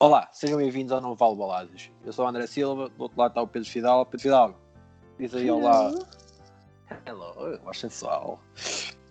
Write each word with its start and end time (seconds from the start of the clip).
Olá, 0.00 0.28
sejam 0.32 0.58
bem-vindos 0.58 0.90
ao 0.90 1.00
Novo 1.00 1.14
Vale 1.14 1.36
Baladas. 1.36 1.88
Eu 2.04 2.12
sou 2.12 2.24
o 2.24 2.28
André 2.28 2.48
Silva, 2.48 2.88
do 2.88 3.02
outro 3.02 3.16
lado 3.16 3.30
está 3.30 3.42
o 3.42 3.46
Pedro 3.46 3.68
Fidal. 3.68 4.04
Pedro 4.06 4.22
Fidal, 4.22 4.60
diz 5.20 5.32
aí 5.36 5.48
olá. 5.48 5.92
Hello, 7.06 7.60
mais 7.64 7.78
sensual. 7.78 8.40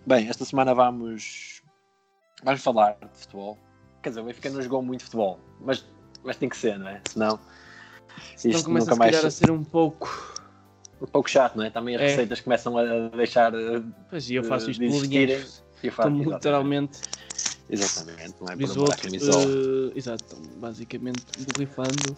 Bem, 0.06 0.28
esta 0.28 0.44
semana 0.44 0.74
vamos, 0.74 1.62
vamos 2.42 2.62
falar 2.62 2.98
de 3.00 3.18
futebol. 3.18 3.56
Quer 4.02 4.10
dizer, 4.10 4.20
o 4.20 4.24
Benfica 4.24 4.50
não 4.50 4.60
jogou 4.60 4.82
muito 4.82 5.04
futebol, 5.04 5.40
mas, 5.58 5.86
mas 6.22 6.36
tem 6.36 6.50
que 6.50 6.56
ser, 6.58 6.78
não 6.78 6.88
é? 6.88 7.00
Senão 7.08 7.40
Então 8.38 8.50
isto 8.50 8.64
começa 8.66 8.90
nunca 8.90 8.96
mais 8.96 9.24
a 9.24 9.30
ser 9.30 9.50
um 9.50 9.64
pouco. 9.64 10.33
Um 11.04 11.10
pouco 11.10 11.30
chato, 11.30 11.56
não 11.56 11.64
é? 11.64 11.70
Também 11.70 11.94
as 11.96 12.02
É. 12.02 12.06
receitas 12.06 12.40
começam 12.40 12.76
a 12.76 12.84
deixar 13.16 13.54
eh, 13.54 13.82
Pois 14.10 14.30
eu 14.30 14.42
faço 14.44 14.70
isto 14.70 14.80
de 14.80 14.88
pelo 14.88 15.06
dinheiro. 15.06 15.46
e 15.82 15.86
eu 15.86 15.92
faço- 15.92 16.10
literalmente. 16.10 17.00
Exatamente, 17.68 18.34
não 18.40 18.48
é? 18.50 18.56
Outro. 18.78 19.02
camisola. 19.02 19.50
eh, 19.50 19.92
exato, 19.98 20.36
basicamente 20.56 21.24
borrifando. 21.52 22.16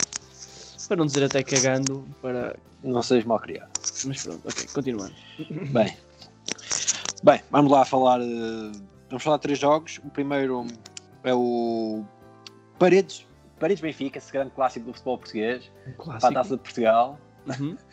Para 0.89 0.97
não 0.97 1.07
dizer 1.07 1.25
até 1.25 1.43
cagando. 1.43 2.09
Para... 2.23 2.57
Não 2.83 3.03
sejas 3.03 3.25
mal 3.25 3.41
criado. 3.41 3.71
Mas 4.05 4.23
pronto, 4.23 4.49
ok, 4.49 4.67
continuando. 4.73 5.15
Bem, 5.73 5.97
bem, 7.23 7.41
vamos 7.51 7.73
lá 7.73 7.85
falar. 7.85 8.21
eh, 8.21 8.73
Vamos 9.09 9.23
falar 9.23 9.37
de 9.37 9.43
três 9.43 9.59
jogos. 9.59 9.99
O 10.05 10.11
primeiro 10.11 10.67
é 11.23 11.33
o 11.33 12.05
Paredes, 12.79 13.25
Paredes 13.59 13.81
Benfica, 13.81 14.19
esse 14.19 14.33
grande 14.33 14.51
clássico 14.51 14.87
do 14.87 14.93
futebol 14.93 15.19
português, 15.19 15.71
Um 15.89 15.93
para 16.05 16.29
a 16.29 16.33
taça 16.33 16.57
de 16.57 16.63
Portugal. 16.63 17.19
Uhum. 17.61 17.77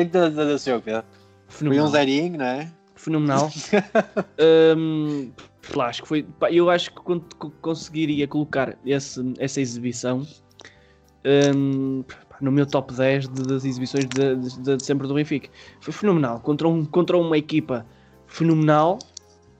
O 0.00 0.02
que 0.02 0.06
é 0.06 0.10
que 0.10 0.16
estás 0.16 0.24
a 0.24 0.28
dizer 0.30 0.46
desse 0.46 0.70
jogo, 0.70 0.82
Pedro? 0.82 1.04
Foi 1.48 1.80
um 1.80 1.86
zerinho, 1.88 2.38
não 2.38 2.44
é? 2.46 2.70
Fenomenal. 2.94 3.50
Hum, 4.78 5.30
pá, 5.74 5.88
acho 5.88 6.00
que 6.02 6.08
foi. 6.08 6.22
pá, 6.22 6.50
eu 6.50 6.70
acho 6.70 6.90
que 6.90 6.96
co- 7.02 7.50
conseguiria 7.60 8.26
colocar 8.26 8.78
esse, 8.86 9.34
essa 9.38 9.60
exibição 9.60 10.26
hum, 11.54 12.02
pá, 12.08 12.38
no 12.40 12.50
meu 12.50 12.64
top 12.64 12.94
10 12.94 13.28
de- 13.28 13.44
das 13.46 13.66
exibições 13.66 14.08
de, 14.08 14.36
de- 14.36 14.76
de 14.76 14.82
sempre 14.82 15.06
do 15.06 15.12
Benfica. 15.12 15.50
Foi 15.82 15.92
fenomenal. 15.92 16.40
Contra, 16.40 16.66
um, 16.66 16.86
contra 16.86 17.18
uma 17.18 17.36
equipa 17.36 17.84
fenomenal, 18.26 18.98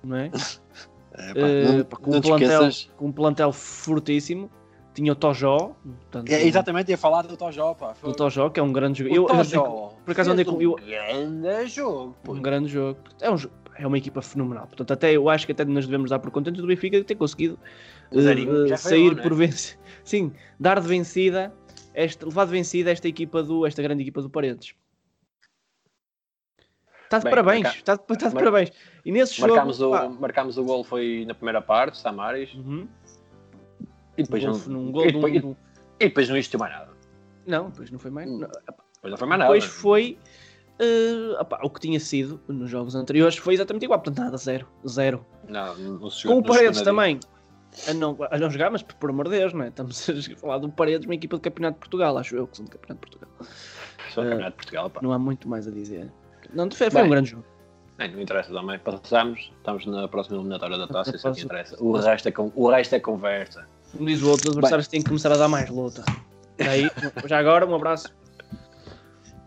não 0.02 0.16
é? 0.16 0.30
É, 1.12 1.34
pá, 1.34 1.40
Eh, 1.40 1.62
não, 1.76 1.84
pá, 1.84 1.96
com, 1.98 2.16
um 2.16 2.20
te 2.20 2.28
plantel, 2.28 2.68
com 2.96 3.06
um 3.08 3.12
plantel 3.12 3.52
fortíssimo. 3.52 4.50
Tinha 4.92 5.12
o 5.12 5.14
Tojó, 5.14 5.76
portanto, 5.84 6.30
É, 6.30 6.44
exatamente, 6.44 6.90
ia 6.90 6.98
falar 6.98 7.22
do 7.22 7.36
Tojó, 7.36 7.74
pá. 7.74 7.94
Foi- 7.94 8.10
o 8.10 8.12
Tojó, 8.14 8.50
que 8.50 8.58
é 8.58 8.62
um 8.62 8.72
grande 8.72 8.98
jogo. 9.04 9.10
O 9.12 9.16
Eu- 9.16 9.22
eu 9.22 9.28
Tojó 9.28 9.62
com- 9.62 9.96
por 10.04 10.10
acaso 10.12 10.32
andei 10.32 10.44
com- 10.44 10.56
um 10.56 10.60
eu- 10.62 10.74
grande 10.74 11.68
jogo. 11.70 12.16
pô. 12.24 12.32
um 12.32 12.42
grande 12.42 12.68
jogo. 12.68 12.98
É, 13.20 13.30
um 13.30 13.36
é 13.76 13.86
uma 13.86 13.96
equipa 13.96 14.20
fenomenal. 14.20 14.66
Portanto, 14.66 14.92
até 14.92 15.12
eu 15.12 15.28
acho 15.30 15.46
que 15.46 15.52
até 15.52 15.64
nos 15.64 15.86
devemos 15.86 16.10
dar 16.10 16.18
por 16.18 16.30
contentes 16.30 16.60
do 16.60 16.66
Benfica 16.66 16.98
de 16.98 17.04
ter 17.04 17.14
conseguido 17.14 17.58
foi 18.10 18.76
sair 18.76 19.08
bom, 19.10 19.14
não 19.14 19.20
é? 19.20 19.22
por 19.22 19.34
vencer. 19.34 19.78
Sim, 20.04 20.32
dar 20.58 20.80
de 20.80 20.88
vencida, 20.88 21.52
esta, 21.94 22.26
levar 22.26 22.44
de 22.46 22.50
vencida 22.50 22.90
esta 22.90 23.06
equipa 23.08 23.42
do, 23.42 23.64
esta 23.64 23.80
grande 23.80 24.02
equipa 24.02 24.20
do 24.20 24.28
Paredes. 24.28 24.74
Está 27.04 27.18
de 27.18 27.24
Bem, 27.24 27.30
parabéns, 27.30 27.62
marca- 27.64 27.78
está 27.78 27.94
de, 27.96 28.02
está 28.12 28.28
de 28.28 28.34
mar- 28.34 28.44
parabéns. 28.44 28.72
E 29.04 29.10
nesse 29.10 29.34
jogo. 29.34 29.50
Marcámos 29.52 29.80
o, 29.80 29.90
pá, 29.90 30.08
marcámos 30.08 30.58
o 30.58 30.64
gol 30.64 30.84
foi 30.84 31.24
na 31.26 31.34
primeira 31.34 31.60
parte, 31.60 31.98
Samaris, 31.98 32.54
uhum, 32.54 32.86
e 34.20 34.22
depois, 34.24 34.44
não, 34.44 34.58
num 34.72 34.92
gol 34.92 35.04
e 35.04 35.06
de 35.08 35.12
depois, 35.14 35.32
de 35.32 35.46
um- 35.46 35.56
e 35.98 36.04
depois 36.04 36.28
não 36.28 36.36
existiu 36.36 36.58
mais 36.60 36.72
nada. 36.72 36.90
Não, 37.46 37.70
depois 37.70 37.90
não 37.90 37.98
foi 37.98 38.10
mais. 38.10 38.28
Hum, 38.30 38.38
não. 38.38 38.48
Depois 38.48 39.10
não 39.10 39.16
foi 39.16 39.28
mais 39.28 39.38
nada. 39.38 39.52
Depois 39.52 39.64
foi. 39.64 40.18
eh, 40.78 41.36
opá, 41.40 41.60
o 41.62 41.70
que 41.70 41.80
tinha 41.80 42.00
sido 42.00 42.40
nos 42.48 42.70
jogos 42.70 42.94
anteriores 42.94 43.36
foi 43.36 43.54
exatamente 43.54 43.84
igual, 43.84 44.00
portanto 44.00 44.24
nada, 44.24 44.36
zero, 44.36 44.66
zero. 44.88 45.24
Não, 45.48 45.76
não 45.76 46.10
se 46.10 46.22
Com 46.26 46.34
o 46.34 46.36
não 46.36 46.42
Paredes 46.42 46.80
também 46.82 47.20
a 47.88 47.94
não, 47.94 48.16
a 48.30 48.38
não 48.38 48.50
jogar, 48.50 48.70
mas 48.70 48.82
por 48.82 49.10
amor 49.10 49.26
de 49.28 49.38
Deus, 49.38 49.52
não 49.52 49.64
é? 49.64 49.68
Estamos 49.68 50.08
a 50.08 50.12
falar 50.40 50.58
do 50.58 50.68
Paredes, 50.70 51.06
uma 51.06 51.14
equipa 51.14 51.36
do 51.36 51.40
Campeonato 51.42 51.74
de 51.74 51.80
Portugal, 51.80 52.16
acho 52.18 52.34
eu 52.36 52.46
que 52.46 52.56
são 52.56 52.64
do 52.64 52.70
Campeonato 52.70 53.06
de 53.10 53.16
Portugal. 53.18 53.46
Só 54.12 54.20
o 54.22 54.24
Campeonato 54.24 54.50
de 54.50 54.56
Portugal, 54.56 54.90
pá. 54.90 55.00
Não 55.02 55.12
há 55.12 55.18
muito 55.18 55.48
mais 55.48 55.68
a 55.68 55.70
dizer. 55.70 56.10
Não, 56.54 56.70
foi, 56.70 56.90
foi 56.90 57.00
Bem. 57.00 57.06
um 57.08 57.10
grande 57.12 57.30
jogo. 57.30 57.44
Nem, 57.98 58.10
não 58.12 58.20
interessa 58.22 58.52
também. 58.52 58.78
Passamos, 58.78 59.52
estamos 59.58 59.84
na 59.86 60.08
próxima 60.08 60.36
eliminatória 60.38 60.78
da 60.78 60.88
taça, 60.88 61.14
isso 61.14 61.28
é 61.28 61.32
que 61.32 61.42
interessa. 61.42 61.76
O 61.78 61.92
resto 61.92 62.28
é, 62.28 62.32
o 62.54 62.68
resto 62.70 62.94
é 62.94 63.00
conversa. 63.00 63.68
Como 63.92 64.06
diz 64.06 64.22
o 64.22 64.30
outro, 64.30 64.50
os 64.50 64.56
adversários 64.56 64.88
têm 64.88 65.02
que 65.02 65.08
começar 65.08 65.32
a 65.32 65.36
dar 65.36 65.48
mais 65.48 65.68
luta. 65.68 66.04
Aí, 66.58 66.90
já 67.26 67.38
agora, 67.38 67.66
um 67.66 67.74
abraço. 67.74 68.14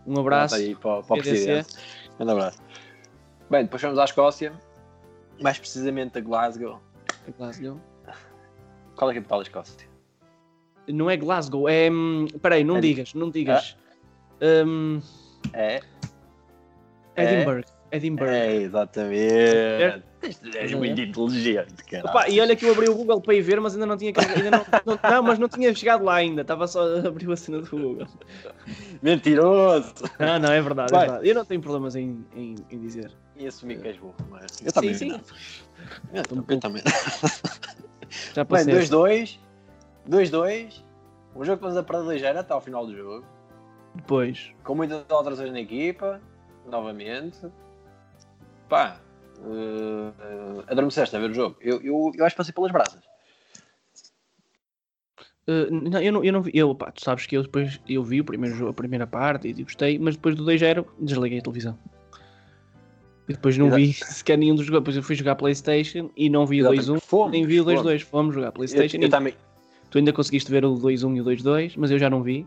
Um 0.06 0.18
abraço. 0.20 0.54
Pronto, 0.54 0.66
aí 0.68 0.74
para, 0.74 1.02
para 1.02 1.16
o 1.16 1.22
presidente. 1.22 1.74
Um 2.20 2.28
abraço. 2.30 2.58
Bem, 3.50 3.62
depois 3.64 3.80
fomos 3.82 3.98
à 3.98 4.04
Escócia, 4.04 4.52
mais 5.40 5.58
precisamente 5.58 6.18
a 6.18 6.20
Glasgow. 6.20 6.80
Glasgow. 7.38 7.80
Qual 8.96 9.10
é 9.10 9.12
a 9.12 9.16
capital 9.16 9.38
da 9.38 9.42
Escócia? 9.44 9.88
Não 10.86 11.08
é 11.10 11.16
Glasgow, 11.16 11.68
é. 11.68 11.90
hum, 11.90 12.26
Peraí, 12.42 12.62
não 12.62 12.76
É- 12.76 12.80
digas, 12.80 13.14
não 13.14 13.30
digas. 13.30 13.76
Hum, 14.66 15.00
É? 15.52 15.80
Edinburgh. 17.16 17.64
Edinburgh. 17.94 18.30
É, 18.30 18.56
exatamente. 18.56 20.04
És 20.54 20.72
muito 20.72 21.00
inteligente, 21.00 21.84
cara. 21.84 22.08
Opa, 22.08 22.28
e 22.28 22.40
olha 22.40 22.56
que 22.56 22.64
eu 22.64 22.72
abri 22.72 22.88
o 22.88 22.94
Google 22.94 23.20
para 23.20 23.34
ir 23.34 23.42
ver, 23.42 23.60
mas 23.60 23.74
ainda 23.74 23.86
não 23.86 23.96
tinha. 23.96 24.12
Ainda 24.36 24.50
não, 24.50 24.64
não, 24.86 25.10
não, 25.10 25.22
mas 25.22 25.38
não 25.38 25.48
tinha 25.48 25.74
chegado 25.74 26.04
lá 26.04 26.14
ainda. 26.14 26.42
Estava 26.42 26.66
só 26.66 26.82
a 26.82 27.08
abrir 27.08 27.30
a 27.30 27.36
cena 27.36 27.60
do 27.60 27.70
Google. 27.70 28.06
Mentiroso! 29.02 29.92
Ah, 30.18 30.38
não, 30.38 30.50
é 30.50 30.62
verdade, 30.62 30.94
é 30.94 30.98
verdade. 30.98 31.28
Eu 31.28 31.34
não 31.34 31.44
tenho 31.44 31.60
problemas 31.60 31.94
em, 31.94 32.24
em, 32.34 32.54
em 32.70 32.80
dizer. 32.80 33.12
E 33.36 33.46
assumir 33.46 33.80
que 33.80 33.88
és 33.88 33.96
burro, 33.96 34.14
mas... 34.30 34.60
Eu 34.62 34.68
Sim, 34.68 34.72
também 34.72 34.94
sim. 34.94 35.08
não. 35.08 35.20
Eu, 36.12 36.44
eu 36.48 36.60
também. 36.60 36.82
Já 38.34 38.44
Bem, 38.44 38.64
passei. 38.64 38.74
2-2. 38.74 39.38
2-2. 40.08 40.82
O 41.34 41.44
jogo 41.44 41.58
que 41.58 41.62
vamos 41.64 41.76
a 41.76 41.82
perder 41.82 42.12
ligeira 42.12 42.40
até 42.40 42.52
ao 42.52 42.60
final 42.60 42.86
do 42.86 42.96
jogo. 42.96 43.26
Depois. 43.94 44.52
Com 44.62 44.74
muitas 44.74 45.04
alterações 45.08 45.52
na 45.52 45.60
equipa. 45.60 46.20
Novamente. 46.66 47.38
Pá. 48.74 48.96
Uh, 49.38 50.64
adormeceste 50.66 51.14
a 51.14 51.20
ver 51.20 51.30
o 51.30 51.34
jogo. 51.34 51.56
Eu, 51.60 51.80
eu, 51.80 52.10
eu 52.16 52.24
acho 52.24 52.34
que 52.34 52.38
passei 52.38 52.52
pelas 52.52 52.72
brasas. 52.72 53.00
Uh, 55.46 55.70
não, 55.70 56.00
eu 56.00 56.12
não, 56.12 56.24
eu 56.24 56.32
não 56.32 56.42
vi. 56.42 56.50
Eu, 56.54 56.74
pá, 56.74 56.90
tu 56.90 57.00
sabes 57.04 57.24
que 57.24 57.36
eu 57.36 57.42
depois 57.44 57.80
eu 57.88 58.02
vi 58.02 58.20
o 58.20 58.24
primeiro 58.24 58.56
jogo, 58.56 58.70
a 58.70 58.74
primeira 58.74 59.06
parte 59.06 59.46
e 59.46 59.62
gostei, 59.62 59.96
mas 59.96 60.16
depois 60.16 60.34
do 60.34 60.44
2-0 60.44 60.84
desliguei 60.98 61.38
a 61.38 61.42
televisão. 61.42 61.78
E 63.28 63.32
depois 63.34 63.56
não 63.56 63.66
Exato. 63.68 63.80
vi 63.82 63.92
sequer 64.02 64.36
nenhum 64.38 64.56
dos 64.56 64.66
jogos. 64.66 64.80
Depois 64.80 64.96
eu 64.96 65.02
fui 65.04 65.14
jogar 65.14 65.36
Playstation 65.36 66.10
e 66.16 66.28
não 66.28 66.44
vi 66.44 66.60
o 66.60 66.72
Exatamente. 66.74 67.04
2-1, 67.04 67.06
Fomos, 67.06 67.30
nem 67.30 67.46
vi 67.46 67.60
o 67.60 67.64
fomos. 67.64 67.82
2-2. 67.82 68.00
Fomos 68.00 68.34
jogar 68.34 68.48
Eu, 68.48 68.52
Playstation 68.54 68.96
eu 68.96 69.04
e 69.06 69.08
também. 69.08 69.34
tu 69.88 69.98
ainda 69.98 70.12
conseguiste 70.12 70.50
ver 70.50 70.64
o 70.64 70.74
2-1 70.74 71.16
e 71.16 71.20
o 71.20 71.24
2-2, 71.24 71.74
mas 71.76 71.92
eu 71.92 71.98
já 72.00 72.10
não 72.10 72.24
vi. 72.24 72.44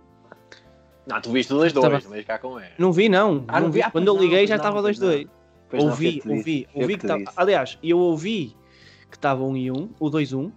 Não, 1.05 1.21
tu 1.21 1.31
viste 1.31 1.53
o 1.53 1.57
2-2, 1.57 1.67
Estava- 1.67 2.01
mas 2.09 2.25
cá 2.25 2.37
com 2.37 2.59
ele. 2.59 2.69
Não 2.77 2.91
vi, 2.91 3.07
não. 3.07 3.45
Ah, 3.47 3.59
não 3.61 3.67
não 3.67 3.71
vi. 3.71 3.79
vi? 3.79 3.83
Ah, 3.83 3.91
Quando 3.91 4.05
pois 4.07 4.17
eu 4.17 4.21
liguei 4.23 4.41
não, 4.41 4.47
já 4.47 4.55
não, 4.57 4.61
estava 4.61 4.81
pois 4.81 4.99
2-2. 4.99 5.29
Pois 5.69 5.83
não, 5.83 5.89
Ouvi, 5.91 6.07
o 6.07 6.21
te 6.21 6.29
ouvi, 6.29 6.67
o 6.73 6.81
ouvi 6.81 6.97
que 6.97 7.07
que 7.07 7.13
disse. 7.17 7.33
Aliás, 7.35 7.77
eu 7.83 7.97
ouvi 7.99 8.55
que 9.09 9.17
estava 9.17 9.43
1 9.43 9.57
e 9.57 9.71
1, 9.71 9.89
o 9.99 10.09
2-1, 10.09 10.51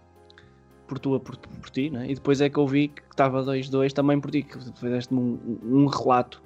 por, 0.87 0.99
tua, 0.99 1.21
por, 1.21 1.37
por 1.37 1.71
ti, 1.71 1.91
né? 1.91 2.07
e 2.11 2.15
depois 2.15 2.41
é 2.41 2.49
que 2.49 2.59
ouvi 2.59 2.89
que 2.89 3.03
estava 3.11 3.43
2-2 3.43 3.93
também 3.93 4.21
por 4.21 4.31
ti, 4.31 4.43
que 4.43 4.59
fizeste-me 4.79 5.21
um, 5.21 5.59
um 5.65 5.87
relato 5.87 6.43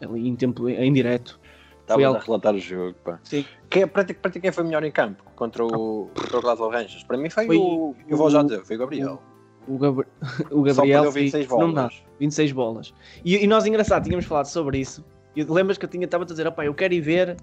ali 0.00 0.28
em 0.28 0.36
tempo 0.36 0.68
em 0.68 0.92
direto. 0.92 1.38
Estava 1.80 2.16
a 2.16 2.18
relatar 2.20 2.54
o 2.54 2.58
jogo, 2.58 2.94
pá. 3.04 3.18
Sim. 3.24 3.44
Quem, 3.68 3.86
para, 3.86 4.04
ti, 4.04 4.14
para 4.14 4.30
ti 4.30 4.40
quem 4.40 4.52
foi 4.52 4.64
melhor 4.64 4.84
em 4.84 4.90
campo 4.92 5.22
contra 5.34 5.64
o, 5.64 6.08
contra 6.14 6.38
o 6.38 6.40
Glasgow 6.40 6.70
Rangers? 6.70 7.02
Para 7.04 7.16
mim 7.18 7.28
foi, 7.28 7.46
Foi 7.46 7.56
o. 7.56 7.94
Eu 8.08 8.16
vou 8.16 8.30
já 8.30 8.40
o- 8.40 8.44
dizer, 8.44 8.64
foi 8.64 8.76
o 8.76 8.78
Gabriel. 8.78 9.22
O, 9.66 9.78
Gabri- 9.78 10.06
o 10.50 10.58
Só 10.70 10.82
Gabriel 10.82 11.12
foi 11.12 11.22
26 11.22 11.46
fenomenal. 11.46 11.74
bolas. 11.88 12.02
26 12.20 12.52
bolas. 12.52 12.94
E, 13.24 13.36
e 13.36 13.46
nós, 13.46 13.66
engraçado, 13.66 14.04
tínhamos 14.04 14.24
falado 14.24 14.46
sobre 14.46 14.78
isso. 14.78 15.04
E 15.34 15.42
lembras 15.44 15.76
que 15.78 15.84
eu 15.84 15.88
tinha, 15.88 16.04
estava 16.04 16.24
a 16.24 16.26
dizer, 16.26 16.46
opá, 16.46 16.64
eu 16.64 16.74
quero 16.74 16.94
ir 16.94 17.00
ver 17.00 17.36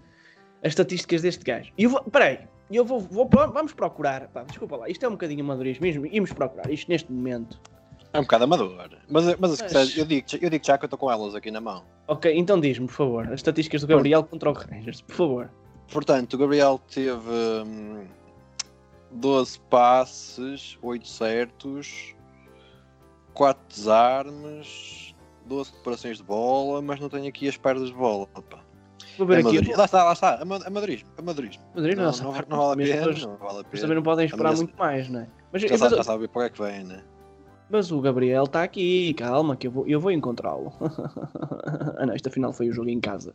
as 0.63 0.69
estatísticas 0.69 1.21
deste 1.21 1.43
gajo. 1.43 1.71
E 1.77 1.83
eu 1.83 1.89
vou, 1.89 2.01
peraí, 2.03 2.39
eu 2.71 2.85
vou, 2.85 2.99
vou, 2.99 3.27
vamos 3.29 3.73
procurar, 3.73 4.27
pá, 4.27 4.43
desculpa 4.43 4.75
lá, 4.75 4.89
isto 4.89 5.05
é 5.05 5.07
um 5.07 5.13
bocadinho 5.13 5.43
amadorismo 5.43 5.83
mesmo, 5.83 6.05
íamos 6.05 6.31
procurar 6.33 6.69
isto 6.71 6.89
neste 6.89 7.11
momento. 7.11 7.59
É 8.11 8.19
um 8.19 8.23
bocado 8.23 8.45
amador. 8.45 8.89
Mas, 9.07 9.25
mas, 9.37 9.61
Mas- 9.61 9.97
eu, 9.97 10.05
digo, 10.05 10.27
eu 10.41 10.49
digo 10.49 10.65
já 10.65 10.77
que 10.77 10.85
eu 10.85 10.87
estou 10.87 10.97
com 10.97 11.11
elas 11.11 11.35
aqui 11.35 11.51
na 11.51 11.61
mão. 11.61 11.83
Ok, 12.07 12.33
então 12.35 12.59
diz-me, 12.59 12.87
por 12.87 12.93
favor, 12.93 13.27
as 13.27 13.35
estatísticas 13.35 13.81
do 13.81 13.87
Gabriel 13.87 14.23
contra 14.23 14.49
o 14.49 14.53
Rangers, 14.53 15.01
por 15.01 15.15
favor. 15.15 15.51
Portanto, 15.91 16.33
o 16.33 16.37
Gabriel 16.37 16.79
teve 16.91 17.29
hum, 17.65 18.07
12 19.11 19.59
passes, 19.69 20.77
8 20.81 21.07
certos, 21.07 22.15
4 23.33 23.63
desarmes, 23.67 25.15
12 25.45 25.71
recuperações 25.71 26.17
de 26.17 26.23
bola, 26.23 26.81
mas 26.81 26.99
não 26.99 27.09
tenho 27.09 27.27
aqui 27.27 27.47
as 27.47 27.57
perdas 27.57 27.89
de 27.89 27.95
bola. 27.95 28.27
Pá. 28.27 28.59
Vou 29.17 29.27
ver 29.27 29.37
aqui. 29.39 29.47
Amadorismo. 29.49 29.77
Lá 29.77 29.85
está, 29.85 30.03
lá 30.03 30.13
está. 30.13 30.41
ama- 30.41 30.59
Amadorismo. 30.65 31.09
Amadorismo. 31.17 31.63
Madrid, 31.75 31.97
Não, 31.97 32.03
nossa, 32.05 32.23
não, 32.23 32.31
não 32.31 32.57
vale 32.57 32.73
a 32.73 32.75
mas 32.75 32.89
pena. 32.89 33.01
depois- 33.01 33.21
Não 33.25 33.37
vale 33.37 33.51
a 33.51 33.53
Mas 33.55 33.63
pena. 33.69 33.81
também 33.81 33.95
não 33.95 34.03
podem 34.03 34.25
esperar 34.25 34.49
Mas- 34.49 34.59
muito 34.59 34.77
mais, 34.77 35.09
não 35.09 35.19
é? 35.21 35.27
Mas, 35.51 35.61
Já 35.61 35.67
mas- 35.71 35.79
sabe, 35.79 35.95
já 35.95 36.03
sabe 36.03 36.27
para 36.27 36.49
que 36.49 36.63
é 36.63 36.67
que 36.67 36.71
vem, 36.71 36.83
né? 36.85 37.03
Mas 37.71 37.91
o 37.91 38.01
Gabriel 38.01 38.45
está 38.45 38.63
aqui, 38.63 39.13
calma, 39.13 39.55
que 39.55 39.67
eu 39.67 39.71
vou, 39.71 39.87
eu 39.87 39.99
vou 39.99 40.09
encontrá-lo. 40.11 40.73
ah, 41.97 42.05
não, 42.05 42.13
esta 42.15 42.29
final 42.31 42.51
foi 42.51 42.67
o 42.69 42.73
jogo 42.73 42.89
em 42.89 42.99
casa 42.99 43.33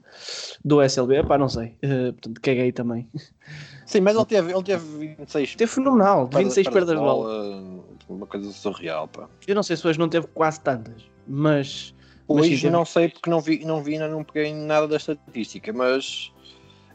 do 0.65 0.83
SLB, 0.83 1.23
pá, 1.23 1.39
não 1.39 1.49
sei. 1.49 1.77
Uh, 1.85 2.13
portanto, 2.15 2.41
caguei 2.41 2.73
também. 2.73 3.09
Sim, 3.87 4.01
mas 4.01 4.17
ele 4.17 4.25
teve, 4.25 4.53
ele 4.53 4.63
teve 4.65 5.15
26. 5.17 5.55
Teve 5.55 5.71
fenomenal, 5.71 6.27
26 6.27 6.69
perdas 6.69 6.97
de 6.97 7.01
bola. 7.05 7.63
Uma 8.09 8.27
coisa 8.27 8.51
surreal, 8.51 9.07
pá. 9.07 9.29
Eu 9.47 9.55
não 9.55 9.63
sei 9.63 9.77
se 9.77 9.87
hoje 9.87 9.99
não 10.01 10.09
teve 10.09 10.27
quase 10.29 10.61
tantas, 10.61 11.05
mas. 11.29 11.95
Hoje 12.27 12.71
não 12.71 12.85
sei 12.85 13.09
porque 13.09 13.29
não 13.29 13.41
vi, 13.41 13.65
não 13.65 13.83
vi, 13.83 13.99
não 13.99 14.25
peguei 14.25 14.55
nada 14.55 14.89
da 14.89 14.97
estatística, 14.97 15.73
mas 15.73 16.33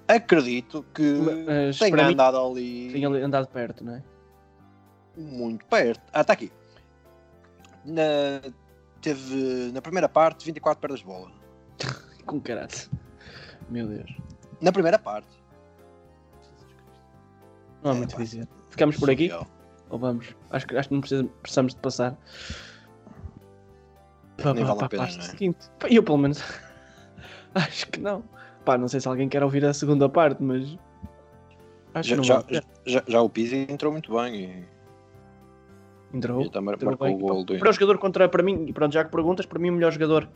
acredito 0.08 0.84
que 0.94 1.04
Mas, 1.46 1.78
tenha 1.78 2.08
andado 2.08 2.38
ali 2.38 2.92
Tinha 2.92 3.08
andado 3.08 3.48
perto, 3.48 3.84
não 3.84 3.96
é? 3.96 4.04
muito 5.18 5.66
perto. 5.66 6.02
Ah, 6.14 6.22
está 6.22 6.34
aqui. 6.34 6.52
Na, 7.86 8.42
teve 9.02 9.72
na 9.74 9.82
primeira 9.82 10.08
parte 10.08 10.46
24 10.46 10.80
perdas 10.80 11.00
de 11.02 11.06
bola. 11.06 11.32
Com 12.26 12.40
caráter. 12.40 12.90
Meu 13.70 13.88
Deus. 13.88 14.10
Na 14.62 14.72
primeira 14.72 14.98
parte. 14.98 15.28
Não 17.84 17.92
há 17.92 17.96
É, 17.96 17.98
muito 17.98 18.16
a 18.16 18.20
dizer. 18.20 18.48
Ficamos 18.70 18.98
por 18.98 19.10
aqui? 19.10 19.30
Ou 19.90 20.00
vamos? 20.00 20.36
Acho 20.52 20.68
que, 20.68 20.78
acho 20.78 20.88
que 20.90 20.94
não 20.94 21.02
precisa, 21.02 21.24
precisamos 21.42 21.74
de 21.74 21.80
passar. 21.82 22.18
Para, 24.42 24.54
Nem 24.54 24.64
para, 24.66 24.74
vale 24.74 24.86
a 24.86 24.90
para 24.90 24.90
pena, 24.90 25.04
a 25.04 25.06
parte 25.06 25.18
não 25.18 25.26
é? 25.26 25.28
seguinte. 25.28 25.70
Pá, 25.80 25.88
Eu, 25.90 26.04
pelo 26.04 26.18
menos, 26.18 26.44
acho 27.56 27.88
que 27.88 28.00
não. 28.00 28.24
Pá, 28.66 28.78
não 28.78 28.88
sei 28.88 29.00
se 29.00 29.08
alguém 29.08 29.30
quer 29.30 29.44
ouvir 29.44 29.66
a 29.66 29.74
segunda 29.74 30.08
parte, 30.10 30.42
mas. 30.44 30.78
Acho 31.94 32.10
Já, 32.10 32.16
que 32.16 32.18
não 32.18 32.24
já, 32.24 32.34
vale 32.36 32.46
pena. 32.48 32.64
já, 32.86 33.04
já 33.08 33.22
o 33.22 33.30
Pizzi 33.30 33.66
entrou 33.70 33.92
muito 33.92 34.14
bem 34.16 34.36
e, 34.36 34.66
Entrou. 36.18 36.42
e 36.44 36.50
também 36.50 36.74
entrou 36.76 36.92
marcou 36.92 37.08
bem. 37.08 37.16
o 37.16 37.20
gol 37.20 37.44
do 37.44 37.58
Para 37.58 37.70
o 37.70 37.74
jogador 37.74 37.98
contra, 37.98 38.30
para 38.30 38.44
mim, 38.44 38.66
e 38.68 38.74
pronto, 38.74 38.94
já 38.94 39.04
que 39.04 39.12
perguntas, 39.12 39.46
para 39.46 39.60
mim 39.60 39.70
o 39.70 39.74
melhor 39.74 39.92
jogador 39.92 40.30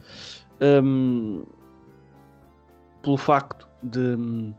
hum, 0.83 1.43
pelo 3.03 3.17
facto 3.17 3.67
de, 3.83 4.53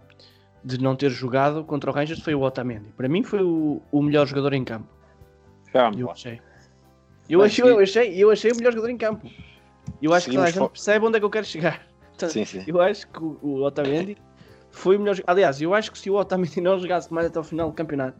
de 0.65 0.79
não 0.81 0.95
ter 0.95 1.11
jogado 1.11 1.65
contra 1.65 1.91
o 1.91 1.95
Rangers 1.95 2.21
foi 2.21 2.35
o 2.35 2.43
Otamendi. 2.43 2.93
Para 2.97 3.09
mim 3.09 3.23
foi 3.25 3.43
o, 3.43 3.81
o 3.91 4.03
melhor 4.03 4.27
jogador 4.27 4.53
em 4.53 4.65
campo. 4.65 4.89
Já, 5.73 5.91
Eu 5.97 6.11
achei. 6.11 6.41
Eu 7.29 7.39
Mas 7.41 7.53
achei, 7.53 7.65
e- 7.65 7.69
eu 7.69 7.79
achei, 7.81 8.25
eu 8.25 8.31
achei 8.31 8.51
o 8.53 8.57
melhor 8.57 8.73
jogador 8.73 8.91
em 8.91 8.97
campo. 8.99 9.31
Eu 10.03 10.13
acho 10.13 10.27
que 10.27 10.33
toda 10.33 10.45
a 10.45 10.47
Seguimos 10.47 10.55
gente 10.69 10.71
percebe 10.73 11.07
onde 11.07 11.17
é 11.17 11.21
que 11.21 11.25
eu 11.27 11.31
quero 11.31 11.47
chegar. 11.47 11.87
Portanto, 12.11 12.31
Sim, 12.33 12.45
sim. 12.45 12.65
Eu 12.67 12.81
acho 12.81 13.09
que 13.09 13.19
o, 13.23 13.39
o 13.43 13.63
Otamendi 13.63 14.17
foi 14.71 14.97
o 14.97 15.01
melhor. 15.01 15.17
Aliás, 15.27 15.61
eu 15.61 15.75
acho 15.75 15.91
que 15.91 15.99
se 15.99 16.11
o 16.11 16.15
Otamendi 16.15 16.61
não 16.63 16.79
jogasse 16.79 17.13
mais 17.13 17.27
até 17.27 17.39
o 17.39 17.45
final 17.45 17.69
do 17.69 17.75
campeonato, 17.75 18.19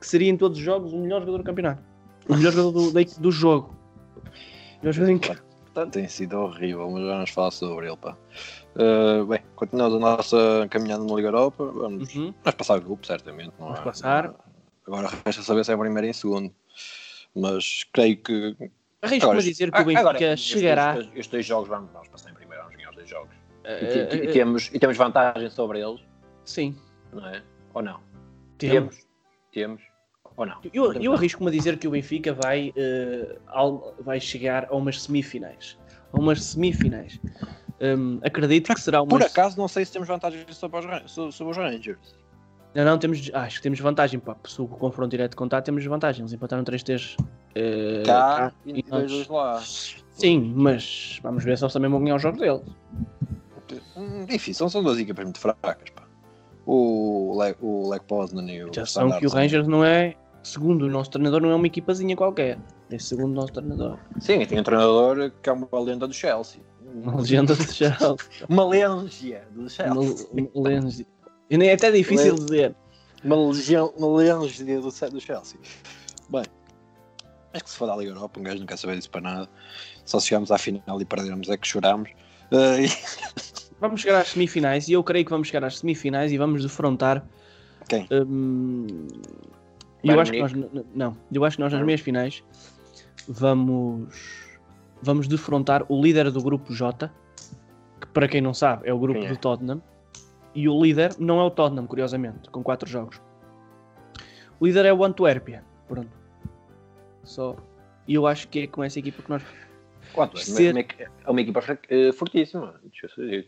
que 0.00 0.06
seria 0.06 0.30
em 0.30 0.36
todos 0.36 0.58
os 0.58 0.64
jogos 0.64 0.92
o 0.92 0.98
melhor 0.98 1.20
jogador 1.20 1.38
do 1.38 1.44
campeonato. 1.44 1.82
O 2.28 2.34
melhor 2.36 2.52
jogador 2.52 2.70
do, 2.72 2.92
da- 2.92 3.18
do 3.18 3.30
jogo. 3.32 3.74
O 4.16 4.80
melhor 4.82 4.92
jogador 4.92 5.12
em 5.12 5.18
campo. 5.18 5.42
Portanto, 5.64 5.92
tem 5.92 6.08
sido 6.08 6.36
horrível, 6.38 6.90
mas 6.90 7.02
vamos 7.04 7.30
falar 7.30 7.50
sobre 7.50 7.86
ele. 7.88 7.96
Pá. 7.96 8.16
Uh, 8.76 9.24
bem, 9.26 9.40
continuamos 9.54 9.96
a 9.96 9.98
nossa 9.98 10.66
caminhada 10.70 11.04
na 11.04 11.14
Liga 11.14 11.28
Europa. 11.28 11.64
Vamos, 11.66 12.14
Uhum. 12.14 12.34
vamos 12.42 12.54
passar 12.56 12.78
o 12.78 12.80
grupo, 12.80 13.06
certamente. 13.06 13.52
Não 13.58 13.66
Vamos 13.66 13.80
há- 13.80 13.82
passar. 13.82 14.34
Agora 14.86 15.08
resta 15.24 15.42
saber 15.42 15.64
se 15.64 15.72
é 15.72 15.76
primeiro 15.76 16.06
e 16.06 16.10
em 16.10 16.12
segundo. 16.12 16.52
Mas 17.34 17.84
creio 17.92 18.16
que. 18.16 18.56
Arrisco-me 19.02 19.38
a 19.38 19.42
dizer 19.42 19.70
que 19.72 19.80
o 19.80 19.84
Benfica 19.84 20.00
agora, 20.00 20.22
estes 20.22 20.40
chegará. 20.50 20.92
dois- 20.94 21.06
Estes 21.08 21.26
dois 21.28 21.46
jogos 21.46 21.68
vamos, 21.68 21.90
vamos 21.92 22.08
passar 22.08 22.30
em 22.30 22.34
primeiro, 22.34 22.62
vamos 22.62 22.76
ganhar 22.76 22.90
os 22.90 22.96
dois 22.96 23.08
jogos. 23.08 23.34
E, 23.64 23.86
te- 24.08 24.16
e 24.16 24.28
eh, 24.28 24.32
temos, 24.32 24.70
e 24.72 24.78
temos 24.78 24.96
vantagem 24.96 25.48
sobre 25.50 25.80
eles, 25.80 26.00
Sim, 26.44 26.76
não 27.12 27.26
é? 27.26 27.42
Ou 27.74 27.82
não? 27.82 28.00
temos. 28.58 29.06
Temos? 29.52 29.82
Ou 30.36 30.44
não? 30.46 30.60
Eu, 30.72 30.88
temos 30.92 31.04
eu 31.04 31.12
arrisco-me 31.14 31.48
a 31.48 31.52
dizer 31.52 31.78
que 31.78 31.86
o 31.88 31.90
Benfica 31.92 32.32
vai, 32.34 32.72
eh, 32.76 33.38
ao- 33.46 33.94
vai 34.00 34.20
chegar 34.20 34.66
a 34.70 34.74
umas 34.76 35.02
semifinais. 35.02 35.78
A 36.12 36.18
umas 36.18 36.42
semifinais. 36.42 37.20
Hum, 37.80 38.20
acredito 38.22 38.74
que 38.74 38.80
será 38.80 39.00
uma. 39.02 39.08
Por 39.08 39.22
acaso, 39.22 39.56
não 39.56 39.66
sei 39.68 39.84
se 39.86 39.92
temos 39.92 40.06
vantagem 40.08 40.44
sobre 40.50 40.78
os, 40.78 41.12
sobre 41.34 41.50
os 41.52 41.56
Rangers. 41.56 42.14
Não, 42.74 42.84
não, 42.84 42.98
temos, 42.98 43.30
acho 43.34 43.56
que 43.56 43.62
temos 43.62 43.80
vantagem. 43.80 44.20
Pá. 44.20 44.36
Se 44.46 44.60
o 44.62 44.66
confronto 44.68 45.10
direto 45.10 45.36
contar, 45.36 45.60
temos 45.62 45.84
vantagem. 45.84 46.22
Eles 46.22 46.32
empataram 46.32 46.62
3-3 46.62 47.16
eh, 47.54 48.02
Cá 48.06 48.50
cá, 48.50 48.52
e 48.64 48.84
nós- 48.88 49.28
lá. 49.28 49.60
Sim, 50.12 50.52
mas 50.54 51.18
vamos 51.22 51.42
ver 51.42 51.56
se 51.58 51.64
eles 51.64 51.72
também 51.72 51.90
vão 51.90 52.00
ganhar 52.00 52.16
os 52.16 52.22
jogos 52.22 52.38
deles. 52.40 52.62
Hum, 53.96 54.26
Enfim, 54.28 54.52
são, 54.52 54.68
são 54.68 54.82
duas 54.82 54.98
equipas 54.98 55.24
muito 55.24 55.38
fracas. 55.40 55.90
Pá. 55.94 56.02
O, 56.66 57.36
Le, 57.42 57.56
o 57.60 57.88
Lech 57.90 58.04
Poznan 58.04 58.44
e 58.50 58.62
o 58.64 58.68
Atenção 58.68 59.10
que 59.18 59.26
o 59.26 59.30
são- 59.30 59.38
Rangers 59.40 59.66
não 59.66 59.84
é, 59.84 60.14
segundo 60.42 60.82
o 60.86 60.90
nosso 60.90 61.10
treinador, 61.10 61.40
não 61.40 61.50
é 61.50 61.54
uma 61.54 61.66
equipazinha 61.66 62.14
qualquer. 62.16 62.58
É 62.90 62.98
segundo 62.98 63.32
o 63.32 63.34
nosso 63.34 63.52
treinador. 63.52 63.98
Sim, 64.20 64.44
tem 64.46 64.60
um 64.60 64.62
treinador 64.62 65.32
que 65.42 65.48
é 65.48 65.52
uma 65.52 65.68
lenda 65.80 66.06
do 66.06 66.14
Chelsea. 66.14 66.60
Uma 66.94 67.16
legenda 67.16 67.54
de 67.54 67.62
Chelsea. 67.72 68.16
Uma 68.48 68.64
legia 68.66 69.44
do 69.52 69.68
Chelsea. 69.70 70.26
uma 70.32 70.68
legenda- 70.68 71.06
E 71.50 71.58
nem 71.58 71.68
é 71.70 71.74
até 71.74 71.90
difícil 71.90 72.36
Le- 72.36 72.40
dizer. 72.40 72.76
Uma 73.24 73.36
legião, 73.50 73.92
uma 73.96 74.16
legia 74.16 74.80
do, 74.80 74.88
do 75.10 75.20
Chelsea. 75.20 75.58
Bem, 76.30 76.44
acho 77.52 77.64
que 77.64 77.70
se 77.70 77.76
for 77.76 77.86
da 77.86 77.96
Liga 77.96 78.12
Europa, 78.12 78.40
um 78.40 78.42
gajo 78.42 78.60
não 78.60 78.66
quer 78.66 78.78
saber 78.78 78.96
disso 78.96 79.10
para 79.10 79.20
nada. 79.20 79.50
Só 80.06 80.18
se 80.20 80.28
chegarmos 80.28 80.50
à 80.50 80.56
final 80.58 81.00
e 81.00 81.04
perdermos 81.04 81.48
é 81.50 81.56
que 81.56 81.66
choramos. 81.66 82.10
E- 82.52 83.30
Vamos 83.80 84.00
chegar 84.02 84.20
às 84.20 84.28
semifinais 84.28 84.88
e 84.88 84.92
eu 84.92 85.02
creio 85.02 85.24
que 85.24 85.30
vamos 85.30 85.48
chegar 85.48 85.64
às 85.66 85.78
semifinais 85.78 86.32
e 86.32 86.38
vamos 86.38 86.62
defrontar. 86.62 87.26
Quem? 87.88 88.06
hum, 88.10 89.08
eu 90.04 90.20
acho 90.20 90.30
que 90.32 90.40
nós, 90.40 90.52
não, 90.94 91.16
eu 91.32 91.44
acho 91.44 91.56
que 91.56 91.62
nós 91.62 91.72
nas 91.72 91.82
meias 91.84 92.00
finais 92.00 92.42
vamos 93.26 94.08
vamos 95.02 95.26
defrontar 95.26 95.84
o 95.88 96.00
líder 96.00 96.30
do 96.30 96.42
grupo 96.42 96.74
J, 96.74 97.10
que 98.00 98.06
para 98.08 98.28
quem 98.28 98.40
não 98.40 98.52
sabe 98.54 98.86
é 98.88 98.92
o 98.92 98.98
grupo 98.98 99.20
é? 99.24 99.28
do 99.28 99.36
Tottenham, 99.36 99.82
e 100.54 100.68
o 100.68 100.82
líder 100.82 101.14
não 101.18 101.40
é 101.40 101.44
o 101.44 101.50
Tottenham, 101.50 101.86
curiosamente, 101.86 102.50
com 102.50 102.62
quatro 102.62 102.88
jogos. 102.88 103.20
O 104.58 104.66
líder 104.66 104.84
é 104.86 104.92
o 104.92 105.04
Antuérpia, 105.04 105.64
pronto. 105.88 106.10
Só. 107.24 107.56
E 108.06 108.14
eu 108.14 108.26
acho 108.26 108.48
que 108.48 108.60
é 108.60 108.66
com 108.66 108.82
essa 108.82 108.98
equipa 108.98 109.22
que 109.22 109.30
nós 109.30 109.42
Quanto 110.12 110.36
é? 110.38 110.40
Ser- 110.40 110.74
É 111.24 111.30
uma 111.30 111.40
equipa 111.40 111.60
eh, 111.88 112.10
fortíssima. 112.12 112.80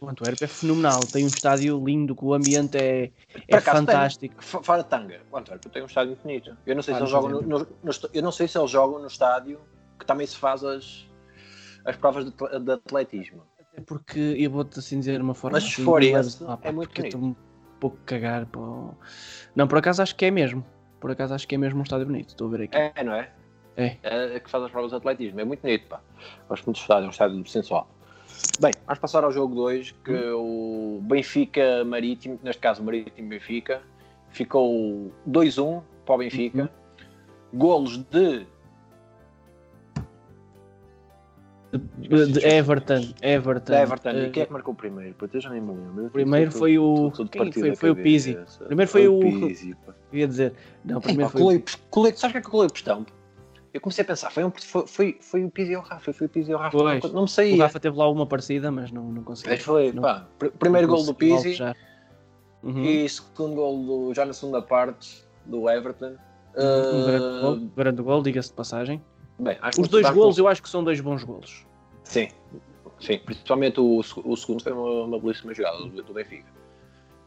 O 0.00 0.08
Antuérpia 0.08 0.44
é 0.44 0.48
fenomenal, 0.48 1.00
tem 1.00 1.24
um 1.24 1.26
estádio 1.28 1.82
lindo, 1.84 2.14
que 2.14 2.24
o 2.24 2.32
ambiente 2.34 2.76
é, 2.78 3.10
é 3.48 3.56
acaso 3.56 3.78
tem. 3.78 3.86
fantástico. 3.86 4.34
F- 4.40 4.62
Fora 4.62 4.84
Tanga, 4.84 5.20
o 5.32 5.36
Antwerp 5.36 5.64
tem 5.72 5.82
um 5.82 5.86
estádio 5.86 6.16
bonito. 6.22 6.56
Eu 6.64 6.76
não 6.76 6.82
sei 6.82 6.94
se 6.94 7.00
eles 7.00 7.10
jogam 7.10 7.30
no, 7.30 7.42
no- 7.42 7.58
no 7.82 7.90
eu 8.14 8.22
não 8.22 8.30
sei 8.30 8.46
se 8.46 8.56
eles 8.56 8.70
jogam 8.70 9.00
no 9.00 9.08
estádio 9.08 9.60
que 9.98 10.06
também 10.06 10.26
se 10.26 10.36
faz 10.36 10.62
as, 10.62 11.08
as 11.84 11.96
provas 11.96 12.24
de, 12.26 12.30
de 12.60 12.72
atletismo. 12.72 13.42
É 13.74 13.80
porque 13.80 14.18
eu 14.38 14.50
vou-te 14.50 14.78
assim 14.78 14.98
dizer 14.98 15.16
de 15.16 15.22
uma 15.22 15.34
forma. 15.34 15.56
Mas 15.56 15.64
se 15.64 15.74
assim, 15.74 15.84
for 15.84 16.02
esse, 16.02 16.12
leves- 16.12 16.42
é 16.62 16.72
muito 16.72 17.00
estou 17.04 17.20
um 17.20 17.34
pouco 17.80 17.96
cagar. 18.04 18.46
Pô. 18.46 18.90
Não, 19.56 19.66
por 19.66 19.78
acaso 19.78 20.02
acho 20.02 20.14
que 20.14 20.26
é 20.26 20.30
mesmo. 20.30 20.64
Por 21.00 21.10
acaso 21.10 21.34
acho 21.34 21.48
que 21.48 21.54
é 21.54 21.58
mesmo 21.58 21.80
um 21.80 21.82
estádio 21.82 22.06
bonito. 22.06 22.28
Estou 22.30 22.48
a 22.48 22.50
ver 22.50 22.62
aqui. 22.64 22.76
É, 22.76 23.02
não 23.04 23.14
é? 23.14 23.30
É. 23.76 23.96
É 24.02 24.38
que 24.40 24.50
faz 24.50 24.62
as 24.64 24.70
provas 24.70 24.90
de 24.90 24.96
atletismo. 24.96 25.40
É 25.40 25.44
muito 25.44 25.60
bonito, 25.62 25.86
pá. 25.88 26.00
Gosto 26.48 26.66
muito 26.66 26.76
do 26.76 26.80
estádio, 26.82 27.04
é 27.04 27.08
um 27.08 27.10
estádio 27.10 27.46
sensual. 27.48 27.88
Bem, 28.60 28.72
vamos 28.86 28.98
passar 28.98 29.24
ao 29.24 29.32
jogo 29.32 29.54
2, 29.54 29.92
que 30.04 30.12
Hum. 30.12 30.98
o 30.98 31.00
Benfica 31.02 31.84
Marítimo, 31.84 32.38
neste 32.42 32.60
caso 32.60 32.82
Marítimo 32.82 33.28
Benfica, 33.28 33.82
ficou 34.30 35.10
2-1 35.26 35.82
para 36.04 36.14
o 36.14 36.18
Benfica. 36.18 36.62
Uhum. 36.62 37.58
Golos 37.58 37.98
de 37.98 38.46
Everton. 41.72 43.14
Everton. 43.22 43.72
de 43.72 43.78
Everton. 43.82 44.10
eh, 44.10 44.26
E 44.26 44.30
quem 44.30 44.42
é 44.42 44.46
que 44.46 44.52
marcou 44.52 44.74
o 44.74 44.76
primeiro? 44.76 45.14
Puta, 45.14 45.36
eu 45.36 45.40
já 45.40 45.50
nem 45.50 45.60
me 45.60 45.72
lembro. 45.72 46.10
Primeiro 46.10 46.50
foi 46.52 46.78
o- 46.78 47.10
tudo- 47.10 47.28
tudo 47.28 47.30
quem 47.30 47.52
foi? 47.52 47.74
Foi 47.76 47.90
o 47.90 47.96
Pizzi. 47.96 48.38
Primeiro 48.66 48.90
foi 48.90 49.08
o- 49.08 49.18
Pizzi, 49.20 49.74
pá. 49.86 49.94
eu 50.12 50.18
ia 50.18 50.28
dizer. 50.28 50.52
Não, 50.84 50.96
Ei, 50.96 51.02
primeiro 51.02 51.30
pá, 51.32 51.38
foi. 51.38 51.64
colei, 51.90 52.12
sabes 52.14 52.30
o 52.30 52.32
que 52.32 52.38
é 52.38 52.40
que 52.40 52.46
eu 52.46 52.50
colei 52.50 52.66
o 52.66 52.72
pistão? 52.72 53.06
Eu 53.72 53.80
comecei 53.80 54.02
a 54.02 54.06
pensar, 54.06 54.30
foi, 54.30 54.44
um, 54.44 54.50
foi, 54.50 54.86
foi, 54.86 55.18
foi 55.18 55.44
o 55.44 55.50
Pizzi 55.50 55.72
e 55.72 55.76
o 55.76 55.80
Rafa, 55.80 56.12
foi 56.12 56.26
o 56.26 56.30
Pizzi 56.30 56.50
e 56.50 56.54
o 56.54 56.58
Rafa. 56.58 56.76
Pois. 56.76 57.02
Não, 57.04 57.10
não 57.10 57.20
me 57.22 57.24
O 57.24 57.28
saía. 57.28 57.62
Rafa 57.62 57.80
teve 57.80 57.96
lá 57.96 58.06
uma 58.10 58.26
parecida, 58.26 58.70
mas 58.70 58.92
não, 58.92 59.04
não 59.10 59.22
conseguiu. 59.22 59.52
Mas 59.54 59.62
foi, 59.62 59.92
não- 59.92 60.02
pá, 60.02 60.26
pr- 60.38 60.48
primeiro 60.58 60.88
não 60.88 60.94
gol 60.96 61.06
do 61.06 61.14
Pizzi. 61.14 61.56
Uhum. 62.62 62.84
e 62.84 63.08
segundo 63.08 63.56
gol 63.56 63.82
do, 63.84 64.14
já 64.14 64.24
na 64.24 64.32
segunda 64.32 64.62
parte 64.62 65.24
do 65.46 65.68
Everton. 65.68 66.14
Um 66.54 67.04
grande 67.06 67.24
Uh, 67.24 67.40
gol, 67.40 67.56
grande 67.74 68.02
gol, 68.02 68.22
diga-se 68.22 68.50
de 68.50 68.54
passagem. 68.54 69.02
Bem, 69.42 69.58
Os 69.78 69.88
dois 69.88 70.08
golos 70.10 70.36
com- 70.36 70.42
eu 70.42 70.48
acho 70.48 70.62
que 70.62 70.68
são 70.68 70.82
dois 70.84 71.00
bons 71.00 71.22
golos. 71.24 71.66
Sim, 72.04 72.28
sim, 73.00 73.18
principalmente 73.18 73.80
o, 73.80 73.98
o 74.00 74.36
segundo 74.36 74.62
foi 74.62 74.72
uma, 74.72 75.04
uma 75.04 75.18
belíssima 75.18 75.52
jogada 75.54 75.78
do, 75.78 76.02
do 76.02 76.12
Benfica. 76.14 76.48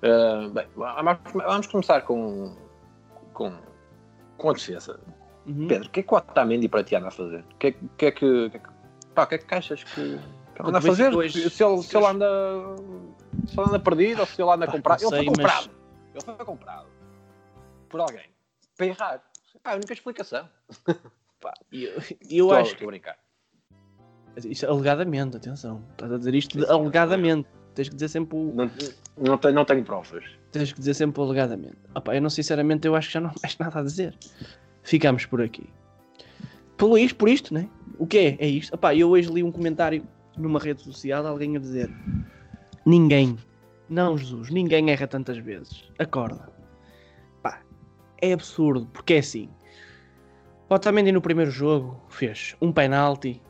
Uh, 0.04 0.50
bem, 0.50 0.68
vamos, 0.76 1.18
vamos 1.34 1.68
começar 1.68 2.02
com, 2.02 2.56
com, 3.34 3.54
com 4.38 4.50
a 4.50 4.54
defesa. 4.54 5.00
Uhum. 5.46 5.68
Pedro, 5.68 5.88
o 5.88 5.92
que 5.92 6.00
é 6.00 6.04
que 6.04 6.14
o 6.14 6.18
Otamendi 6.18 6.68
para 6.68 6.84
ti 6.84 6.96
anda 6.96 7.08
a 7.08 7.12
fazer? 7.12 7.40
O 7.54 7.58
que 7.58 7.68
é 7.68 7.72
que, 7.72 8.06
é 8.06 8.12
que, 8.12 8.50
que, 8.50 8.58
é 8.58 8.60
que- 8.60 8.70
pá, 9.14 9.24
o 9.24 9.28
que 9.28 9.36
é 9.36 9.38
que 9.38 9.54
achas 9.56 9.84
que, 9.84 9.94
que 9.94 10.02
ele 10.02 10.20
anda 10.60 10.78
a 10.78 10.82
fazer? 10.82 11.16
hoje- 11.16 11.50
se, 11.50 11.64
ele, 11.64 11.82
se 11.82 11.96
ele 11.98 12.06
anda 12.06 12.28
se 13.48 13.60
ele 13.60 13.68
anda 13.70 13.80
perdido 13.80 14.20
ou 14.22 14.26
se 14.26 14.42
ele 14.42 14.52
anda 14.52 14.66
Pá, 14.66 14.72
comprado? 14.74 15.02
não 15.02 15.10
Ele 15.10 15.16
foi 15.16 15.20
sei, 15.20 15.26
mas- 15.28 15.38
comprado. 15.54 15.70
Ele 16.14 16.24
foi 16.38 16.46
comprado 16.46 16.88
por 17.90 18.00
alguém 18.02 18.26
para 18.78 18.86
errar. 18.88 19.22
Pá, 19.64 19.72
a 19.72 19.76
única 19.76 19.94
explicação. 19.94 20.48
Pá, 21.46 21.54
eu, 21.72 21.92
eu 21.94 22.00
Estou- 22.22 22.52
acho 22.56 22.72
estou 22.72 22.88
a 22.88 22.92
brincar. 22.92 23.18
Isto, 24.44 24.66
alegadamente, 24.66 25.38
atenção. 25.38 25.84
Estás 25.92 26.12
a 26.12 26.18
dizer 26.18 26.34
isto 26.34 26.72
alegadamente. 26.72 27.48
Tens 27.76 27.88
que 27.90 27.94
dizer 27.96 28.08
sempre 28.08 28.36
o. 28.36 28.52
Não, 28.56 28.72
não, 29.16 29.38
tenho, 29.38 29.54
não 29.54 29.64
tenho 29.64 29.84
provas. 29.84 30.24
Tens 30.52 30.74
que 30.74 30.80
dizer 30.80 30.96
sempre 30.96 31.22
o 31.22 31.24
alegadamente. 31.24 31.78
Opa, 31.94 32.16
eu 32.16 32.22
não, 32.22 32.32
sinceramente, 32.32 32.88
eu 32.88 32.96
acho 32.96 33.10
que 33.10 33.14
já 33.14 33.22
não 33.22 33.30
há 33.30 33.34
mais 33.44 33.56
nada 33.60 33.80
a 33.80 33.84
dizer. 33.84 34.18
Ficamos 34.82 35.26
por 35.28 35.40
aqui. 35.40 35.70
Por 36.78 36.98
isto, 37.00 37.16
por 37.16 37.30
isto, 37.30 37.54
né? 37.54 37.70
O 38.00 38.08
que 38.08 38.18
é? 38.18 38.38
É 38.40 38.48
isto. 38.48 38.74
Opa, 38.74 38.96
eu 38.96 39.10
hoje 39.12 39.32
li 39.32 39.44
um 39.44 39.52
comentário 39.52 40.04
numa 40.36 40.60
rede 40.60 40.82
social 40.82 41.22
de 41.22 41.30
alguém 41.30 41.56
a 41.56 41.60
dizer: 41.60 41.90
Ninguém, 42.86 43.38
não 43.88 44.18
Jesus, 44.18 44.50
ninguém 44.50 44.90
erra 44.90 45.08
tantas 45.08 45.38
vezes. 45.38 45.92
Acorda. 46.00 46.50
Pá, 47.44 47.62
é 48.22 48.34
absurdo, 48.34 48.86
porque 48.92 49.14
é 49.14 49.20
assim. 49.20 49.50
Otamendi 50.70 51.12
no 51.12 51.22
primeiro 51.22 51.52
jogo 51.52 52.00
fez 52.10 52.56
um 52.62 52.72
penalti 52.72 53.42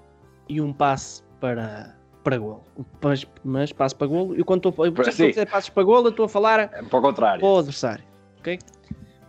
e 0.49 0.59
um 0.59 0.73
passe 0.73 1.23
para, 1.39 1.95
para 2.23 2.37
golo. 2.37 2.63
Mas, 3.01 3.25
mas 3.43 3.71
passe 3.71 3.95
para 3.95 4.07
golo. 4.07 4.37
E 4.39 4.43
quando 4.43 4.67
estou, 4.69 4.85
eu, 4.85 4.91
Para 4.91 5.09
estou 5.09 5.25
a 5.25 5.29
dizer 5.29 5.49
passes 5.49 5.69
para 5.69 5.83
golo, 5.83 6.07
eu 6.07 6.09
estou 6.11 6.25
a 6.25 6.29
falar 6.29 6.59
É 6.59 6.67
para 6.83 6.99
o 6.99 7.01
contrário. 7.01 7.39
para 7.39 7.49
o 7.49 7.57
adversário. 7.59 8.03
Ok? 8.39 8.59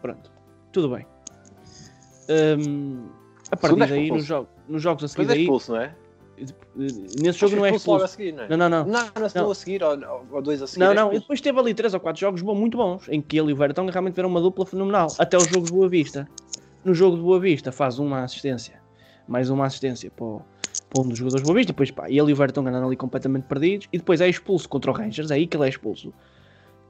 Pronto. 0.03 0.31
Tudo 0.73 0.91
bem. 0.97 1.07
Hum, 2.29 3.09
a 3.53 3.57
partir 3.57 3.75
Segundo 3.77 3.89
daí, 3.89 4.03
expulso. 4.03 4.15
nos, 4.19 4.25
jogos, 4.27 4.49
nos 4.69 4.83
jogos 4.83 5.05
a 5.05 5.09
seguir 5.09 5.23
é 5.23 5.27
daí, 5.27 5.41
expulso, 5.43 5.73
não 5.73 5.81
é? 5.81 5.95
nesse 7.17 7.39
jogo 7.39 7.57
não 7.57 7.65
é 7.65 7.71
logo 7.71 7.75
a 7.75 7.77
expulso. 7.79 8.09
seguir, 8.09 8.33
não 8.33 8.43
é? 8.45 8.49
Não, 8.49 8.57
não, 8.59 8.69
não. 8.69 8.85
Não, 8.85 8.93
não, 9.01 9.11
Não. 9.35 9.43
não 9.45 9.51
a 9.51 9.55
seguir 9.55 9.83
ou, 9.83 9.97
ou 10.33 10.43
dois 10.43 10.61
a 10.61 10.67
seguir. 10.67 10.81
Não, 10.85 10.93
é 10.93 10.95
não, 10.95 11.03
e 11.05 11.07
expulso. 11.07 11.21
depois 11.23 11.41
teve 11.41 11.59
ali 11.61 11.73
3 11.75 11.95
ou 11.95 12.01
4 12.01 12.21
jogos 12.21 12.43
bom, 12.43 12.55
muito 12.55 12.77
bons, 12.77 13.09
em 13.09 13.23
que 13.23 13.39
ele 13.39 13.51
e 13.51 13.53
o 13.55 13.57
Vertão 13.57 13.87
realmente 13.87 14.15
tiveram 14.15 14.29
uma 14.29 14.41
dupla 14.41 14.67
fenomenal. 14.67 15.07
Até 15.19 15.39
o 15.39 15.47
jogo 15.47 15.67
de 15.67 15.73
Boa 15.73 15.89
Vista. 15.89 16.29
No 16.87 16.95
jogo 16.95 17.17
de 17.17 17.23
Boa 17.25 17.41
Vista 17.41 17.73
faz 17.73 17.99
uma 17.99 18.23
assistência, 18.23 18.81
mais 19.27 19.51
uma 19.51 19.67
assistência 19.67 20.09
para, 20.09 20.25
o- 20.25 20.43
para 20.89 21.01
um 21.01 21.09
dos 21.09 21.19
jogadores 21.19 21.43
de 21.43 21.47
Boa 21.47 21.57
Vista, 21.57 21.73
depois 21.73 21.91
pá, 21.91 22.09
ele 22.09 22.31
e 22.31 22.33
o 22.33 22.37
Vertão 22.37 22.65
andam 22.65 22.87
ali 22.87 22.95
completamente 22.95 23.43
perdidos, 23.43 23.89
e 23.93 23.99
depois 23.99 24.21
é 24.21 24.29
expulso 24.29 24.69
contra 24.69 24.93
o 24.93 24.95
Rangers, 24.95 25.33
é 25.33 25.35
aí 25.35 25.49
que 25.49 25.57
ele 25.57 25.65
é 25.67 25.69
expulso. 25.69 26.15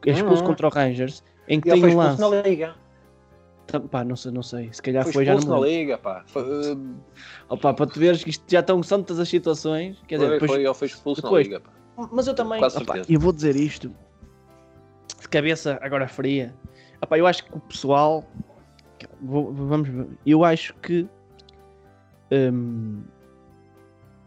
É 0.05 0.11
expulso 0.11 0.43
Uhum. 0.43 0.49
contra 0.51 0.67
o 0.67 0.71
Rangers, 0.71 1.25
em 1.49 1.63
que 1.63 1.71
tem 1.71 1.83
um 1.83 1.97
lance. 1.97 2.21
na 2.21 2.29
Liga. 2.29 2.75
Pá, 3.91 4.05
não 4.05 4.15
sei, 4.17 4.31
não 4.33 4.43
sei, 4.43 4.71
se 4.71 4.83
calhar 4.83 5.03
Foi 5.03 5.13
foi, 5.15 5.25
já 5.25 5.35
me 5.35 5.45
na. 5.47 5.59
Liga, 5.61 5.97
pá. 5.97 6.23
Foi, 6.27 6.43
uh, 6.43 6.95
Opa, 7.49 7.73
para 7.73 7.87
tu 7.87 7.99
veres 7.99 8.23
que 8.23 8.29
isto 8.29 8.45
já 8.47 8.61
estão 8.61 8.83
são 8.83 8.99
tantas 8.99 9.19
as 9.19 9.29
situações, 9.31 9.97
quer 10.07 10.17
dizer, 10.17 10.27
foi, 10.27 10.39
depois, 10.41 10.51
foi- 10.63 10.75
foi 10.75 10.87
expulso 10.89 11.23
depois- 11.23 11.49
na 11.49 11.57
Liga, 11.57 11.69
pá. 11.97 12.09
mas 12.13 12.27
eu 12.27 12.35
também, 12.35 12.61
certeza. 12.69 13.07
eu 13.09 13.19
vou 13.19 13.33
dizer 13.33 13.57
isto 13.57 13.91
de 15.23 15.29
cabeça 15.31 15.79
agora 15.81 16.07
fria. 16.07 16.55
Opa, 17.03 17.17
eu 17.17 17.27
acho 17.27 17.45
que 17.45 17.57
o 17.57 17.61
pessoal, 17.61 18.25
vou- 19.21 19.53
vamos 19.53 19.89
ver, 19.89 20.07
eu 20.25 20.45
acho 20.45 20.73
que, 20.75 21.07
hum, 22.31 23.03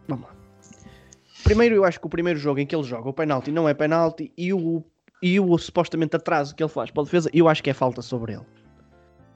vamos 0.07 0.25
lá. 0.27 0.35
Primeiro, 1.43 1.75
eu 1.75 1.83
acho 1.85 1.99
que 1.99 2.05
o 2.05 2.09
primeiro 2.09 2.37
jogo 2.37 2.59
em 2.59 2.65
que 2.65 2.75
ele 2.75 2.83
joga 2.83 3.09
o 3.09 3.13
penalti 3.13 3.51
não 3.51 3.67
é 3.67 3.73
penalti 3.73 4.31
e 4.37 4.53
o, 4.53 4.83
e 5.21 5.39
o 5.39 5.57
supostamente 5.57 6.15
atraso 6.15 6.53
que 6.55 6.61
ele 6.61 6.69
faz 6.69 6.91
para 6.91 7.01
a 7.01 7.05
defesa, 7.05 7.29
eu 7.33 7.47
acho 7.47 7.63
que 7.63 7.69
é 7.69 7.73
falta 7.73 8.01
sobre 8.01 8.33
ele. 8.33 8.45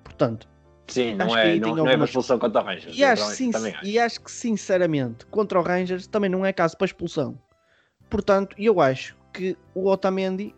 Portanto, 0.04 0.48
Sim, 0.88 1.16
não 1.16 1.36
é, 1.36 1.56
não, 1.56 1.62
tem 1.62 1.62
não 1.62 1.70
é 1.70 1.82
uma 1.82 1.90
algumas- 1.92 2.10
expulsão 2.10 2.38
contra 2.38 2.62
o 2.62 2.66
Rangers. 2.66 2.96
E 2.98 3.04
acho, 3.04 3.52
também 3.52 3.74
acho. 3.74 3.86
e 3.86 3.98
acho 4.00 4.22
que, 4.22 4.32
sinceramente, 4.32 5.26
contra 5.28 5.60
o 5.60 5.64
Rangers 5.64 6.06
também 6.08 6.30
não 6.30 6.46
é 6.46 6.52
caso 6.52 6.78
para 6.78 6.86
expulsão. 6.86 7.40
Portanto, 8.10 8.56
eu 8.60 8.80
acho 8.82 9.18
que 9.34 9.58
o 9.74 9.88
Otamendi, 9.90 10.54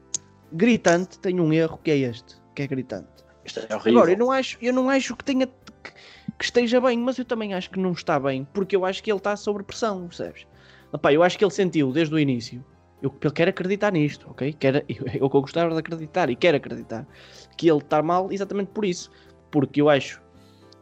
gritante, 0.51 1.19
tem 1.19 1.39
um 1.39 1.53
erro 1.53 1.77
que 1.81 1.91
é 1.91 1.97
este, 1.97 2.35
que 2.53 2.63
é 2.63 2.67
gritante. 2.67 3.23
Isto 3.45 3.59
é 3.69 3.75
horrível. 3.75 3.99
Agora, 3.99 4.11
eu 4.11 4.17
não 4.17 4.31
acho, 4.31 4.57
eu 4.61 4.73
não 4.73 4.89
acho 4.89 5.15
que, 5.15 5.23
tenha, 5.23 5.47
que, 5.47 5.91
que 6.37 6.43
esteja 6.43 6.81
bem, 6.81 6.97
mas 6.97 7.17
eu 7.17 7.25
também 7.25 7.53
acho 7.53 7.69
que 7.69 7.79
não 7.79 7.91
está 7.91 8.19
bem, 8.19 8.45
porque 8.53 8.75
eu 8.75 8.85
acho 8.85 9.03
que 9.03 9.11
ele 9.11 9.17
está 9.17 9.35
sob 9.35 9.63
pressão, 9.63 10.07
percebes? 10.07 10.47
Epá, 10.93 11.13
eu 11.13 11.21
acho 11.21 11.37
que 11.37 11.45
ele 11.45 11.51
sentiu 11.51 11.91
desde 11.91 12.13
o 12.13 12.19
início, 12.19 12.63
eu, 13.01 13.13
ele 13.21 13.33
quer 13.33 13.47
acreditar 13.47 13.91
nisto, 13.91 14.27
ok? 14.29 14.53
Quer, 14.53 14.83
eu, 14.89 15.05
eu 15.13 15.29
gostava 15.29 15.71
de 15.71 15.79
acreditar 15.79 16.29
e 16.29 16.35
quero 16.35 16.57
acreditar 16.57 17.07
que 17.55 17.69
ele 17.69 17.77
está 17.77 18.01
mal 18.01 18.31
exatamente 18.31 18.69
por 18.69 18.83
isso, 18.83 19.11
porque 19.51 19.81
eu 19.81 19.89
acho 19.89 20.21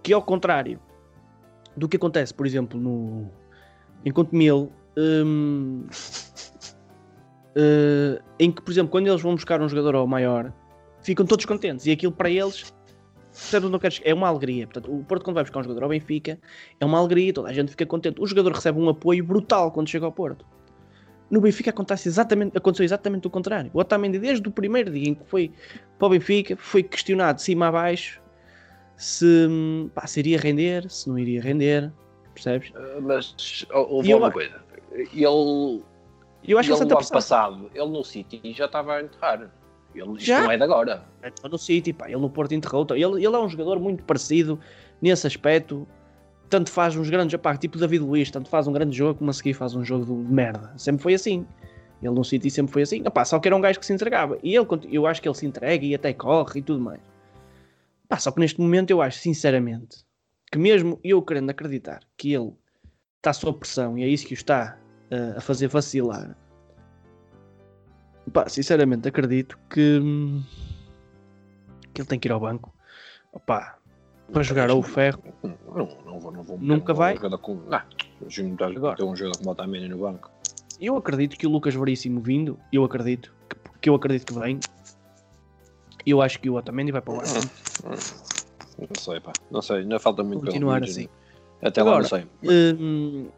que 0.01 0.13
ao 0.13 0.21
contrário 0.21 0.79
do 1.75 1.87
que 1.89 1.97
acontece, 1.97 2.33
por 2.33 2.45
exemplo, 2.45 2.79
no 2.79 3.29
enquanto 4.05 4.35
Mil, 4.35 4.71
hum, 4.97 5.85
eh, 7.55 8.21
em 8.39 8.51
que, 8.51 8.61
por 8.61 8.71
exemplo, 8.71 8.91
quando 8.91 9.07
eles 9.07 9.21
vão 9.21 9.35
buscar 9.35 9.61
um 9.61 9.67
jogador 9.67 9.95
ao 9.95 10.07
maior, 10.07 10.53
ficam 11.03 11.25
todos 11.25 11.45
contentes 11.45 11.85
e 11.85 11.91
aquilo 11.91 12.11
para 12.11 12.29
eles 12.29 12.73
é 14.03 14.13
uma 14.13 14.27
alegria. 14.27 14.67
Portanto, 14.67 14.93
o 14.95 15.03
Porto, 15.03 15.23
quando 15.23 15.35
vai 15.35 15.43
buscar 15.43 15.59
um 15.59 15.63
jogador 15.63 15.83
ao 15.83 15.89
Benfica, 15.89 16.39
é 16.79 16.85
uma 16.85 16.99
alegria, 16.99 17.33
toda 17.33 17.49
a 17.49 17.53
gente 17.53 17.71
fica 17.71 17.85
contente. 17.85 18.21
O 18.21 18.27
jogador 18.27 18.51
recebe 18.53 18.79
um 18.79 18.89
apoio 18.89 19.23
brutal 19.23 19.71
quando 19.71 19.87
chega 19.89 20.05
ao 20.05 20.11
Porto. 20.11 20.45
No 21.31 21.41
Benfica 21.41 21.71
acontece 21.71 22.07
exatamente, 22.07 22.55
aconteceu 22.55 22.83
exatamente 22.83 23.25
o 23.25 23.29
contrário. 23.29 23.71
O 23.73 23.79
Otamendi, 23.79 24.19
desde 24.19 24.47
o 24.47 24.51
primeiro 24.51 24.91
dia 24.91 25.09
em 25.09 25.15
que 25.15 25.25
foi 25.25 25.51
para 25.97 26.05
o 26.05 26.09
Benfica, 26.11 26.55
foi 26.55 26.83
questionado 26.83 27.37
de 27.37 27.41
cima 27.43 27.67
a 27.69 27.71
baixo 27.71 28.21
se, 28.95 29.47
pá, 29.95 30.05
se 30.05 30.19
iria 30.19 30.37
render, 30.37 30.89
se 30.91 31.09
não 31.09 31.17
iria 31.17 31.41
render, 31.41 31.91
percebes? 32.35 32.69
Uh, 32.69 33.01
Mas 33.01 33.65
houve 33.73 34.09
E 34.09 34.13
uma 34.13 34.27
a- 34.27 34.31
coisa. 34.31 34.61
Ele, 34.91 35.11
eu 35.17 35.19
acho 35.19 35.83
que 36.43 36.47
ele 36.47 36.59
ele 36.59 36.69
no 36.69 36.75
ano 36.75 36.83
está 36.83 36.95
passado. 36.97 37.11
passado, 37.63 37.71
ele 37.73 37.89
no 37.89 38.03
City 38.03 38.53
já 38.53 38.65
estava 38.65 38.97
a 38.97 39.01
enterrar. 39.01 39.49
Ele, 39.95 40.13
isto 40.13 40.25
Já? 40.25 40.41
não 40.41 40.51
é 40.51 40.57
de 40.57 40.63
agora. 40.63 41.03
No 41.49 41.57
City, 41.57 41.93
pá, 41.93 42.07
ele 42.07 42.17
no 42.17 42.29
Porto 42.29 42.53
enterrou. 42.53 42.85
Ele, 42.91 43.25
ele 43.25 43.35
é 43.35 43.39
um 43.39 43.49
jogador 43.49 43.79
muito 43.79 44.03
parecido 44.03 44.59
nesse 45.01 45.27
aspecto. 45.27 45.87
Tanto 46.49 46.69
faz 46.71 46.95
uns 46.95 47.09
grandes, 47.09 47.39
pá, 47.39 47.55
tipo 47.57 47.77
David 47.77 48.03
Luiz, 48.03 48.29
tanto 48.29 48.49
faz 48.49 48.67
um 48.67 48.73
grande 48.73 48.95
jogo 48.95 49.19
como 49.19 49.29
a 49.29 49.33
seguir 49.33 49.53
faz 49.53 49.75
um 49.75 49.83
jogo 49.83 50.05
de 50.05 50.33
merda. 50.33 50.73
Sempre 50.77 51.01
foi 51.03 51.13
assim. 51.13 51.45
Ele 52.01 52.13
no 52.13 52.23
City 52.23 52.49
sempre 52.49 52.73
foi 52.73 52.81
assim. 52.81 53.01
Opá, 53.07 53.23
só 53.23 53.39
que 53.39 53.47
era 53.47 53.55
um 53.55 53.61
gajo 53.61 53.79
que 53.79 53.85
se 53.85 53.93
entregava. 53.93 54.37
E 54.43 54.55
ele, 54.55 54.67
eu 54.91 55.07
acho 55.07 55.21
que 55.21 55.27
ele 55.27 55.35
se 55.35 55.45
entrega 55.45 55.85
e 55.85 55.95
até 55.95 56.13
corre 56.13 56.59
e 56.59 56.63
tudo 56.63 56.81
mais. 56.81 56.99
Pá, 58.09 58.17
só 58.17 58.31
que 58.31 58.39
neste 58.39 58.59
momento 58.59 58.91
eu 58.91 59.01
acho, 59.01 59.19
sinceramente, 59.19 60.05
que 60.51 60.57
mesmo 60.57 60.99
eu 61.03 61.21
querendo 61.21 61.49
acreditar 61.49 62.01
que 62.17 62.33
ele 62.33 62.53
está 63.17 63.31
sob 63.31 63.59
pressão 63.59 63.97
e 63.97 64.03
é 64.03 64.07
isso 64.07 64.27
que 64.27 64.33
o 64.33 64.35
está 64.35 64.77
eh, 65.09 65.33
a 65.37 65.41
fazer 65.41 65.67
vacilar. 65.67 66.35
Pá, 68.31 68.47
sinceramente 68.47 69.07
acredito 69.07 69.57
que, 69.69 69.99
que 71.93 72.01
ele 72.01 72.07
tem 72.07 72.19
que 72.19 72.27
ir 72.27 72.31
ao 72.31 72.39
banco. 72.39 72.73
Opá, 73.31 73.77
para 74.31 74.43
jogar 74.43 74.71
ou 74.71 74.79
o 74.79 74.83
ferro. 74.83 75.21
Não, 75.43 75.57
não 76.05 76.19
vou, 76.19 76.31
não 76.31 76.43
vou 76.43 76.57
Nunca 76.57 76.93
vai? 76.93 77.17
Com... 77.17 77.55
Não, 77.55 77.81
Júnior 78.27 78.53
está 78.53 78.65
a 78.65 78.69
Agora. 78.69 78.95
ter 78.95 79.03
um 79.03 79.15
jogador 79.15 79.37
como 79.37 79.49
o 79.49 79.51
Otamendi 79.53 79.89
no 79.89 79.97
banco. 79.97 80.31
Eu 80.79 80.95
acredito 80.97 81.37
que 81.37 81.45
o 81.45 81.49
Lucas 81.49 81.75
Veríssimo 81.75 82.21
vindo, 82.21 82.57
eu 82.71 82.83
acredito 82.83 83.33
que, 83.49 83.79
que 83.81 83.89
eu 83.89 83.95
acredito 83.95 84.33
que 84.33 84.39
vem. 84.39 84.59
Eu 86.05 86.21
acho 86.21 86.39
que 86.39 86.49
o 86.49 86.55
Otamendi 86.55 86.91
vai 86.91 87.01
para 87.01 87.13
o 87.13 87.17
banco. 87.17 87.29
Não 87.83 88.95
sei, 88.99 89.19
pá. 89.19 89.31
Não 89.51 89.61
sei, 89.61 89.77
ainda 89.77 89.99
falta 89.99 90.23
muito 90.23 90.45
Continuar 90.45 90.83
assim. 90.83 91.07
Até 91.61 91.81
lá 91.81 91.91
Agora, 91.91 92.03
não 92.03 92.09
sei. 92.09 92.27
Hum, 92.79 93.27
pá, 93.27 93.33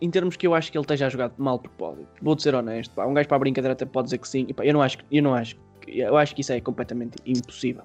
em 0.00 0.10
termos 0.10 0.36
que 0.36 0.46
eu 0.46 0.54
acho 0.54 0.70
que 0.70 0.76
ele 0.78 0.82
esteja 0.84 1.06
a 1.06 1.08
jogar 1.08 1.30
mal 1.38 1.56
de 1.56 1.64
propósito, 1.64 2.08
vou-te 2.20 2.42
ser 2.42 2.54
honesto. 2.54 2.94
Pá, 2.94 3.06
um 3.06 3.14
gajo 3.14 3.28
para 3.28 3.36
a 3.36 3.40
brincadeira 3.40 3.72
até 3.72 3.84
pode 3.84 4.06
dizer 4.06 4.18
que 4.18 4.28
sim. 4.28 4.44
E, 4.48 4.52
pá, 4.54 4.64
eu 4.64 4.72
não 4.74 4.82
acho, 4.82 4.98
que- 4.98 5.04
eu 5.10 5.22
não 5.22 5.34
acho, 5.34 5.56
eu 5.86 6.16
acho 6.16 6.34
que 6.34 6.40
isso 6.40 6.52
é 6.52 6.60
completamente 6.60 7.16
impossível. 7.24 7.84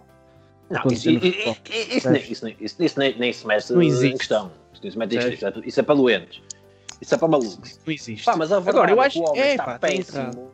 Não, 0.69 0.89
isso, 0.91 1.09
isso, 1.09 1.25
isso, 1.27 1.61
isso, 1.97 2.11
nem, 2.11 2.21
isso, 2.31 2.45
nem, 2.45 2.57
isso, 2.61 2.83
isso 2.83 2.99
nem, 2.99 3.17
nem 3.19 3.33
se 3.33 3.45
mete 3.45 3.73
Não 3.73 3.81
em 3.81 3.87
existe. 3.87 4.17
questão. 4.19 4.51
Isso, 4.73 4.97
em 4.97 5.09
questão. 5.29 5.49
É 5.77 5.81
para 5.83 5.95
doentes. 5.95 6.41
Isso 7.01 7.15
é 7.15 7.17
para 7.17 7.27
malucos. 7.27 7.79
Não 7.85 7.93
existe. 7.93 8.25
Pá, 8.25 8.35
mas 8.37 8.51
a 8.51 8.59
verdade 8.59 8.77
Agora, 8.77 8.91
eu 8.91 9.01
é 9.01 9.05
acho 9.05 9.19
que 9.19 9.25
o 9.25 9.29
homem 9.29 9.41
é, 9.41 9.51
está 9.51 9.79
péssimo. 9.79 10.51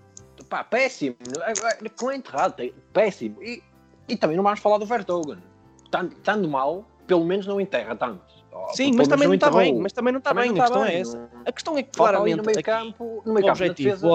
Pá, 0.50 0.64
péssimo. 0.64 1.16
É, 1.46 1.90
Com 1.90 2.12
enterrado, 2.12 2.56
péssimo. 2.94 3.44
E, 3.44 3.62
e 4.08 4.16
também 4.16 4.38
não 4.38 4.44
vamos 4.44 4.60
falar 4.60 4.78
do 4.78 4.86
Vertogen. 4.86 5.38
Estando 5.84 6.48
mal, 6.48 6.86
pelo 7.06 7.26
menos 7.26 7.46
não 7.46 7.60
enterra 7.62 7.96
tanto. 7.96 8.37
Sim, 8.74 8.86
pelo 8.86 8.98
mas 8.98 9.08
também 9.08 9.28
não 9.28 9.36
está 9.36 9.48
enterrou. 9.48 9.64
bem. 9.74 9.82
Mas 9.82 9.94
também 9.94 10.12
não 10.14 10.18
está 10.20 10.30
Também 10.32 10.44
bem. 10.52 10.54
não 10.58 10.62
a 10.62 10.66
está 10.66 10.76
questão 10.80 10.88
bem, 10.92 10.98
é 10.98 11.02
essa. 11.02 11.18
não- 11.18 11.42
A 11.46 11.52
questão 11.52 11.78
é 11.78 11.84
que 11.84 11.92
claramente 11.92 12.36
no 12.44 12.50
aqui- 12.50 12.64
campo, 12.64 13.04
no 13.26 13.32
o 13.32 13.36
campo 13.36 13.50
objetivo, 13.50 13.90
defesa. 13.90 14.08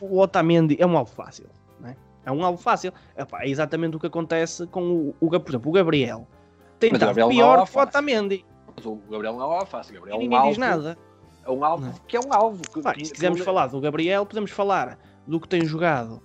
o, 0.00 0.04
o, 0.06 0.14
o 0.16 0.18
Otamendi 0.20 0.76
é 0.80 0.86
um 0.86 0.96
alvo 0.96 1.10
fácil. 1.12 1.46
é? 1.84 1.94
É 2.24 2.32
um 2.32 2.44
alvo 2.44 2.60
fácil. 2.62 2.92
Epá, 3.16 3.42
é 3.42 3.48
exatamente 3.48 3.96
o 3.96 4.00
que 4.00 4.06
acontece 4.06 4.66
com 4.66 4.82
o, 4.82 5.14
o, 5.20 5.28
por 5.40 5.50
exemplo, 5.50 5.70
o 5.70 5.72
Gabriel. 5.72 6.26
Tem 6.78 6.90
Mas 6.92 7.00
o 7.00 7.04
estado 7.04 7.20
é 7.20 7.28
pior 7.34 7.66
que 7.66 7.76
o. 7.76 7.80
Otamendi. 7.82 8.44
Mas 8.76 8.86
o 8.86 8.96
Gabriel 9.10 9.32
não 9.34 9.40
é 9.52 9.54
alvo 9.56 9.66
fácil. 9.66 9.92
O 9.92 9.94
Gabriel 9.96 10.14
E 10.14 10.16
é 10.16 10.18
um 10.18 10.22
ninguém 10.22 10.38
alvo. 10.38 10.48
diz 10.50 10.58
nada. 10.58 10.98
É 11.44 11.50
um 11.50 11.64
alvo 11.64 11.84
Não. 11.86 11.92
que 12.06 12.16
é 12.16 12.20
um 12.20 12.32
alvo. 12.32 12.62
Que, 12.72 12.82
Pá, 12.82 12.92
que- 12.94 13.04
se 13.06 13.12
quisermos 13.12 13.40
que- 13.40 13.44
falar 13.44 13.66
do 13.68 13.80
Gabriel, 13.80 14.24
podemos 14.26 14.50
falar 14.50 14.98
do 15.26 15.40
que 15.40 15.48
tem 15.48 15.64
jogado 15.64 16.22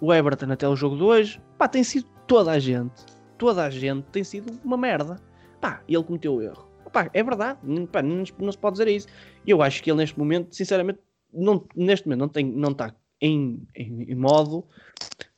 o 0.00 0.12
Everton 0.12 0.50
até 0.52 0.68
o 0.68 0.74
jogo 0.76 0.96
de 0.96 1.02
hoje. 1.02 1.40
Pá, 1.56 1.68
tem 1.68 1.84
sido 1.84 2.06
toda 2.26 2.50
a 2.50 2.58
gente. 2.58 3.04
Toda 3.38 3.64
a 3.64 3.70
gente 3.70 4.02
tem 4.12 4.22
sido 4.24 4.58
uma 4.64 4.76
merda. 4.76 5.18
Pá, 5.60 5.80
ele 5.88 6.02
cometeu 6.02 6.42
erro. 6.42 6.68
Pá, 6.92 7.08
é 7.12 7.22
verdade. 7.22 7.58
Pá, 7.90 8.02
não, 8.02 8.24
não 8.38 8.52
se 8.52 8.58
pode 8.58 8.74
dizer 8.74 8.88
isso. 8.88 9.06
Eu 9.46 9.62
acho 9.62 9.82
que 9.82 9.90
ele 9.90 9.98
neste 9.98 10.18
momento, 10.18 10.54
sinceramente, 10.54 10.98
não, 11.32 11.64
neste 11.74 12.06
momento 12.06 12.20
não, 12.20 12.28
tem, 12.28 12.44
não 12.44 12.70
está 12.70 12.94
em, 13.20 13.66
em, 13.74 14.02
em 14.10 14.14
modo 14.14 14.64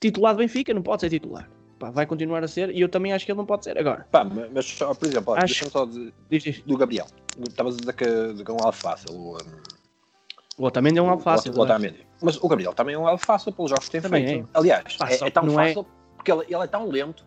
titular 0.00 0.34
do 0.34 0.38
Benfica. 0.38 0.72
Não 0.72 0.82
pode 0.82 1.00
ser 1.02 1.10
titular. 1.10 1.48
pá, 1.78 1.90
vai 1.90 2.06
continuar 2.06 2.42
a 2.44 2.48
ser 2.48 2.70
e 2.70 2.80
eu 2.80 2.88
também 2.88 3.12
acho 3.12 3.24
que 3.26 3.32
ele 3.32 3.38
não 3.38 3.46
pode 3.46 3.64
ser 3.64 3.76
agora. 3.78 4.06
Pá, 4.10 4.24
mas, 4.24 4.64
só, 4.66 4.94
por 4.94 5.06
exemplo, 5.08 5.34
Acho- 5.34 5.46
deixa-me 5.46 5.70
só 5.70 5.84
dizer 5.84 6.14
Diz, 6.30 6.42
diz. 6.42 6.60
do 6.62 6.76
Gabriel. 6.76 7.06
Estavas 7.48 7.74
a 7.76 7.78
dizer 7.78 7.92
que, 7.94 8.04
é 8.50 8.54
um 8.54 8.58
fácil. 8.72 9.12
O, 9.14 9.36
um, 9.36 9.62
O 10.58 10.64
Otamendi 10.66 10.98
é 10.98 11.02
um 11.02 11.10
alvo 11.10 11.22
fácil. 11.22 11.52
O, 11.52 11.58
o 11.58 11.62
Otamendi. 11.62 12.06
Mas 12.22 12.36
o 12.42 12.48
Gabriel 12.48 12.72
também 12.72 12.94
é 12.94 12.98
um 12.98 13.18
fácil 13.18 13.52
pelos 13.52 13.70
jogos 13.70 13.86
que 13.86 13.92
tem 13.92 14.00
Também 14.00 14.26
feito. 14.26 14.48
é. 14.54 14.58
Aliás, 14.58 14.96
Pá, 14.96 15.10
é, 15.10 15.14
é 15.26 15.30
tão 15.30 15.46
é- 15.46 15.50
fácil 15.50 15.86
porque 16.16 16.30
ele, 16.30 16.44
ele 16.46 16.62
é 16.62 16.66
tão 16.68 16.88
lento 16.88 17.26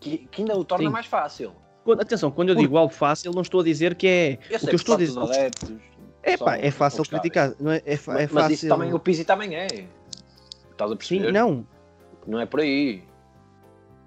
que, 0.00 0.18
que 0.26 0.42
ainda 0.42 0.56
o 0.58 0.64
torna 0.64 0.86
Sim. 0.86 0.90
mais 0.92 1.06
fácil. 1.06 1.52
Quando- 1.88 2.02
atenção, 2.02 2.30
quando 2.30 2.50
eu 2.50 2.54
digo 2.54 2.76
alvo 2.76 2.92
fácil, 2.92 3.32
não 3.32 3.40
estou 3.40 3.60
a 3.62 3.64
dizer 3.64 3.94
que 3.94 4.06
é. 4.06 4.38
Eu 4.50 4.56
o 4.58 4.60
que 4.60 4.66
eu 4.68 4.74
estou 4.76 4.94
a 4.94 4.98
dizer. 4.98 5.18
adeptos, 5.18 5.72
É 6.22 6.36
pá, 6.36 6.58
é 6.58 6.70
fácil 6.70 7.02
criticar. 7.02 7.54
Não 7.58 7.70
é, 7.72 7.76
é, 7.78 7.94
é 7.94 7.96
Mas, 7.96 8.00
fácil. 8.04 8.28
mas 8.34 8.60
também, 8.60 8.92
o 8.92 8.98
Pizzi 8.98 9.24
também 9.24 9.56
é. 9.56 9.66
Estás 10.70 10.90
a 10.90 10.94
Sim, 10.94 10.96
perceber? 10.98 11.32
não. 11.32 11.66
Não 12.26 12.38
é 12.40 12.44
por 12.44 12.60
aí. 12.60 13.02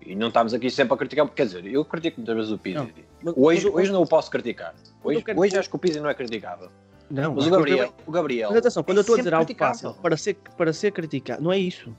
E 0.05 0.13
não 0.13 0.27
estamos 0.27 0.53
aqui 0.53 0.69
sempre 0.69 0.93
a 0.93 0.97
criticar, 0.97 1.27
quer 1.29 1.47
dizer, 1.47 1.65
eu 1.65 1.83
critico 1.83 2.19
muitas 2.19 2.35
vezes 2.35 2.51
o 2.51 2.57
Pizzi. 2.59 2.93
Não. 3.23 3.33
Hoje, 3.35 3.65
mas 3.65 3.73
o- 3.73 3.77
hoje 3.77 3.91
não 3.91 4.03
o 4.03 4.07
posso 4.07 4.29
criticar. 4.29 4.75
Hoje, 5.03 5.23
quero 5.23 5.39
hoje 5.39 5.57
acho 5.57 5.67
que 5.67 5.75
o 5.75 5.79
Pizzi 5.79 5.99
não 5.99 6.09
é 6.09 6.13
criticável. 6.13 6.69
Não, 7.09 7.33
Mas 7.33 7.47
o 7.47 7.49
Gabriel, 7.49 7.91
o 8.05 8.11
Gabriel. 8.11 8.49
Mas 8.49 8.59
atenção, 8.59 8.83
quando 8.83 8.97
é 8.97 8.99
eu 8.99 9.01
estou 9.01 9.15
a 9.15 9.17
dizer 9.17 9.33
algo 9.33 9.55
fácil 9.55 9.93
para 9.95 10.15
ser, 10.15 10.35
para 10.55 10.71
ser 10.71 10.91
criticado, 10.91 11.41
não 11.43 11.51
é 11.51 11.57
isso. 11.57 11.91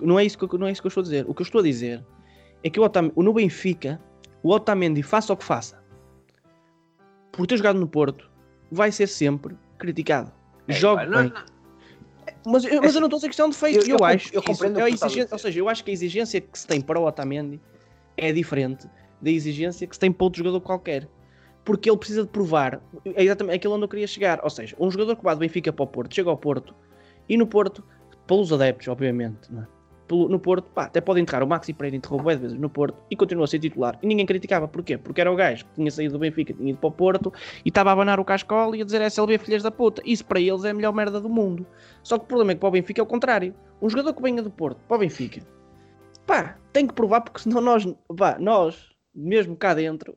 Não 0.00 0.16
é 0.16 0.24
isso, 0.24 0.38
que, 0.38 0.44
eu- 0.44 0.58
não 0.60 0.68
é 0.68 0.70
isso 0.70 0.80
que 0.80 0.86
eu 0.86 0.90
estou 0.90 1.00
a 1.00 1.04
dizer. 1.04 1.24
O 1.28 1.34
que 1.34 1.42
eu 1.42 1.44
estou 1.44 1.60
a 1.60 1.64
dizer 1.64 2.04
é 2.62 2.70
que 2.70 2.78
o 2.78 3.22
no 3.22 3.32
Benfica, 3.32 4.00
o 4.44 4.50
Otamendi, 4.50 5.02
faça 5.02 5.32
o 5.32 5.36
que 5.36 5.42
faça, 5.44 5.82
por 7.32 7.46
ter 7.46 7.56
jogado 7.56 7.78
no 7.80 7.88
Porto, 7.88 8.30
vai 8.70 8.92
ser 8.92 9.06
sempre 9.08 9.56
criticado. 9.78 10.30
É, 10.68 10.72
Joga 10.72 11.04
bem. 11.06 11.30
não- 11.30 11.54
Mas, 12.46 12.64
eu, 12.64 12.80
mas 12.80 12.94
eu 12.94 13.00
não 13.00 13.06
estou 13.08 13.16
a 13.16 13.20
dizer 13.20 13.28
questão 13.28 13.48
de 13.48 13.56
feito. 13.56 13.76
Eu- 13.80 13.82
Eu, 13.86 13.98
eu 13.98 14.04
acho 14.04 14.34
eu 14.34 14.42
compreendo 14.42 14.78
é 14.80 14.90
exigência, 14.90 15.28
ou 15.32 15.38
seja, 15.38 15.58
eu 15.60 15.68
acho 15.68 15.82
que 15.84 15.90
a 15.90 15.94
exigência 15.94 16.40
que 16.40 16.58
se 16.58 16.66
tem 16.66 16.80
para 16.80 16.98
o 17.00 17.04
Otamendi 17.06 17.60
é 18.16 18.32
diferente 18.32 18.86
da 19.20 19.30
exigência 19.30 19.86
que 19.86 19.94
se 19.96 20.00
tem 20.00 20.12
para 20.12 20.24
outro 20.24 20.38
jogador 20.38 20.60
qualquer. 20.60 21.08
Porque 21.64 21.88
ele 21.88 21.96
precisa 21.96 22.22
de 22.24 22.28
provar, 22.28 22.80
é 23.06 23.24
exatamente 23.24 23.56
aquilo 23.56 23.74
onde 23.74 23.84
eu 23.84 23.88
queria 23.88 24.06
chegar. 24.06 24.40
Ou 24.44 24.50
seja, 24.50 24.76
um 24.78 24.90
jogador 24.90 25.16
que 25.16 25.24
vai 25.24 25.34
do 25.34 25.38
Benfica 25.38 25.72
para 25.72 25.82
o 25.82 25.86
Porto, 25.86 26.14
chega 26.14 26.28
ao 26.28 26.36
Porto, 26.36 26.74
e 27.26 27.36
no 27.38 27.46
Porto, 27.46 27.82
pelos 28.26 28.52
adeptos, 28.52 28.86
obviamente, 28.88 29.50
não 29.50 29.62
é? 29.62 29.66
No 30.10 30.38
Porto, 30.38 30.64
pá, 30.74 30.84
até 30.84 31.00
pode 31.00 31.20
entrar 31.20 31.42
o 31.42 31.46
Maxi 31.46 31.72
Pereira 31.72 31.96
enterrou 31.96 32.20
bué 32.20 32.34
de 32.34 32.42
vezes 32.42 32.58
no 32.58 32.68
Porto 32.68 32.98
e 33.10 33.16
continua 33.16 33.44
a 33.44 33.46
ser 33.46 33.58
titular. 33.58 33.98
E 34.02 34.06
ninguém 34.06 34.26
criticava. 34.26 34.68
Porquê? 34.68 34.98
Porque 34.98 35.20
era 35.20 35.32
o 35.32 35.34
gajo 35.36 35.64
que 35.64 35.74
tinha 35.76 35.90
saído 35.90 36.12
do 36.12 36.18
Benfica, 36.18 36.52
tinha 36.52 36.70
ido 36.70 36.78
para 36.78 36.88
o 36.88 36.92
Porto 36.92 37.32
e 37.64 37.68
estava 37.70 37.90
a 37.90 37.92
abanar 37.94 38.20
o 38.20 38.24
cascola 38.24 38.76
e 38.76 38.82
a 38.82 38.84
dizer 38.84 39.00
SLB 39.00 39.38
filhas 39.38 39.62
da 39.62 39.70
puta. 39.70 40.02
Isso 40.04 40.24
para 40.24 40.38
eles 40.40 40.64
é 40.64 40.70
a 40.70 40.74
melhor 40.74 40.92
merda 40.92 41.20
do 41.20 41.28
mundo. 41.28 41.66
Só 42.02 42.18
que 42.18 42.24
o 42.24 42.28
problema 42.28 42.52
é 42.52 42.54
que 42.54 42.60
para 42.60 42.68
o 42.68 42.72
Benfica 42.72 43.00
é 43.00 43.04
o 43.04 43.06
contrário. 43.06 43.54
Um 43.80 43.88
jogador 43.88 44.12
que 44.12 44.22
venha 44.22 44.42
do 44.42 44.50
Porto 44.50 44.78
para 44.86 44.96
o 44.96 45.00
Benfica, 45.00 45.40
pá, 46.26 46.56
tem 46.72 46.86
que 46.86 46.92
provar 46.92 47.22
porque 47.22 47.40
senão 47.40 47.60
nós, 47.60 47.86
pá, 48.16 48.36
nós, 48.38 48.90
mesmo 49.14 49.56
cá 49.56 49.72
dentro, 49.74 50.16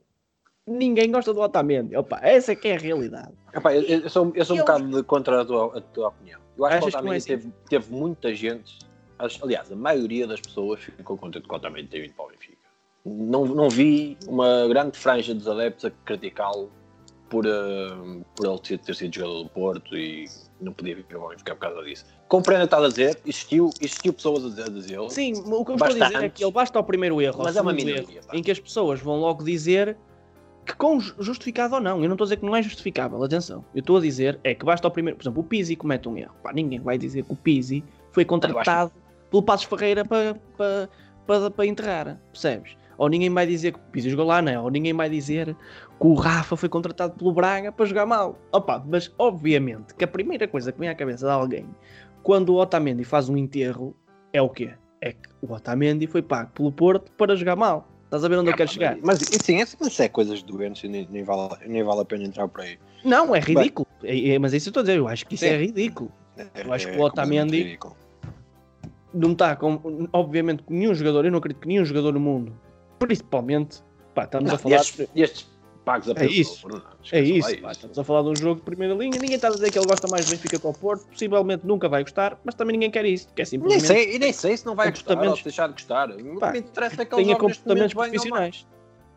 ninguém 0.68 1.10
gosta 1.12 1.34
do 1.34 1.40
Otamendi. 1.40 1.96
Opa, 1.96 2.20
essa 2.22 2.52
é 2.52 2.56
que 2.56 2.68
é 2.68 2.76
a 2.76 2.80
realidade. 2.80 3.32
Epá, 3.54 3.74
eu, 3.74 3.84
eu 3.84 4.10
sou, 4.10 4.32
eu 4.36 4.44
sou 4.44 4.56
um 4.56 4.60
Eu- 4.60 4.66
bocado 4.66 4.88
de 4.90 5.04
contra 5.04 5.42
a 5.42 5.46
tua, 5.46 5.78
a 5.78 5.82
tua 5.82 6.10
opinião. 6.10 6.42
Eu 6.58 6.66
acho 6.66 6.78
Achas 6.78 6.90
que 6.90 6.98
o 6.98 7.00
que 7.00 7.06
não 7.06 7.14
é 7.14 7.18
Otamendi 7.18 7.26
teve, 7.26 7.54
teve 7.70 7.94
muita 7.94 8.34
gente, 8.34 8.80
acho- 9.20 9.44
aliás, 9.44 9.72
a 9.72 9.76
maioria 9.76 10.28
das 10.28 10.40
pessoas 10.42 10.82
ficou 10.82 11.18
contente 11.18 11.48
com 11.48 11.56
o 11.56 11.58
Otamendi 11.58 11.88
ter 11.88 12.02
vindo 12.02 12.14
para 12.14 12.26
o 12.26 12.30
Benfica. 12.30 12.58
Não, 13.06 13.46
não 13.46 13.70
vi 13.70 14.18
uma 14.28 14.68
grande 14.68 14.98
franja 14.98 15.34
dos 15.34 15.48
adeptos 15.48 15.86
a 15.86 15.92
criticá-lo 16.06 16.70
por, 17.30 17.46
eh, 17.46 17.52
por 18.36 18.46
ele 18.46 18.60
ter, 18.60 18.78
ter 18.80 18.96
sido 18.96 19.14
jogador 19.16 19.44
do 19.44 19.50
Porto 19.50 19.98
e 19.98 20.26
não 20.60 20.74
podia 20.74 20.96
vir 20.96 21.06
para 21.06 21.18
o 21.20 21.30
Benfica 21.30 21.56
por 21.56 21.62
causa 21.62 21.84
disso. 21.84 22.06
Compreendo 22.28 22.64
o 22.66 22.68
que 22.68 22.76
estás 22.76 22.84
a 22.84 22.88
dizer, 22.90 23.20
existiu, 23.26 23.70
existiu 23.80 24.12
pessoas 24.14 24.44
a 24.46 24.50
dizer, 24.50 24.64
a 24.64 24.70
dizer 24.70 25.10
Sim, 25.10 25.34
o 25.34 25.64
que 25.64 25.72
eu 25.72 25.76
estou 25.76 25.88
a 25.88 25.94
dizer 25.94 26.24
é 26.24 26.30
que 26.30 26.44
ele 26.44 26.52
basta 26.52 26.78
ao 26.78 26.84
primeiro 26.84 27.22
erro, 27.22 27.42
Mas 27.44 27.56
é 27.56 27.62
uma 27.62 27.72
minoria, 27.72 28.22
em 28.34 28.44
que 28.44 28.52
as 28.52 28.60
pessoas 28.60 29.00
vão 29.00 29.20
logo 29.20 29.44
dizer 29.44 29.96
que 30.66 30.76
com 30.76 31.00
ju- 31.00 31.16
justificado 31.20 31.76
ou 31.76 31.80
não. 31.82 32.02
Eu 32.04 32.10
não 32.10 32.16
estou 32.16 32.26
a 32.26 32.28
dizer 32.28 32.38
que 32.38 32.46
não 32.46 32.54
é 32.54 32.62
justificável, 32.62 33.24
atenção. 33.24 33.64
Eu 33.74 33.80
estou 33.80 33.96
a 33.96 34.02
dizer 34.02 34.38
é 34.44 34.54
que 34.54 34.66
basta 34.66 34.86
ao 34.86 34.92
primeiro. 34.92 35.16
Por 35.18 35.24
exemplo, 35.24 35.40
o 35.42 35.46
Pizzi 35.46 35.78
comete 35.78 36.10
um 36.10 36.18
erro. 36.18 36.36
Pá, 36.44 36.52
ninguém 36.52 36.78
vai 36.82 36.98
dizer 36.98 37.24
que 37.24 37.32
o 37.32 37.38
Pizzi 37.38 37.82
foi 38.12 38.26
contratado 38.26 38.92
pelo 39.30 39.44
Passos 39.44 39.66
Ferreira 39.68 40.04
para, 40.06 40.36
para, 40.58 40.90
para, 41.26 41.52
para 41.52 41.66
enterrar, 41.66 42.20
percebes? 42.32 42.76
Ou 42.98 43.08
ninguém 43.10 43.30
vai 43.30 43.46
dizer 43.46 43.74
que 43.74 43.80
o 43.80 43.82
Pizzi 43.92 44.10
jogou 44.10 44.26
lá, 44.26 44.42
não. 44.42 44.64
Ou 44.64 44.72
ninguém 44.72 44.94
vai 44.94 45.08
dizer 45.10 45.56
que 45.56 46.08
o 46.08 46.16
Rafa 46.16 46.56
foi 46.58 46.68
contratado 46.68 47.14
pelo 47.16 47.32
Braga 47.32 47.72
para 47.72 47.86
jogar 47.86 48.06
mal. 48.08 48.40
Opa, 48.52 48.84
mas 48.88 49.14
obviamente 49.20 49.94
que 49.94 50.04
a 50.04 50.08
primeira 50.08 50.48
coisa 50.48 50.72
que 50.72 50.80
vem 50.80 50.90
à 50.90 50.96
cabeça 50.96 51.26
de 51.26 51.32
alguém 51.32 51.68
quando 52.24 52.50
o 52.50 52.56
Otamendi 52.56 53.04
faz 53.04 53.30
um 53.30 53.38
enterro 53.38 53.96
é 54.34 54.42
o 54.42 54.50
quê? 54.50 54.72
É 55.00 55.12
que 55.14 55.30
o 55.42 55.54
Otamendi 55.54 56.08
foi 56.08 56.22
pago 56.24 56.50
pelo 56.54 56.72
Porto 56.72 57.12
para 57.12 57.36
jogar 57.36 57.56
mal. 57.56 57.88
Estás 58.06 58.24
a 58.24 58.28
ver 58.30 58.40
onde 58.40 58.50
eu 58.50 58.56
quero 58.56 58.70
chegar? 58.72 58.98
Mas 59.04 59.20
sim, 59.20 59.58
isso 59.62 60.02
é 60.02 60.10
coisas 60.10 60.42
doentes 60.42 60.84
e 60.84 60.88
nem, 60.88 61.08
nem, 61.12 61.24
vale, 61.24 61.50
nem 61.68 61.84
vale 61.84 62.02
a 62.02 62.06
pena 62.06 62.24
entrar 62.24 62.48
por 62.48 62.62
aí. 62.62 62.80
Não, 63.04 63.36
é 63.36 63.40
ridículo. 63.40 63.86
É- 64.04 64.30
é- 64.32 64.40
mas 64.40 64.54
é 64.54 64.58
isso 64.58 64.70
eu 64.70 64.72
estou 64.72 64.82
a 64.82 64.84
dizer. 64.86 64.98
Eu 64.98 65.08
acho 65.08 65.26
que 65.28 65.36
isso 65.36 65.44
Sim. 65.44 65.52
é 65.52 65.58
ridículo. 65.58 66.12
É- 66.38 66.48
Eu 66.66 66.74
acho 66.74 66.88
é 66.88 66.92
que 66.94 66.98
o 66.98 67.02
Otamendi- 67.04 67.62
ridículo. 67.64 67.96
Não 69.14 69.32
está 69.32 69.56
com. 69.56 70.08
Obviamente, 70.14 70.64
com 70.64 70.74
nenhum 70.74 70.94
jogador. 70.94 71.26
Eu 71.26 71.32
não 71.32 71.40
acredito 71.40 71.62
que 71.62 71.68
nenhum 71.68 71.86
jogador 71.86 72.12
no 72.14 72.20
mundo, 72.20 72.54
principalmente, 73.00 73.82
pá, 74.14 74.24
estamos 74.26 74.50
a 74.50 74.54
Não, 74.54 74.60
falar. 74.60 74.76
estes, 74.76 75.08
estes 75.16 75.48
pagos 75.86 76.10
a 76.10 76.12
É 76.12 76.16
pelo 76.16 76.30
isso. 76.32 76.68
Bruno, 76.68 76.84
É 77.12 77.22
isso, 77.22 77.62
pá, 77.62 77.72
estamos 77.72 77.98
a 77.98 78.04
falar 78.04 78.22
de 78.24 78.28
um 78.30 78.36
jogo 78.36 78.56
de 78.56 78.62
primeira 78.64 78.94
linha. 78.94 79.18
Ninguém 79.18 79.36
está 79.36 79.48
a 79.48 79.52
dizer 79.52 79.72
que 79.72 79.80
ele 79.80 79.88
gosta 79.88 80.08
mais 80.10 80.26
do 80.26 80.32
Benfica 80.32 80.60
que 80.60 80.68
ao 80.68 80.74
Porto. 80.74 81.08
Possivelmente 81.08 81.66
nunca 81.66 81.88
vai 81.88 82.04
gostar, 82.04 82.38
mas 82.44 82.54
também 82.56 82.74
ninguém 82.74 82.92
quer 82.92 83.06
isso. 83.06 83.28
Quer 83.30 83.44
Nem 83.44 83.46
simplesmente 83.46 83.88
sei, 83.88 84.16
e 84.16 84.20
nem 84.20 84.34
sei 84.34 84.58
se 84.58 84.66
não 84.66 84.76
vai 84.76 84.90
gostar 84.90 85.18
ou 85.18 85.36
deixar 85.38 85.68
de 85.68 85.74
gostar. 85.74 86.10
O 86.12 86.40
Pá, 86.40 86.52
que 86.52 86.60
me 86.62 86.68
interessa 86.68 87.02
é 87.02 87.06
que 87.06 87.16
ele 87.16 87.24
tenha 87.24 87.36
comportamentos 87.38 87.94
momento 87.94 87.96
bem 87.96 88.10
profissionais. 88.12 88.68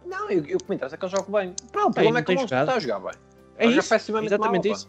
Não, 0.06 0.30
eu- 0.30 0.44
eu- 0.46 0.56
o 0.56 0.60
que 0.60 0.68
me 0.70 0.76
interessa 0.76 0.94
é 0.94 0.98
que 0.98 1.04
ele 1.04 1.12
jogue 1.12 1.32
bem. 1.32 1.54
Pá, 1.72 1.80
o 1.80 1.84
Bem, 1.86 1.92
problema 1.92 2.10
não 2.12 2.18
é 2.18 2.22
que 2.22 2.30
ele 2.30 2.38
não 2.38 2.44
está 2.44 2.74
a 2.74 2.78
jogar 2.78 3.00
bem. 3.00 3.12
É 3.58 3.66
isso, 3.66 3.94
exatamente 3.94 4.38
mal, 4.38 4.50
pá. 4.62 4.68
isso. 4.68 4.88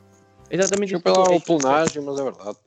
Exatamente 0.49 0.93
isso. 0.95 1.03
Desculpa 1.03 1.19
lá 1.19 1.35
o 1.35 1.41
plenágio, 1.41 2.03
mas 2.03 2.19
é 2.19 2.23
verdade. 2.23 2.57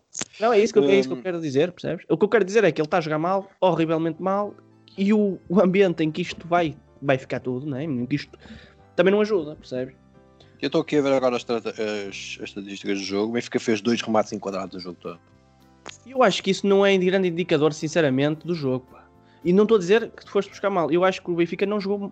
Não, 0.41 0.53
é 0.53 0.59
isso, 0.59 0.73
que 0.73 0.79
eu, 0.79 0.85
é 0.85 0.97
isso 0.97 1.09
que 1.09 1.15
Hum. 1.15 1.19
eu 1.19 1.23
quero 1.23 1.41
dizer, 1.41 1.73
percebes? 1.73 2.05
O 2.09 2.17
que 2.19 2.25
eu 2.25 2.29
quero 2.29 2.45
dizer 2.45 2.65
é 2.65 2.73
que 2.73 2.81
ele 2.81 2.87
está 2.87 2.99
a 2.99 3.01
jogar 3.01 3.19
mal, 3.19 3.49
horrivelmente 3.61 4.21
mal, 4.23 4.55
e 4.99 5.13
o, 5.13 5.39
o 5.49 5.61
ambiente 5.61 6.03
em 6.03 6.11
que 6.11 6.23
isto 6.23 6.47
vai, 6.47 6.75
vai 7.01 7.19
ficar 7.19 7.41
tudo, 7.41 7.75
é? 7.77 7.85
Em 7.85 8.07
que 8.07 8.17
isto 8.17 8.37
também 8.97 9.13
não 9.13 9.21
ajuda, 9.21 9.55
percebes? 9.57 9.95
Eu 10.63 10.67
estou 10.69 10.81
aqui 10.81 10.97
a 10.97 11.03
ver 11.03 11.13
agora 11.13 11.37
as, 11.37 11.45
as- 11.49 11.67
as 11.79 12.17
estatísticas 12.41 12.99
do 12.99 13.05
jogo. 13.05 13.31
O 13.31 13.33
Benfica 13.35 13.61
fez 13.61 13.81
dois 13.81 14.01
remates 14.01 14.33
enquadrados 14.33 14.75
no 14.75 14.81
jogo 14.81 14.99
todo. 15.01 15.21
Eu 16.07 16.23
acho 16.23 16.43
que 16.43 16.51
isso 16.51 16.67
não 16.67 16.85
é 16.87 16.97
grande 16.97 17.29
indicador, 17.29 17.73
sinceramente, 17.75 18.47
do 18.47 18.55
jogo, 18.55 18.87
pá. 18.91 19.05
E 19.45 19.53
não 19.53 19.65
estou 19.65 19.77
a 19.77 19.79
dizer 19.79 20.11
que 20.11 20.25
tu 20.25 20.31
foste 20.31 20.49
buscar 20.49 20.71
mal. 20.71 20.91
Eu 20.91 21.05
acho 21.05 21.21
que 21.23 21.31
o 21.31 21.35
Benfica 21.35 21.67
não 21.67 21.79
jogou 21.79 22.11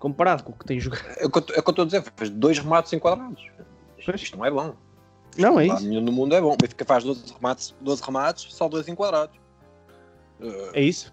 comparado 0.00 0.42
com 0.42 0.52
o 0.52 0.56
que 0.56 0.64
tem 0.64 0.80
jogado. 0.80 1.04
É 1.18 1.26
o 1.26 1.30
que 1.30 1.38
eu 1.38 1.44
é 1.54 1.58
estou 1.60 1.82
a 1.82 1.84
dizer, 1.86 2.02
fez 2.16 2.30
dois 2.30 2.58
remates 2.58 2.92
enquadrados. 2.92 3.42
Isto, 3.98 4.14
isto 4.16 4.36
não 4.38 4.44
é 4.44 4.50
bom. 4.50 4.74
Não, 5.38 5.58
é 5.60 5.66
isso. 5.66 5.86
nenhum 5.86 6.04
do 6.04 6.12
mundo 6.12 6.34
é 6.34 6.40
bom. 6.40 6.52
O 6.52 6.56
Benfica 6.56 6.84
faz 6.84 7.04
12 7.04 7.32
remates, 7.34 7.74
12 7.80 8.02
remates 8.02 8.46
só 8.54 8.68
dois 8.68 8.88
enquadrados. 8.88 9.36
Uh, 10.40 10.70
É 10.74 10.82
isso, 10.82 11.12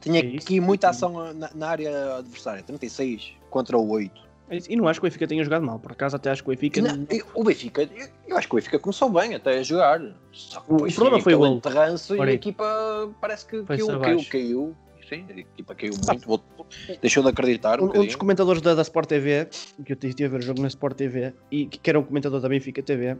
tinha 0.00 0.20
é 0.20 0.24
isso. 0.26 0.44
aqui 0.44 0.60
muita 0.60 0.88
ação 0.90 1.32
na, 1.34 1.50
na 1.54 1.68
área 1.68 2.16
adversária. 2.16 2.62
36 2.62 3.32
contra 3.50 3.76
o 3.78 3.88
8. 3.90 4.22
É 4.50 4.56
isso. 4.58 4.70
E 4.70 4.76
não 4.76 4.86
acho 4.86 5.00
que 5.00 5.06
o 5.06 5.08
Benfica 5.08 5.26
tenha 5.26 5.42
jogado 5.42 5.64
mal. 5.64 5.78
Por 5.78 5.92
acaso 5.92 6.16
até 6.16 6.30
acho 6.30 6.42
que 6.44 6.50
o 6.50 6.52
Benfica... 6.52 6.82
Não, 6.82 7.06
eu- 7.10 7.24
o 7.34 7.42
Benfica, 7.42 7.82
eu, 7.82 8.08
eu 8.28 8.36
acho 8.36 8.46
que 8.46 8.54
o 8.54 8.56
Benfica 8.56 8.78
começou 8.78 9.08
bem 9.08 9.34
até 9.34 9.58
a 9.58 9.62
jogar. 9.62 10.00
Só 10.32 10.60
que 10.60 10.70
O 10.70 10.74
depois 10.76 10.94
problema 10.94 11.20
foi 11.22 11.34
o 11.34 11.60
terranço 11.60 12.14
e 12.16 12.20
a 12.20 12.32
equipa 12.32 13.10
parece 13.20 13.46
que 13.46 13.62
caiu, 13.62 13.86
caiu, 14.00 14.20
caiu. 14.30 14.76
Sim, 15.08 15.24
a 15.28 15.38
equipa 15.38 15.74
caiu 15.74 15.92
muito. 16.06 16.26
voltou- 16.26 16.66
deixou 17.00 17.22
de 17.22 17.28
acreditar 17.28 17.80
um, 17.80 17.84
Um, 17.86 18.00
um 18.00 18.04
dos 18.06 18.14
comentadores 18.16 18.60
da, 18.62 18.74
da 18.74 18.80
Sport 18.82 19.06
TV, 19.08 19.46
que 19.84 19.92
eu 19.92 19.98
estive 20.02 20.24
a 20.24 20.28
ver 20.28 20.38
o 20.38 20.42
jogo 20.42 20.60
na 20.62 20.68
Sport 20.68 20.96
TV, 20.96 21.34
e 21.50 21.66
que 21.66 21.88
era 21.90 21.98
um 22.00 22.02
comentador 22.02 22.40
da 22.40 22.48
Benfica 22.48 22.82
TV, 22.82 23.16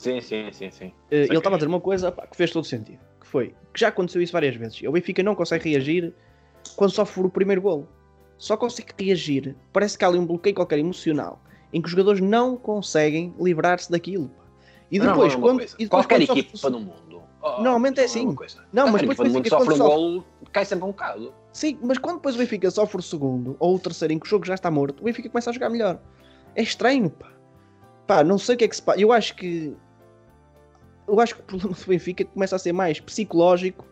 Sim, 0.00 0.18
sim, 0.22 0.50
sim, 0.50 0.70
sim. 0.70 0.92
Sei 1.10 1.24
ele 1.24 1.36
estava 1.36 1.56
a 1.56 1.56
é. 1.56 1.58
dizer 1.58 1.68
uma 1.68 1.78
coisa 1.80 2.10
pá, 2.10 2.26
que 2.26 2.34
fez 2.34 2.50
todo 2.50 2.64
sentido. 2.64 2.98
Que 3.20 3.26
foi, 3.26 3.48
que 3.74 3.78
já 3.80 3.88
aconteceu 3.88 4.22
isso 4.22 4.32
várias 4.32 4.56
vezes. 4.56 4.80
O 4.82 4.92
Benfica 4.92 5.22
não 5.22 5.34
consegue 5.34 5.68
reagir 5.68 6.14
quando 6.74 6.90
sofre 6.90 7.22
o 7.22 7.28
primeiro 7.28 7.60
golo. 7.60 7.86
Só 8.38 8.56
consegue 8.56 8.94
reagir. 8.98 9.54
Parece 9.74 9.98
que 9.98 10.04
há 10.04 10.08
ali 10.08 10.18
um 10.18 10.24
bloqueio 10.24 10.54
qualquer 10.54 10.78
emocional 10.78 11.38
em 11.70 11.82
que 11.82 11.86
os 11.86 11.90
jogadores 11.90 12.18
não 12.18 12.56
conseguem 12.56 13.34
livrar-se 13.38 13.90
daquilo. 13.90 14.28
pá. 14.30 14.42
E 14.90 14.98
Não, 14.98 15.08
depois, 15.08 15.34
não, 15.34 15.40
uma 15.40 15.48
quando. 15.48 15.58
coisa. 15.58 15.74
E 15.78 15.84
depois, 15.84 16.06
Qualquer 16.06 16.16
quando 16.16 16.26
sofre- 16.28 16.40
equipa 16.40 16.70
no 16.70 16.80
mundo. 16.80 17.22
oh, 17.42 17.48
Normalmente 17.62 18.00
é 18.00 18.06
não 18.06 18.22
uma 18.30 18.44
assim. 18.46 18.58
Não, 18.72 18.88
mas 18.90 19.02
depois 19.02 19.18
equipa 19.18 19.22
o 19.22 19.24
Benfica, 19.42 19.50
sofre 19.50 19.74
um 19.74 19.76
quando 19.76 19.90
golo, 19.90 20.26
cai 20.50 20.64
sempre 20.64 20.84
um 20.86 20.88
bocado. 20.88 21.34
Sim, 21.52 21.78
mas 21.82 21.98
quando 21.98 22.16
depois 22.16 22.34
o 22.36 22.38
Benfica 22.38 22.70
sofre 22.70 22.96
o 23.00 23.02
segundo 23.02 23.54
ou 23.58 23.76
o 23.76 23.78
terceiro 23.78 24.14
em 24.14 24.18
que 24.18 24.24
o 24.24 24.28
jogo 24.30 24.46
já 24.46 24.54
está 24.54 24.70
morto, 24.70 25.00
o 25.00 25.04
Benfica 25.04 25.28
começa 25.28 25.50
a 25.50 25.52
jogar 25.52 25.68
melhor. 25.68 26.00
É 26.56 26.62
estranho, 26.62 27.10
pá. 27.10 27.30
Pá, 28.06 28.24
não 28.24 28.38
sei 28.38 28.54
o 28.54 28.58
que 28.58 28.64
é 28.64 28.68
que 28.68 28.74
se 28.74 28.82
passa. 28.82 28.98
Eu 28.98 29.12
acho 29.12 29.36
que. 29.36 29.76
Eu 31.10 31.20
acho 31.20 31.34
que 31.34 31.40
o 31.40 31.44
problema 31.44 31.74
do 31.74 31.86
Benfica 31.86 32.24
começa 32.24 32.56
a 32.56 32.58
ser 32.58 32.72
mais 32.72 33.00
psicológico 33.00 33.84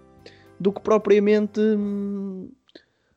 do 0.60 0.72
que 0.72 0.80
propriamente. 0.80 1.60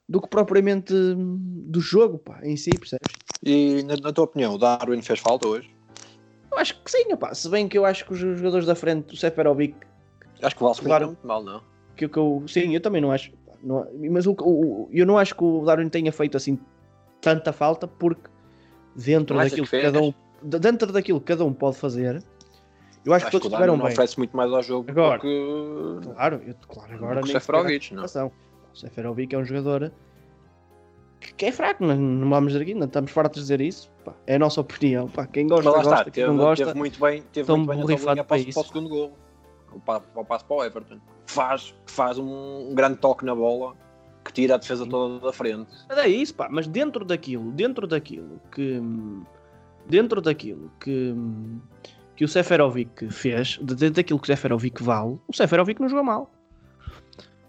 do 0.08 0.22
que 0.22 0.28
propriamente 0.28 0.94
do 1.16 1.80
jogo, 1.80 2.18
pá, 2.18 2.40
em 2.44 2.58
si, 2.58 2.78
percebes? 2.78 3.16
E 3.44 3.84
na, 3.84 3.96
na 3.98 4.12
tua 4.12 4.26
opinião, 4.26 4.56
o 4.56 4.58
Darwin 4.58 5.02
fez 5.02 5.20
falta 5.20 5.48
hoje? 5.48 5.70
Eu 6.52 6.58
acho 6.58 6.82
que 6.84 6.92
sim, 6.92 7.16
pá. 7.16 7.34
Se 7.34 7.48
bem 7.50 7.68
que 7.68 7.78
eu 7.78 7.86
acho 7.86 8.06
que 8.06 8.14
os 8.14 8.20
jogadores 8.20 8.66
da 8.66 8.76
frente, 8.76 9.14
o 9.14 9.18
Seferovic, 9.18 9.76
Acho 10.42 10.56
que 10.56 10.64
o 10.64 10.66
Valsco 10.66 10.86
Claro. 10.86 11.08
muito 11.08 11.28
mal, 11.28 11.44
não. 11.44 11.62
que, 11.96 12.08
que 12.08 12.18
eu. 12.18 12.44
Sim, 12.48 12.74
eu 12.74 12.82
também 12.82 13.02
não 13.02 13.12
acho. 13.12 13.32
Não, 13.64 13.88
mas 14.10 14.26
o, 14.26 14.36
o, 14.42 14.90
eu 14.92 15.06
não 15.06 15.18
acho 15.18 15.36
que 15.36 15.44
o 15.44 15.64
Darwin 15.64 15.88
tenha 15.88 16.12
feito 16.12 16.36
assim 16.36 16.58
tanta 17.22 17.54
falta 17.54 17.88
porque 17.88 18.28
dentro 18.96 19.36
Não 19.36 19.44
daquilo 19.44 19.68
que 19.68 19.78
que 19.78 19.82
cada 19.84 20.02
um 20.02 20.12
dentro 20.42 20.92
daquilo 20.92 21.20
que 21.20 21.28
cada 21.28 21.46
um 21.46 21.54
pode 21.54 21.78
fazer, 21.78 22.24
eu 23.06 23.14
acho, 23.14 23.26
que 23.26 23.32
todos 23.32 23.46
o 23.46 23.50
estiveram 23.50 23.76
não 23.78 23.84
bem. 23.86 23.94
oferece 23.94 24.18
muito 24.18 24.36
mais 24.38 24.52
ao 24.52 24.62
jogo 24.62 24.90
Agora, 24.92 25.20
Claro, 25.20 26.42
eu, 26.46 26.56
claro 26.68 26.94
agora 26.94 27.22
o 27.22 27.28
Seferovic, 27.28 27.86
não? 27.94 28.04
comparação. 28.04 28.32
O 28.74 28.78
Seferovic 28.78 29.36
é 29.36 29.38
um 29.38 29.46
jogador 29.46 29.92
que, 31.38 31.46
é 31.46 31.52
fraco, 31.52 31.84
não, 31.86 31.96
não 31.96 32.30
vamos 32.30 32.52
dizer 32.54 32.64
aqui, 32.64 32.74
não 32.74 32.88
estamos 32.88 33.12
fartos 33.12 33.36
de 33.42 33.44
dizer 33.44 33.62
isso. 33.62 33.92
pá. 34.04 34.14
é 34.26 34.36
a 34.36 34.40
nossa 34.40 34.62
opinião. 34.62 35.08
pá. 35.08 35.26
Quem 35.28 35.48
gosta, 35.48 35.70
Mas 35.72 35.86
lá 35.86 35.92
gosta, 35.96 36.12
teve, 36.12 36.28
não 36.28 36.38
gosta. 36.38 36.66
teve 36.66 36.78
muito 36.78 37.00
bem, 37.00 37.24
teve 37.32 37.52
muito 37.52 37.68
bem 37.68 37.80
borrifados 37.82 38.04
tabelinha 38.06 38.24
para, 38.24 38.38
para 38.38 38.46
o- 38.46 38.50
isso. 38.50 38.60
para 38.60 38.62
o 38.62 38.68
segundo 38.68 38.90
gol. 38.90 39.18
O, 39.74 39.80
pa- 39.80 40.00
para 40.00 40.22
o 40.22 40.26
passo 40.26 40.46
para 40.46 40.56
o 40.58 40.64
Everton. 40.66 40.98
Faz, 41.28 41.74
faz 41.86 42.18
um, 42.18 42.74
grande 42.76 42.98
toque 42.98 43.24
na 43.24 43.34
bola 43.36 43.74
que 44.26 44.34
tira 44.34 44.56
a 44.56 44.58
defesa 44.58 44.86
toda 44.86 45.20
da 45.20 45.32
frente. 45.32 45.68
Mas 45.88 45.98
é 45.98 46.08
isso, 46.08 46.36
pá, 46.36 46.48
mas 46.52 46.68
dentro 46.68 47.06
daquilo, 47.06 47.52
dentro 47.52 47.88
daquilo 47.88 48.40
que. 48.52 48.82
Dentro 49.88 50.22
daquilo 50.22 50.72
que. 50.80 51.16
Que 52.22 52.26
o 52.26 52.28
Seferovic 52.28 53.10
fez, 53.10 53.58
de- 53.64 53.74
dentro 53.74 53.96
daquilo 53.96 54.20
que 54.20 54.26
o 54.26 54.28
Seferovic 54.28 54.84
vale, 54.84 55.18
o 55.28 55.34
Seferovic 55.36 55.82
não 55.82 55.90
jogou 55.90 56.04
mal. 56.06 56.32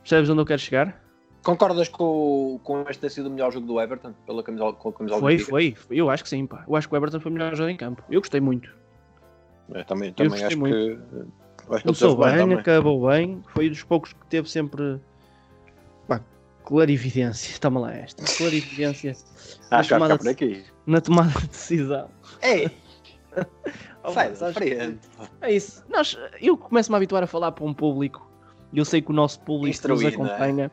Percebes 0.00 0.30
onde 0.30 0.40
eu 0.40 0.46
quero 0.46 0.62
chegar? 0.62 0.98
Concordas 1.42 1.90
com, 1.90 2.58
com 2.64 2.80
este 2.88 2.98
ter 3.02 3.10
sido 3.10 3.26
o 3.26 3.30
melhor 3.30 3.52
jogo 3.52 3.66
do 3.66 3.78
Everton 3.78 4.14
pela 4.24 4.42
camisola, 4.42 4.72
com 4.72 4.88
a 4.88 4.92
camisola 4.94 5.20
Foi, 5.20 5.38
foi, 5.38 5.74
foi. 5.74 5.94
Eu 5.98 6.08
acho 6.08 6.22
que 6.22 6.30
sim, 6.30 6.46
pá. 6.46 6.64
Eu 6.66 6.74
acho 6.74 6.88
que 6.88 6.94
o 6.94 6.96
Everton 6.96 7.20
foi 7.20 7.30
o 7.30 7.34
melhor 7.34 7.50
jogador 7.50 7.68
em 7.68 7.76
campo. 7.76 8.02
Eu 8.10 8.22
gostei 8.22 8.40
muito. 8.40 8.74
É, 9.74 9.84
também 9.84 10.10
também 10.14 10.30
gostei 10.30 10.46
acho 10.48 10.58
muito. 10.58 10.74
que. 10.74 11.74
Acho 11.74 11.84
Começou 11.84 12.16
bem 12.16 12.28
bem, 12.30 12.38
também. 12.38 12.58
acabou 12.58 13.08
bem. 13.10 13.42
Foi 13.48 13.68
dos 13.68 13.82
poucos 13.82 14.14
que 14.14 14.26
teve 14.28 14.48
sempre. 14.48 14.98
Pá, 16.08 16.18
clarividência. 16.64 17.58
Toma 17.60 17.78
lá 17.80 17.92
esta. 17.92 18.24
Clarividência 18.38 19.10
Acho 19.70 19.88
que 19.90 19.98
vai 19.98 20.08
tomada 20.08 20.30
aqui. 20.30 20.64
na 20.86 20.98
tomada 21.02 21.38
de 21.40 21.48
decisão. 21.48 22.08
Ei, 22.42 22.70
Oh, 23.34 23.40
sai 24.10 24.28
mas 24.30 24.38
da 24.40 24.52
frente. 24.52 24.98
É 25.40 25.52
isso. 25.52 25.84
Nós, 25.88 26.18
eu 26.40 26.56
começo-me 26.56 26.94
a 26.94 26.98
habituar 26.98 27.22
a 27.22 27.26
falar 27.26 27.52
para 27.52 27.64
um 27.64 27.74
público. 27.74 28.28
E 28.72 28.78
eu 28.78 28.84
sei 28.84 29.02
que 29.02 29.10
o 29.10 29.14
nosso 29.14 29.38
público 29.40 29.80
que 29.80 29.88
nos 29.88 30.00
Instruído, 30.02 30.18
não 30.18 30.26
é? 30.26 30.28
acompanha 30.30 30.72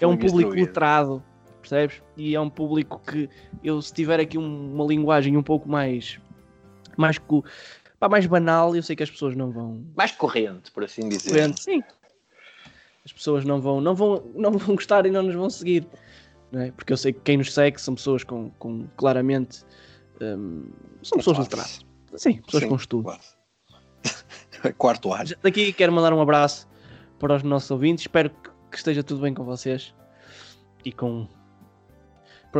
é 0.00 0.06
um 0.06 0.16
público 0.16 0.40
instruído. 0.50 0.66
letrado, 0.66 1.22
percebes? 1.60 2.02
E 2.16 2.34
é 2.34 2.40
um 2.40 2.48
público 2.48 3.00
que 3.06 3.28
eu, 3.64 3.82
se 3.82 3.92
tiver 3.92 4.20
aqui 4.20 4.38
um- 4.38 4.74
uma 4.74 4.84
linguagem 4.84 5.36
um 5.36 5.42
pouco 5.42 5.68
mais. 5.68 6.20
mais, 6.96 7.18
co- 7.18 7.44
pá, 7.98 8.08
mais 8.08 8.26
banal, 8.26 8.74
eu 8.76 8.82
sei 8.82 8.94
que 8.94 9.02
as 9.02 9.10
pessoas 9.10 9.34
não 9.34 9.50
vão. 9.50 9.84
Mais 9.96 10.12
corrente, 10.12 10.70
por 10.70 10.84
assim 10.84 11.08
dizer. 11.08 11.30
Corrente, 11.30 11.60
Sim. 11.62 11.82
As 13.04 13.12
pessoas 13.12 13.44
não 13.44 13.60
vão, 13.60 13.80
não, 13.80 13.94
vão, 13.94 14.22
não 14.34 14.52
vão 14.52 14.74
gostar 14.76 15.06
e 15.06 15.10
não 15.10 15.22
nos 15.22 15.34
vão 15.34 15.48
seguir. 15.50 15.86
Não 16.52 16.60
é? 16.60 16.70
Porque 16.72 16.92
eu 16.92 16.96
sei 16.96 17.12
que 17.12 17.20
quem 17.20 17.36
nos 17.38 17.52
segue 17.52 17.80
são 17.80 17.94
pessoas 17.94 18.22
com, 18.24 18.50
com 18.58 18.86
claramente. 18.96 19.64
hum, 20.20 20.66
são 21.02 21.16
pessoas 21.18 21.38
letradas. 21.38 21.80
Sim, 22.16 22.40
pessoas 22.42 22.62
Sim, 22.64 22.68
com 22.68 22.76
estudo. 22.76 23.12
Quarto 24.78 25.12
ar. 25.12 25.26
Daqui 25.42 25.72
quero 25.72 25.92
mandar 25.92 26.12
um 26.12 26.20
abraço 26.20 26.68
para 27.18 27.36
os 27.36 27.42
nossos 27.42 27.70
ouvintes. 27.70 28.04
Espero 28.04 28.30
que, 28.30 28.76
esteja 28.76 29.02
tudo 29.02 29.20
bem 29.20 29.34
com 29.34 29.44
vocês. 29.44 29.94
E 30.84 30.92
com. 30.92 31.28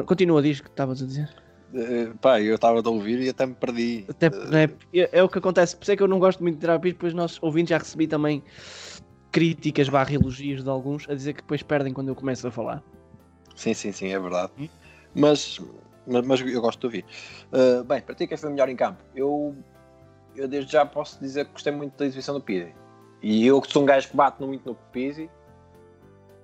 Continua, 0.07 0.43
diz 0.43 0.61
o 0.61 0.65
que 0.65 0.71
estavas 0.71 1.03
a 1.03 1.07
dizer. 1.07 1.29
Eh, 1.75 2.13
pá, 2.21 2.41
eu 2.41 2.55
estava 2.55 2.81
a 2.81 2.91
ouvir 2.91 3.21
e 3.21 3.29
até 3.29 3.47
me 3.47 3.55
perdi. 3.55 4.05
Até, 4.09 4.27
Eh, 4.27 4.51
né, 4.51 4.69
é, 4.95 5.19
é 5.19 5.23
o 5.23 5.29
que 5.29 5.39
acontece. 5.39 5.77
Por 5.77 5.83
isso 5.83 5.93
é 5.93 5.97
que 5.97 6.03
eu 6.03 6.09
não 6.09 6.19
gosto 6.19 6.43
muito 6.43 6.57
de 6.57 6.61
tirar 6.61 6.79
piso, 6.79 6.95
depois 6.95 7.15
nossos 7.15 7.39
ouvintes 7.43 7.71
já 7.71 7.79
recebi 7.79 8.07
também 8.07 8.43
críticas 9.33 9.89
barra 9.89 10.13
elogios 10.13 10.65
de 10.65 10.71
alguns 10.71 11.09
a 11.09 11.15
dizer 11.15 11.35
que 11.35 11.43
depois 11.43 11.63
perdem 11.63 11.93
quando 11.93 12.09
eu 12.09 12.15
começo 12.15 12.47
a 12.47 12.51
falar. 12.51 12.83
Sim, 13.55 13.75
sim, 13.75 13.93
sim, 13.93 14.09
é 14.09 14.19
verdade. 14.19 14.53
Hum? 14.59 14.69
Mas, 15.15 15.61
mas, 16.07 16.27
mas 16.27 16.41
eu 16.41 16.61
gosto 16.61 16.81
de 16.81 16.87
ouvir. 16.87 17.05
Uh, 17.53 17.85
bem, 17.85 18.01
para 18.01 18.15
ti 18.15 18.27
quem 18.27 18.37
foi 18.37 18.49
o 18.49 18.53
melhor 18.53 18.69
em 18.69 18.77
campo? 18.77 19.03
Eu, 19.15 19.55
eu 20.37 20.49
desde 20.49 20.73
já 20.73 20.85
posso 20.87 21.19
dizer 21.21 21.47
que 21.47 21.53
gostei 21.53 21.73
muito 21.73 21.97
da 21.99 22.07
exibição 22.07 22.35
do 22.35 22.41
Pizzi. 22.41 22.75
E 23.23 23.47
eu 23.47 23.61
que 23.61 23.71
sou 23.71 23.83
um 23.83 23.87
gajo 23.87 24.09
que 24.09 24.17
bate 24.17 24.43
muito 24.43 24.67
no 24.69 24.75
Pizzi, 24.93 25.31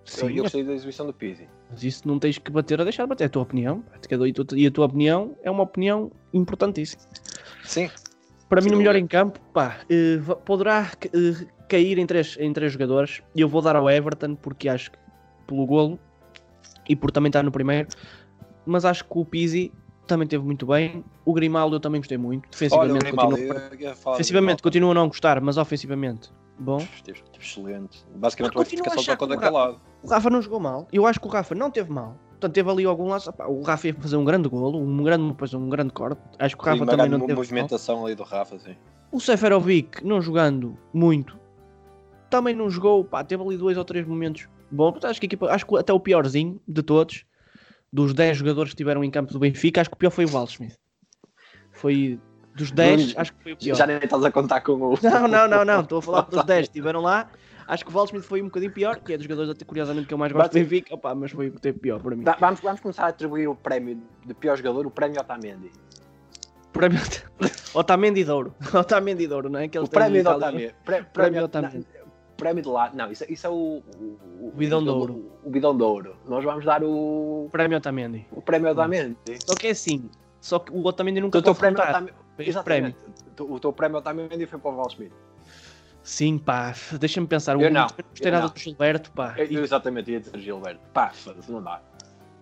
Sim, 0.05 0.31
eu 0.37 0.43
gostei 0.43 0.63
da 0.63 0.73
exibição 0.73 1.05
do 1.05 1.13
Pizzi. 1.13 1.49
mas 1.71 1.83
isso 1.83 2.07
não 2.07 2.19
tens 2.19 2.39
que 2.39 2.51
bater 2.51 2.79
ou 2.79 2.85
deixar 2.85 3.03
de 3.05 3.09
bater. 3.09 3.25
É 3.25 3.27
a 3.27 3.31
tua 3.31 3.43
opinião. 3.43 3.83
E 4.11 4.15
a 4.15 4.33
tua, 4.33 4.59
e 4.59 4.67
a 4.67 4.71
tua 4.71 4.87
opinião 4.87 5.37
é 5.43 5.51
uma 5.51 5.65
opinião 5.65 6.13
importantíssima. 6.33 7.03
Sim, 7.65 7.91
Para 8.49 8.61
mim, 8.61 8.71
no 8.71 8.77
melhor 8.77 8.95
em 8.95 9.07
campo, 9.07 9.41
pá, 9.53 9.79
va- 10.21 10.37
poderá 10.37 10.93
eh, 11.07 11.47
cair 11.69 11.99
em 11.99 12.07
três, 12.07 12.37
em 12.39 12.53
três 12.53 12.73
jogadores. 12.73 13.21
E 13.35 13.41
eu 13.41 13.49
vou 13.49 13.61
dar 13.61 13.75
ao 13.75 13.91
Everton, 13.91 14.37
porque 14.37 14.69
acho 14.69 14.93
que 14.93 14.99
pelo 15.49 15.67
golo 15.67 15.99
e 16.89 16.95
por 16.95 17.11
também 17.11 17.29
estar 17.29 17.43
no 17.43 17.51
primeiro. 17.51 17.89
Mas 18.67 18.85
acho 18.85 19.05
que 19.05 19.19
o 19.19 19.25
Pizzi 19.25 19.73
também 20.07 20.27
teve 20.27 20.45
muito 20.45 20.67
bem. 20.67 21.05
O 21.25 21.33
Grimaldo 21.33 21.77
eu 21.77 21.81
também 21.81 22.01
gostei 22.01 22.19
muito. 22.19 22.47
olha 22.73 22.93
Defensivamente, 22.93 23.05
Grimaldo. 23.05 23.37
continua, 23.37 23.95
defensivamente 24.13 24.63
continuo 24.63 24.91
a 24.91 24.95
não 24.95 25.09
gostar, 25.09 25.41
mas 25.41 25.57
ofensivamente, 25.57 26.31
bom. 26.59 26.79
Esteve, 26.79 27.23
excelente. 27.41 28.05
Basicamente, 28.15 28.55
Mas 28.57 28.67
o 28.67 28.71
Benfica 28.71 28.83
continuo 28.85 28.87
a 28.87 28.91
só 28.95 29.01
achar 29.01 29.13
jogou 29.13 29.29
que 29.29 29.35
o 29.35 29.37
daquele 29.37 29.53
lado. 29.57 29.81
O 30.03 30.09
Rafa 30.09 30.31
não 30.31 30.43
jogou 30.43 30.61
mal. 30.61 30.89
Eu 30.93 31.07
acho 31.07 31.21
que 31.21 31.27
o 31.27 31.31
Rafa 31.31 31.55
não 31.55 31.71
teve 31.71 31.91
mal. 31.93 32.17
Portanto, 32.31 32.53
teve 32.53 32.71
ali 32.71 32.85
algum 32.85 33.13
opá, 33.15 33.47
O 33.47 33.63
Rafa 33.63 33.87
ia 33.89 33.95
fazer 33.95 34.17
um 34.17 34.25
grande 34.25 34.49
golo, 34.49 34.79
um 34.79 35.03
grande, 35.03 35.29
depois 35.29 35.55
um 35.55 35.69
grande 35.69 35.93
corte. 35.93 36.21
Acho 36.39 36.57
que 36.57 36.63
o 36.63 36.65
Sim, 36.65 36.71
Rafa 36.71 36.83
uma 36.85 36.91
também 36.91 37.09
não 37.09 37.21
teve 37.21 37.33
mal. 37.33 37.37
movimentação 37.43 38.05
ali 38.05 38.15
do 38.15 38.23
Rafa, 38.25 38.59
sim. 38.59 38.77
O 39.11 39.21
Seferovic 39.21 40.05
não 40.05 40.21
jogando 40.21 40.77
muito, 40.93 41.39
também 42.29 42.55
não 42.55 42.69
jogou, 42.69 43.05
pá, 43.05 43.25
teve 43.25 43.43
ali 43.43 43.57
dois 43.57 43.79
ou 43.79 43.85
três 43.85 44.07
momentos 44.07 44.49
bons. 44.71 44.93
Portanto, 44.93 45.11
Acho 45.13 45.21
que 45.21 45.27
a 45.27 45.29
equipa, 45.29 45.47
acho 45.51 45.65
que 45.67 45.77
até 45.79 45.93
o 45.93 46.01
piorzinho 46.01 46.61
de 46.69 46.83
todos, 46.83 47.25
dos 47.97 48.13
10 48.13 48.37
jogadores 48.37 48.71
que 48.73 48.75
estiveram 48.75 49.03
em 49.03 49.11
campo 49.11 49.33
do 49.33 49.39
Benfica, 49.39 49.81
acho 49.81 49.89
que 49.89 49.95
o 49.95 49.99
pior 49.99 50.11
foi 50.11 50.27
o 50.27 50.29
Waldschmidt. 50.31 50.77
Foi 51.73 52.21
dos 52.55 52.71
10, 52.71 53.15
Não- 53.15 53.21
acho 53.23 53.33
que 53.33 53.43
foi 53.43 53.53
o 53.53 53.57
pior. 53.57 53.75
Já 53.75 53.87
nem 53.87 53.97
estás 53.97 54.23
a 54.23 54.31
contar 54.31 54.61
com 54.61 54.73
o. 54.73 54.99
Não, 55.03 55.27
não, 55.27 55.49
não, 55.49 55.65
não, 55.65 55.81
estou 55.81 55.99
a 55.99 56.03
falar 56.03 56.21
dos 56.23 56.45
10 56.45 56.59
que 56.69 56.71
estiveram 56.73 57.01
lá. 57.01 57.31
Acho 57.67 57.85
que 57.85 57.91
o 57.91 57.95
Waldschmidt 57.95 58.27
foi 58.27 58.43
um 58.43 58.45
bocadinho 58.45 58.71
pior, 58.73 58.97
que 59.01 59.13
é 59.15 59.17
dos 59.17 59.25
jogadores, 59.25 59.51
até 59.51 59.65
curiosamente, 59.65 60.07
que 60.07 60.13
eu 60.15 60.19
mais 60.19 60.31
gosto 60.31 60.53
do 60.53 60.55
Benfica, 60.61 60.95
opá, 60.95 61.15
mas 61.15 61.33
foi 61.33 61.49
o 61.49 61.75
pior 61.75 62.01
para 62.01 62.15
mim. 62.15 62.23
Va- 62.23 62.37
Vamos, 62.39 62.61
vamos 62.61 62.81
começar 62.81 63.05
a 63.05 63.09
atribuir 63.09 63.49
o 63.49 63.55
prémio 63.57 64.01
de 64.27 64.35
pior 64.35 64.57
jogador, 64.59 64.87
o 64.87 64.91
prémio 64.91 65.19
Otamendi. 65.21 65.73
Prémio 66.73 67.01
Otamendi 67.75 68.25
de 68.25 68.31
Ouro. 68.31 68.55
Otamendi 68.75 69.27
de 69.27 69.33
Ouro, 69.35 69.49
não 69.49 69.59
é? 69.59 69.69
Que 69.69 69.79
O 69.79 69.89
prémio 69.89 70.23
de 70.23 70.29
Otamendi. 70.29 70.75
Pré- 70.85 71.03
Prémio 71.03 71.07
Prémio 71.13 71.45
Otamendi. 71.45 71.87
Prémio 72.37 72.63
de 72.63 72.69
lá. 72.69 72.91
Não, 72.93 73.11
isso, 73.11 73.25
isso 73.29 73.47
é 73.47 73.51
o. 73.51 73.83
O, 73.99 74.49
O 74.49 74.53
bidão 74.55 74.83
de 74.83 74.91
ouro. 74.91 75.33
O, 75.43 75.51
bidão 75.51 75.77
de 75.77 75.83
ouro. 75.83 76.17
Nós 76.29 76.45
vamos 76.45 76.65
dar 76.65 76.83
o. 76.85 77.49
Prémio 77.51 77.79
Otamendi. 77.79 78.27
O 78.31 78.43
prémio 78.43 78.71
Otamendi. 78.71 79.17
Só 79.45 79.55
que 79.55 79.69
é 79.69 79.71
assim, 79.71 80.11
só 80.41 80.59
que 80.59 80.71
o 80.73 80.85
Otamendi 80.85 81.21
nunca 81.21 81.39
O 81.39 81.43
teu 81.43 81.55
pode 81.55 81.75
prémio. 81.75 81.81
Otamendi. 81.91 82.13
Este 82.39 82.63
prémio. 82.63 82.89
Exatamente. 82.91 83.43
O, 83.43 83.55
o 83.55 83.61
teu 83.61 83.73
prémio 83.73 83.99
Otamendi 83.99 84.47
foi 84.47 84.59
para 84.59 84.71
o 84.71 84.77
Val 84.77 84.89
Smith. 84.89 85.13
Sim, 86.03 86.39
pá, 86.39 86.73
deixa-me 87.01 87.27
pensar. 87.27 87.61
Eu 87.61 87.71
não, 87.71 87.89
gostei 88.11 88.31
nada 88.31 88.49
do 88.49 88.59
Gilberto, 88.59 89.11
pá. 89.11 89.35
Eu, 89.39 89.47
eu 89.47 89.65
exatamente 89.65 90.11
ia 90.13 90.21
dizer 90.21 90.39
Gilberto. 90.39 90.81
Pá, 90.93 91.13
não 91.49 91.63
dá. 91.63 91.83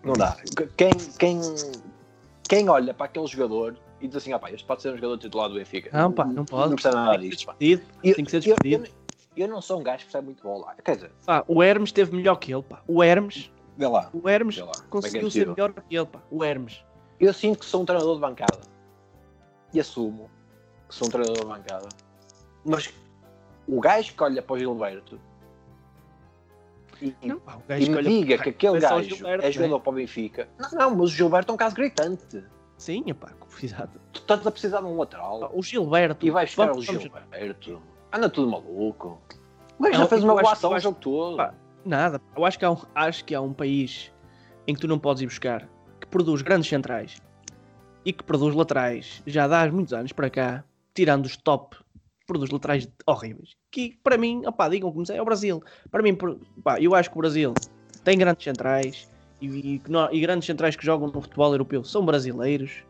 Não 0.03 0.13
dá. 0.13 0.37
Quem, 0.77 0.91
quem, 1.19 1.41
quem 2.47 2.69
olha 2.69 2.93
para 2.93 3.07
aquele 3.07 3.27
jogador 3.27 3.75
e 4.03 4.07
diz 4.07 4.17
assim, 4.19 4.35
ah 4.35 4.39
pá, 4.39 4.51
este 4.51 4.67
pode 4.67 4.83
ser 4.83 4.91
um 4.93 4.97
jogador 4.97 5.17
titular 5.17 5.49
do 5.49 5.55
Benfica. 5.55 5.89
Não, 5.97 6.13
pá, 6.13 6.27
não 6.27 6.45
pode. 6.45 6.69
Não 6.69 6.77
precisa 6.77 6.95
nada 6.95 7.19
Tem 7.19 7.31
que 7.31 7.37
ser 7.37 7.47
despedido. 7.47 7.83
Eu- 8.03 8.15
Tem 8.17 8.25
que 8.27 8.31
ser 8.31 8.37
eu- 8.37 8.41
despedido. 8.41 8.89
Eu, 9.37 9.49
não 9.49 9.61
sou 9.61 9.81
um 9.81 9.83
gajo 9.83 9.99
que 9.99 10.05
percebe 10.05 10.27
muito 10.27 10.43
bola. 10.43 10.75
Quer 10.85 10.95
dizer, 10.97 11.13
Pá, 11.27 11.45
o 11.49 11.63
Hermes 11.63 11.91
teve 11.93 12.15
melhor 12.15 12.37
que 12.37 12.53
ele, 12.53 12.63
pá. 12.63 12.83
O 12.87 13.03
Hermes, 13.03 13.51
vê 13.77 13.87
lá. 13.87 14.11
o 14.13 14.29
Hermes 14.29 14.57
lá. 14.59 14.67
É 14.67 14.79
é 14.79 14.89
conseguiu 14.89 15.31
ser 15.31 15.49
melhor 15.49 15.73
que 15.73 15.97
ele, 15.97 16.07
pá. 16.07 16.21
O 16.31 16.45
Hermes. 16.45 16.85
Eu 17.19 17.33
sinto 17.33 17.59
que 17.61 17.65
sou 17.67 17.83
um 17.83 17.85
treinador 17.85 18.15
de 18.15 18.21
bancada. 18.21 18.61
E 19.73 19.81
assumo 19.81 20.31
que 20.89 20.95
sou 20.95 21.09
um 21.09 21.11
treinador 21.11 21.41
de 21.41 21.47
bancada. 21.47 21.89
Mas 22.65 22.93
o 23.67 23.81
gajo 23.81 24.15
que 24.15 24.23
olha 24.23 24.41
para 24.43 24.55
o 24.55 24.59
Gilberto 24.59 25.21
e, 27.03 27.15
Não, 27.23 27.41
pá, 27.41 27.57
o 27.57 27.63
gajo 27.69 27.85
e 27.87 27.91
me 27.91 28.03
diga 28.03 28.39
que 28.39 28.51
aquele 28.51 28.77
é 28.77 28.81
gajo 28.81 29.03
Gilberto, 29.03 29.47
é 29.47 29.53
jogador 29.53 29.73
não 29.73 29.81
para 29.81 29.91
o 29.91 29.95
Benfica. 29.95 30.49
Não, 30.59 30.71
não, 30.71 30.91
mas 30.97 31.11
o 31.11 31.13
Gilberto 31.13 31.51
é 31.51 31.55
um 31.55 31.57
caso 31.57 31.75
gritante. 31.75 32.45
Sim, 32.79 33.03
pá, 33.15 33.33
exato. 33.63 34.01
Tu 34.13 34.21
estás 34.21 34.47
a 34.47 34.51
precisar 34.51 34.81
de 34.81 34.87
um 34.87 34.97
lateral 34.97 35.51
O 35.53 35.63
Gilberto. 35.63 36.25
e 36.25 36.31
vais 36.31 36.51
buscar 36.51 36.65
o 36.65 36.67
vamos- 36.75 36.87
vamos- 36.87 37.03
Gilberto. 37.03 37.83
Anda 38.15 38.31
tudo 38.31 38.49
maluco. 38.49 39.21
O 39.77 39.83
gajo 39.83 39.99
já 39.99 40.07
fez 40.07 40.23
eu 40.23 40.29
uma 40.29 40.41
boa 40.41 40.53
ação 40.53 40.73
o 40.73 40.79
jogo 40.79 40.97
todo. 41.01 41.37
pá, 41.37 41.53
Nada. 41.85 42.21
Eu 42.37 42.45
acho 42.45 42.57
que, 42.57 42.65
há 42.65 42.71
um, 42.71 42.77
acho 42.95 43.25
que 43.25 43.35
há 43.35 43.41
um 43.41 43.53
país 43.53 44.13
em 44.69 44.75
que 44.75 44.81
tu 44.81 44.87
não 44.87 45.01
podes 45.01 45.21
ir 45.23 45.27
buscar 45.27 45.69
que 46.01 46.07
produz 46.07 46.41
grandes 46.41 46.69
centrais 46.69 47.21
e 48.05 48.13
que 48.13 48.23
produz 48.23 48.55
laterais 48.55 49.21
já 49.27 49.45
há 49.47 49.71
muitos 49.73 49.93
anos 49.93 50.13
para 50.13 50.31
cá, 50.31 50.63
tirando 50.95 51.27
os 51.27 51.37
top, 51.37 51.77
produz 52.25 52.51
laterais 52.51 52.89
horríveis. 53.05 53.57
Que 53.69 53.99
para 54.05 54.17
mim, 54.17 54.47
opá, 54.47 54.69
digam 54.69 54.93
como 54.93 55.05
é, 55.11 55.17
é 55.17 55.21
o 55.21 55.25
Brasil. 55.25 55.61
Para 55.91 56.01
mim, 56.01 56.15
por- 56.15 56.39
pá, 56.63 56.81
eu 56.81 56.95
acho 56.95 57.11
que 57.11 57.17
o 57.17 57.21
Brasil 57.21 57.53
tem 58.05 58.17
grandes 58.17 58.45
centrais 58.45 59.11
e, 59.41 59.47
e 59.49 59.83
e 60.13 60.21
grandes 60.21 60.47
centrais 60.47 60.77
que 60.77 60.87
jogam 60.87 61.09
no 61.09 61.21
futebol 61.21 61.51
europeu 61.51 61.83
são 61.83 62.07
brasileiros. 62.07 62.85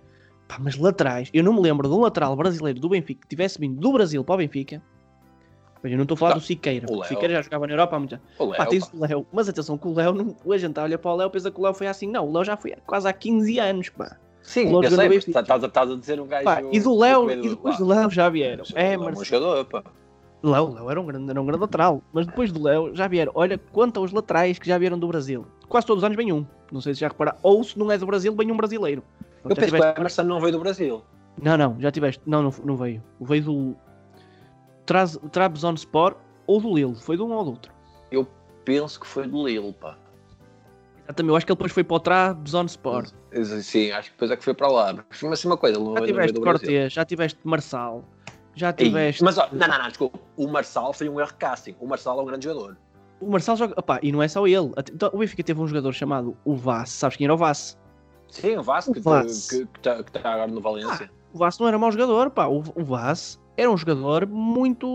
Pá, 0.46 0.58
mas 0.60 0.76
laterais, 0.76 1.30
eu 1.32 1.42
não 1.42 1.54
me 1.54 1.60
lembro 1.62 1.88
de 1.88 1.94
um 1.94 2.00
lateral 2.00 2.36
brasileiro 2.36 2.78
do 2.78 2.90
Benfica 2.90 3.22
que 3.22 3.28
tivesse 3.28 3.58
vindo 3.58 3.80
do 3.80 3.90
Brasil 3.90 4.22
para 4.22 4.34
o 4.34 4.38
Benfica 4.38 4.82
eu 5.92 5.96
não 5.96 6.02
estou 6.04 6.14
a 6.14 6.18
falar 6.18 6.32
Tá. 6.32 6.38
do 6.38 6.44
Siqueira. 6.44 6.86
O. 6.90 7.04
Siqueira 7.04 7.34
já 7.34 7.42
jogava 7.42 7.66
na 7.66 7.72
Europa 7.74 7.96
há 7.96 7.98
muito 7.98 8.10
tempo. 8.10 8.22
O 8.38 8.44
Léo, 8.46 8.56
Pá, 8.56 8.66
tens 8.66 8.86
pá. 8.86 8.96
o 8.96 9.00
Léo. 9.00 9.26
Mas 9.32 9.48
atenção 9.48 9.76
que 9.78 9.86
o 9.88 9.92
Léo, 9.94 10.12
não, 10.14 10.52
a 10.52 10.56
gente 10.58 10.78
olha 10.80 10.96
para 10.98 11.10
o 11.10 11.16
Léo, 11.16 11.30
pensa 11.30 11.50
que 11.50 11.60
o 11.60 11.62
Léo 11.62 11.74
foi 11.74 11.86
assim. 11.86 12.06
Não, 12.08 12.28
o 12.28 12.32
Léo 12.32 12.44
já 12.44 12.56
foi 12.56 12.74
quase 12.86 13.06
há 13.08 13.12
15 13.12 13.58
anos, 13.58 13.88
pá. 13.90 14.16
Sim, 14.42 14.70
eu 14.74 14.90
sei, 14.90 15.16
estás 15.16 15.64
a- 15.64 15.70
a 15.80 15.84
dizer 15.96 16.20
um 16.20 16.26
gajo. 16.26 16.44
Pá, 16.44 16.62
e 16.70 16.78
do 16.78 16.94
Léo, 16.98 17.30
e 17.30 17.48
depois 17.48 17.78
do 17.78 17.86
Léo 17.86 18.10
já 18.10 18.28
vieram. 18.28 18.64
É, 18.74 18.96
um 18.98 19.04
mas 19.04 19.26
jogador, 19.26 19.64
pá. 19.64 19.82
Léo, 20.42 20.74
Léo 20.74 20.90
era 20.90 21.00
um 21.00 21.06
grande, 21.06 21.30
era 21.30 21.40
um 21.40 21.46
grande 21.46 21.60
lateral. 21.62 22.02
Mas 22.12 22.26
depois 22.26 22.52
do 22.52 22.62
Léo 22.62 22.94
já 22.94 23.08
vieram. 23.08 23.32
Olha 23.34 23.56
quanto 23.72 23.98
aos 24.00 24.12
laterais 24.12 24.58
que 24.58 24.68
já 24.68 24.76
vieram 24.76 24.98
do 24.98 25.08
Brasil. 25.08 25.46
Quase 25.68 25.86
todos 25.86 26.02
os 26.02 26.04
anos 26.04 26.16
vem 26.18 26.30
um. 26.32 26.44
Não 26.70 26.82
sei 26.82 26.92
se 26.92 27.00
já 27.00 27.08
repararam. 27.08 27.38
Ou 27.42 27.64
se 27.64 27.78
não 27.78 27.90
é 27.90 27.96
do 27.96 28.04
Brasil, 28.04 28.34
vem 28.36 28.52
um 28.52 28.56
brasileiro. 28.56 29.02
Eu 29.42 29.56
penso 29.56 29.74
que 29.74 29.80
o 29.80 29.84
Emerson 29.84 30.22
não 30.24 30.40
veio 30.40 30.52
do 30.52 30.58
Brasil. 30.58 31.02
Não, 31.42 31.56
não, 31.56 31.76
já 31.80 31.90
tiveste. 31.90 32.20
Não, 32.26 32.42
não, 32.42 32.52
não 32.64 32.76
veio. 32.76 33.02
Veio 33.20 33.42
do 33.44 33.76
Traz- 34.86 35.18
Trabzonspor 35.32 36.16
ou 36.46 36.60
do 36.60 36.74
Lille. 36.74 36.94
Foi 37.00 37.16
de 37.16 37.22
um 37.22 37.32
ou 37.32 37.44
do 37.44 37.50
outro. 37.52 37.72
Penso 38.64 38.98
que 38.98 39.06
foi 39.06 39.26
do 39.28 39.46
Lille, 39.46 39.74
pá. 39.74 39.98
Exatamente, 41.04 41.30
eu 41.30 41.36
acho 41.36 41.44
que 41.44 41.52
ele 41.52 41.56
depois 41.56 41.72
foi 41.72 41.84
para 41.84 41.96
o 41.96 42.00
Trabzonspor. 42.00 43.06
Sim, 43.62 43.90
acho 43.90 44.08
que 44.08 44.14
depois 44.14 44.30
é 44.30 44.36
que 44.36 44.44
foi 44.44 44.54
para 44.54 44.68
lá. 44.68 44.94
Mas 44.94 45.32
assim 45.32 45.46
uma 45.48 45.56
coisa, 45.58 45.78
Já 45.78 46.06
tiveste. 46.06 46.40
Cortez, 46.40 46.92
já 46.94 47.04
tiveste 47.04 47.38
Marçal, 47.44 48.04
já 48.54 48.70
Ei, 48.70 48.86
tiveste. 48.86 49.22
Mas, 49.22 49.36
ó, 49.36 49.48
não, 49.52 49.68
não, 49.68 49.78
não, 49.78 49.88
desculpa. 49.88 50.18
O 50.36 50.46
Marçal 50.48 50.94
foi 50.94 51.10
um 51.10 51.20
erro 51.20 51.28
de 51.28 51.34
casting. 51.36 51.76
O 51.78 51.86
Marçal 51.86 52.18
é 52.18 52.22
um 52.22 52.24
grande 52.24 52.44
jogador. 52.46 52.78
O 53.20 53.30
Marçal 53.30 53.54
joga. 53.56 53.74
Opá, 53.78 54.00
e 54.02 54.10
não 54.10 54.22
é 54.22 54.28
só 54.28 54.46
ele. 54.46 54.72
Então, 54.94 55.10
o 55.12 55.18
Benfica 55.18 55.42
teve 55.42 55.60
um 55.60 55.66
jogador 55.66 55.92
chamado 55.92 56.34
o 56.42 56.56
Vaz. 56.56 56.88
Sabes 56.88 57.18
quem 57.18 57.26
era 57.26 57.34
o 57.34 57.36
Vaz? 57.36 57.78
Sim, 58.30 58.56
o 58.56 58.62
Vasco, 58.62 58.92
O 58.92 58.94
que 58.94 59.00
está 59.76 60.02
tá- 60.04 60.32
agora 60.32 60.46
no 60.50 60.60
Valência. 60.62 61.10
O 61.34 61.38
Vaz 61.38 61.58
não 61.58 61.68
era 61.68 61.78
mau 61.78 61.92
jogador, 61.92 62.30
pá. 62.30 62.46
O, 62.46 62.62
o 62.74 62.82
Vaz 62.82 63.38
era 63.56 63.70
um 63.70 63.76
jogador 63.76 64.26
muito, 64.26 64.86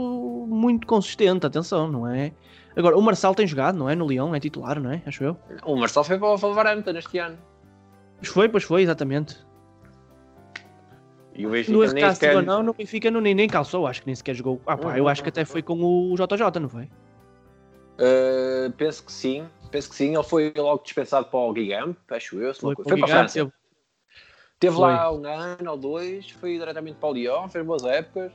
muito 0.48 0.86
consistente. 0.86 1.46
Atenção, 1.46 1.90
não 1.90 2.08
é? 2.08 2.34
Agora, 2.76 2.98
o 2.98 3.02
Marçal 3.02 3.34
tem 3.34 3.48
jogado, 3.48 3.78
não 3.78 3.90
é? 3.90 3.96
No 3.96 4.08
Lyon, 4.08 4.36
é 4.36 4.40
titular, 4.40 4.80
não 4.80 4.92
é? 4.92 5.02
Acho 5.06 5.24
eu. 5.24 5.38
O 5.64 5.76
Marçal 5.76 6.04
foi 6.04 6.18
para 6.18 6.28
o 6.28 6.38
Wolverhampton 6.38 6.92
este 6.92 7.18
ano. 7.18 7.38
Pois 8.18 8.28
foi, 8.30 8.50
pois 8.50 8.64
foi, 8.64 8.82
exatamente. 8.84 9.38
E 11.34 11.48
o 11.48 11.52
Benfica 11.52 11.78
No 11.78 11.94
nem 11.94 12.14
sequer... 12.14 12.36
ou 12.36 12.42
não, 12.42 12.62
no 12.62 12.74
Benfica 12.74 13.10
não, 13.10 13.22
nem, 13.22 13.34
nem 13.34 13.48
calçou. 13.48 13.88
Acho 13.88 14.02
que 14.02 14.08
nem 14.08 14.16
sequer 14.16 14.36
jogou. 14.36 14.62
Ah, 14.68 14.78
pá, 14.78 14.98
eu 14.98 15.08
acho 15.08 15.24
que 15.24 15.30
até 15.30 15.46
foi 15.46 15.62
com 15.62 15.82
o 15.82 16.16
JJ, 16.16 16.60
não 16.60 16.68
foi? 16.70 16.84
Uh, 17.98 18.72
penso 18.78 19.06
que 19.06 19.12
sim. 19.12 19.46
Penso 19.72 19.90
que 19.90 19.96
sim. 19.96 20.14
Ele 20.14 20.24
foi 20.24 20.54
logo 20.56 20.84
dispensado 20.84 21.28
para 21.28 21.40
o 21.40 21.54
Guigam, 21.54 21.96
acho 22.10 22.38
eu. 22.42 22.54
Foi, 22.54 22.76
foi, 22.76 22.98
para 22.98 23.06
a 23.06 23.08
França. 23.08 23.54
teve- 24.60 24.78
lá 24.78 25.12
um 25.14 25.26
ano 25.26 25.72
ou 25.72 25.78
dois, 25.78 26.30
foi 26.32 26.58
diretamente 26.58 26.98
para 26.98 27.10
o 27.10 27.14
Lyon, 27.14 27.48
fez 27.48 27.66
boas 27.66 27.84
épocas 27.84 28.32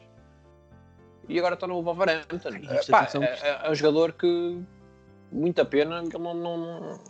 e 1.29 1.39
agora 1.39 1.55
está 1.55 1.67
no 1.67 1.83
Wolverhampton. 1.83 2.39
Ai, 2.69 2.77
isto, 2.79 2.91
Pá, 2.91 3.09
é, 3.21 3.27
é- 3.27 3.61
é 3.65 3.71
um 3.71 3.75
jogador 3.75 4.13
que, 4.13 4.61
muita 5.31 5.65
pena, 5.65 6.03
que 6.03 6.17
ele 6.17 6.23
não, 6.23 6.35
não, 6.35 7.01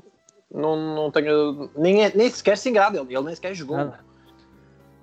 não, 0.50 0.94
não 0.94 1.10
tenha. 1.10 1.32
Nem, 1.76 2.04
é- 2.04 2.12
nem 2.14 2.28
sequer 2.30 2.56
se 2.56 2.68
engada, 2.68 2.98
ele, 2.98 3.14
ele 3.14 3.24
nem 3.24 3.34
sequer 3.34 3.54
jogou. 3.54 3.76
Nada. 3.76 4.00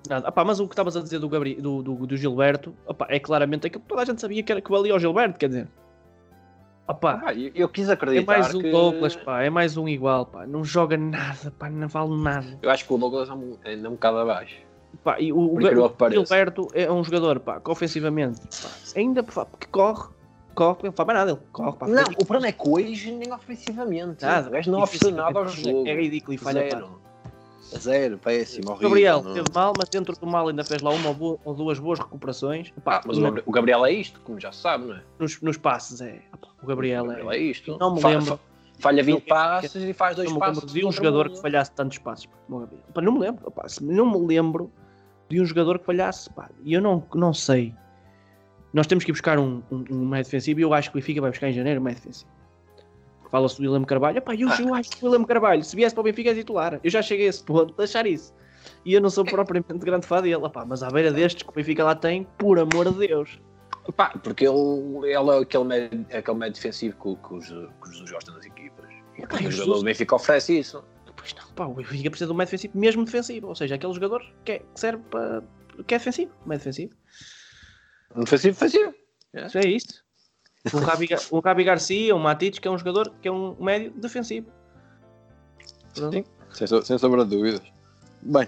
Nada. 0.10 0.32
Pá, 0.32 0.44
mas 0.44 0.60
o 0.60 0.68
que 0.68 0.74
estavas 0.74 0.98
a 0.98 1.02
dizer 1.02 1.20
do, 1.20 1.30
Gabri... 1.30 1.56
do, 1.56 1.84
do, 1.84 2.08
do 2.08 2.18
Gilberto 2.18 2.76
opá, 2.88 3.06
é 3.10 3.20
claramente 3.20 3.68
aquilo 3.68 3.84
que 3.84 3.88
toda 3.88 4.02
a 4.02 4.06
gente 4.06 4.20
sabia 4.20 4.42
que, 4.42 4.52
era, 4.52 4.60
que 4.62 4.72
valia 4.72 4.96
o 4.96 5.00
Gilberto, 5.00 5.38
quer 5.38 5.48
dizer. 5.48 5.68
Opá, 6.88 7.22
Ah, 7.24 7.34
eu, 7.34 7.52
eu 7.54 7.70
quis 7.70 7.88
é 7.88 7.94
acreditar 7.94 8.40
mais 8.40 8.54
um 8.56 8.62
que. 8.62 8.72
Douglas, 8.72 9.16
pá, 9.16 9.44
é 9.44 9.50
mais 9.50 9.78
um 9.78 9.88
igual, 9.88 10.26
pá, 10.26 10.46
não 10.48 10.64
joga 10.64 10.98
nada, 10.98 11.52
pá, 11.58 11.70
não 11.70 11.88
vale 11.88 12.22
nada. 12.22 12.60
Eu 12.62 12.70
acho 12.70 12.86
que 12.86 12.94
o 12.94 12.98
Douglas 12.98 13.30
é 13.30 13.34
um, 13.34 13.58
ainda 13.64 13.90
um 13.90 13.94
bocado 13.94 14.18
abaixo. 14.18 14.58
Pá, 15.04 15.20
e 15.20 15.32
o, 15.34 15.38
o, 15.56 15.92
pareça. 15.98 16.20
Gilberto 16.22 16.68
é 16.74 16.92
um 16.92 17.04
jogador, 17.04 17.40
pá, 17.40 17.60
que 17.60 17.72
ofensivamente, 17.72 18.40
pá, 18.42 18.70
ainda 18.96 19.24
pá, 19.24 19.48
que 19.60 19.68
corre, 19.68 20.10
corre, 20.54 20.80
não 20.84 20.92
faz 20.92 21.08
mais 21.08 21.20
nada, 21.20 21.32
ele 21.32 21.40
corre, 21.52 21.78
pá, 21.78 21.88
Não, 21.88 22.04
o 22.04 22.26
problema 22.26 22.48
é 22.48 22.52
que 22.52 22.70
hoje 22.70 23.12
nem 23.12 23.32
ofensivamente. 23.34 24.24
nada. 24.24 24.50
O 24.50 24.52
gajo 24.52 24.72
não 24.72 24.82
ofereceu 24.84 25.12
nada 25.12 25.40
ao 25.40 25.48
jogo. 25.48 25.88
É 25.88 25.96
ridículo 25.96 26.34
e 26.34 26.38
falha, 26.38 26.64
pá. 26.64 26.76
Zero. 26.78 27.02
Zero, 27.78 28.18
péssimo, 28.18 28.68
O 28.68 28.72
horrível. 28.72 28.90
Gabriel 28.90 29.24
não. 29.24 29.34
teve 29.34 29.48
mal, 29.54 29.74
mas 29.78 29.88
dentro 29.88 30.14
do 30.20 30.28
mal 30.28 30.48
ainda 30.50 30.64
fez 30.64 30.82
lá 30.82 30.90
uma 30.92 31.08
ou 31.08 31.16
boa- 31.16 31.40
ou 31.46 31.54
duas 31.54 31.80
boas 31.80 32.00
recuperações. 32.00 32.70
Pá, 32.84 32.98
Ah, 32.98 33.02
mas 33.06 33.18
o 33.18 33.24
o 33.46 33.52
Gabriel 33.52 33.86
é 33.86 33.94
isto, 33.94 34.20
como 34.26 34.38
já 34.40 34.52
se 34.52 34.60
sabe, 34.60 34.86
não 34.88 34.96
é? 34.96 35.02
nos, 35.18 35.42
nos 35.42 35.56
passes 35.58 36.02
é. 36.02 36.20
O 36.62 36.68
Gabriel 36.68 37.06
O 37.06 37.08
Gabriel 37.08 37.32
é. 37.32 37.38
é 37.38 37.40
isto. 37.40 37.78
Não 37.80 37.96
me 37.96 38.02
Fa- 38.02 38.10
lembro. 38.10 38.26
fa- 38.26 38.40
Falha 38.80 39.04
20 39.04 39.20
Não- 39.20 39.28
passes 39.28 39.76
e 39.76 39.94
faz 39.94 40.16
dois 40.16 40.28
não 40.28 40.34
me 40.34 40.40
passes. 40.40 40.58
lembro 40.64 40.74
de 40.74 40.86
um 40.86 40.92
jogador 40.92 41.30
que 41.30 41.40
falhasse 41.40 41.72
tantos 41.72 42.00
passos 42.00 42.28
o 42.50 42.60
Gabriel. 42.60 42.84
Pá, 42.94 43.02
não 43.02 43.12
me 43.14 43.20
lembro, 43.20 43.52
pá, 43.52 43.66
não 43.80 44.06
me 44.20 44.26
lembro 44.28 44.72
de 45.32 45.42
um 45.42 45.46
jogador 45.46 45.80
que 45.80 45.86
falhasse. 45.86 46.30
Pá, 46.30 46.50
e 46.64 46.74
eu 46.74 46.82
não, 46.82 47.04
não 47.16 47.34
sei. 47.34 47.74
Nós 48.74 48.88
temos 48.88 49.04
que 49.04 49.12
ir 49.12 49.14
buscar 49.14 49.40
um, 49.40 49.64
um, 49.72 49.84
um 49.90 50.08
médio 50.08 50.26
defensivo 50.26 50.60
e 50.60 50.64
eu 50.64 50.74
acho 50.74 50.92
que 50.92 50.98
o 50.98 51.00
Benfica 51.00 51.22
vai 51.22 51.32
buscar 51.32 51.50
em 51.50 51.54
janeiro 51.54 51.80
um 51.80 51.84
médio 51.84 52.02
defensivo. 52.02 52.30
Fala-se 53.30 53.62
do 53.62 53.72
William 53.72 53.86
Carvalho. 53.86 54.22
Pá, 54.22 54.36
eu, 54.36 54.50
eu 54.50 54.74
acho 54.76 54.90
que 54.92 55.06
o 55.06 55.10
William 55.10 55.26
Carvalho, 55.26 55.64
se 55.64 55.76
viesse 55.76 55.96
para 55.96 56.02
o 56.02 56.04
Benfica, 56.04 56.32
é 56.32 56.36
titular. 56.36 56.80
Eu 56.84 56.90
já 56.90 57.02
cheguei 57.02 57.28
a 57.28 57.30
esse 57.30 57.44
ponto 57.44 57.74
de 57.74 57.84
achar 57.84 58.06
isso. 58.06 58.34
E 58.86 58.94
eu 58.94 59.02
não 59.02 59.10
sou 59.10 59.24
propriamente 59.24 59.74
grande 59.80 60.06
fã 60.06 60.22
dele. 60.22 60.50
Pá, 60.50 60.66
mas 60.66 60.84
à 60.84 60.90
beira 60.90 61.12
destes 61.12 61.44
que 61.44 61.50
o 61.50 61.54
Benfica 61.54 61.84
lá 61.84 61.96
tem, 61.96 62.28
por 62.38 62.60
amor 62.60 62.92
de 62.92 63.08
Deus. 63.08 63.40
Pá, 63.96 64.10
porque 64.22 64.46
ele, 64.46 65.08
ele 65.08 65.30
é 65.30 65.42
aquele 65.42 65.64
médio, 65.64 66.06
é 66.10 66.18
aquele 66.18 66.38
médio 66.38 66.56
defensivo 66.56 66.96
que, 67.02 67.28
que, 67.28 67.34
os, 67.34 67.48
que 67.48 67.90
os 67.90 67.92
Jesus 67.92 68.12
gostam 68.12 68.36
das 68.36 68.46
equipas. 68.46 68.90
E 69.18 69.48
o 69.48 69.52
jogador 69.52 69.78
do 69.80 69.84
Benfica 69.84 70.16
oferece 70.16 70.60
isso. 70.60 70.84
Pois 71.22 71.36
não, 71.36 71.54
pá, 71.54 71.66
o 71.68 71.76
Benfica 71.76 72.10
precisa 72.10 72.28
de 72.28 72.34
um 72.34 72.36
médio 72.36 72.50
defensivo, 72.52 72.78
mesmo 72.80 73.06
defensivo. 73.06 73.48
Ou 73.48 73.56
seja, 73.56 73.76
aquele 73.76 73.94
jogador 73.94 74.26
que, 74.44 74.54
é- 74.54 74.60
que 74.60 74.80
serve 74.80 75.04
para. 75.12 75.44
que 75.86 75.94
é 75.94 75.98
defensivo. 76.00 76.32
Médio 76.48 76.60
defensivo. 76.66 76.94
Um 78.16 78.24
defensivo, 78.24 78.54
defensivo. 78.60 78.94
Isso 79.34 79.58
é 79.60 79.66
isto. 79.68 80.04
Um 80.74 80.80
Rabi, 80.82 81.08
um 81.32 81.40
Rabi 81.40 81.64
Garcia, 81.64 82.16
um 82.16 82.20
Matites, 82.20 82.60
que 82.60 82.68
é 82.68 82.72
um 82.72 82.78
jogador 82.78 83.14
que 83.22 83.28
é 83.28 83.32
um 83.32 83.56
médio 83.64 83.92
defensivo. 83.92 84.52
Pronto. 85.94 86.14
Sim. 86.14 86.24
Sem, 86.54 86.68
so- 86.68 86.82
sem 86.84 86.98
sombra 86.98 87.24
de 87.24 87.36
dúvidas. 87.38 87.62
Bem, 88.24 88.48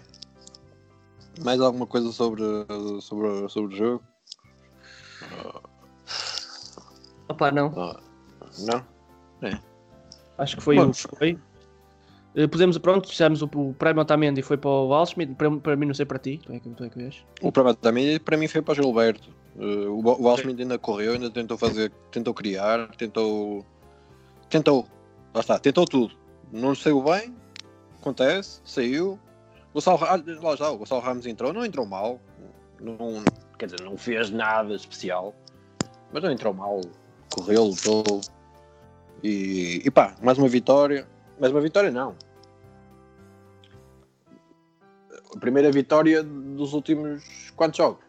mais 1.44 1.62
alguma 1.62 1.86
coisa 1.88 2.12
sobre, 2.12 2.44
sobre, 3.02 3.50
sobre 3.50 3.74
o 3.76 3.78
jogo? 3.78 4.04
Opa, 7.30 7.52
não. 7.52 7.68
Ah, 7.78 8.00
não? 8.60 8.86
Acho 10.38 10.58
que 10.58 10.64
foi 10.64 10.76
Bom. 10.76 10.92
que 10.92 11.16
foi. 11.18 11.40
Eh, 12.36 12.48
Podemos, 12.48 12.78
pronto, 12.78 13.08
fizemos 13.10 13.42
o, 13.42 13.46
o 13.54 13.74
prémio 13.78 14.02
Otamendi 14.02 14.40
e 14.40 14.44
foi 14.44 14.58
para 14.58 14.70
o 14.70 14.88
Walschmidt. 14.88 15.36
Para, 15.36 15.52
para 15.58 15.76
mim, 15.76 15.86
não 15.86 15.94
sei 15.94 16.06
para 16.06 16.18
ti. 16.20 16.40
Tu 16.44 16.52
é 16.54 16.60
que, 16.60 16.70
tu 16.70 16.84
é 16.84 16.90
que 16.90 16.98
vês. 16.98 17.24
O 17.42 17.52
problema 17.52 17.76
também 17.76 18.20
para 18.20 18.38
mim 18.38 18.48
foi 18.48 18.62
para 18.62 18.72
o 18.72 18.76
Gilberto. 18.76 19.30
Uh, 19.56 19.90
o 19.92 20.02
Wa- 20.08 20.16
o 20.18 20.24
Walshman 20.24 20.56
ainda 20.60 20.78
correu, 20.80 21.14
ainda 21.14 21.30
tentou 21.30 21.58
fazer, 21.58 21.92
tentou 22.12 22.34
criar, 22.34 22.88
tentou. 22.98 23.64
Tentou. 24.50 24.88
Lá 25.34 25.42
está, 25.42 25.60
tentou 25.60 25.86
tudo. 25.86 26.16
Não 26.52 26.74
saiu 26.76 27.04
bem, 27.04 27.36
acontece, 28.00 28.62
saiu. 28.66 29.20
O 29.72 29.74
Gonçalo, 29.76 30.00
lá 30.42 30.54
está, 30.54 30.70
o 30.72 30.78
Gonçalo 30.78 31.02
Ramos 31.02 31.26
entrou, 31.26 31.52
não 31.54 31.66
entrou 31.66 31.86
mal. 31.86 32.20
Não, 32.80 33.24
quer 33.58 33.66
dizer, 33.66 33.82
não 33.82 33.98
fez 33.98 34.30
nada 34.30 34.76
especial, 34.76 35.34
mas 36.12 36.22
não 36.24 36.32
entrou 36.32 36.54
mal. 36.54 36.82
Correu, 37.34 37.64
lutou. 37.66 38.22
E, 39.24 39.82
e 39.86 39.90
pá, 39.92 40.16
mais 40.22 40.38
uma 40.38 40.48
vitória. 40.48 41.08
Mais 41.40 41.52
uma 41.52 41.62
vitória 41.62 41.92
não. 41.92 42.16
A 45.36 45.40
primeira 45.40 45.72
vitória 45.72 46.24
dos 46.24 46.74
últimos 46.74 47.52
quantos 47.56 47.78
jogos? 47.78 48.04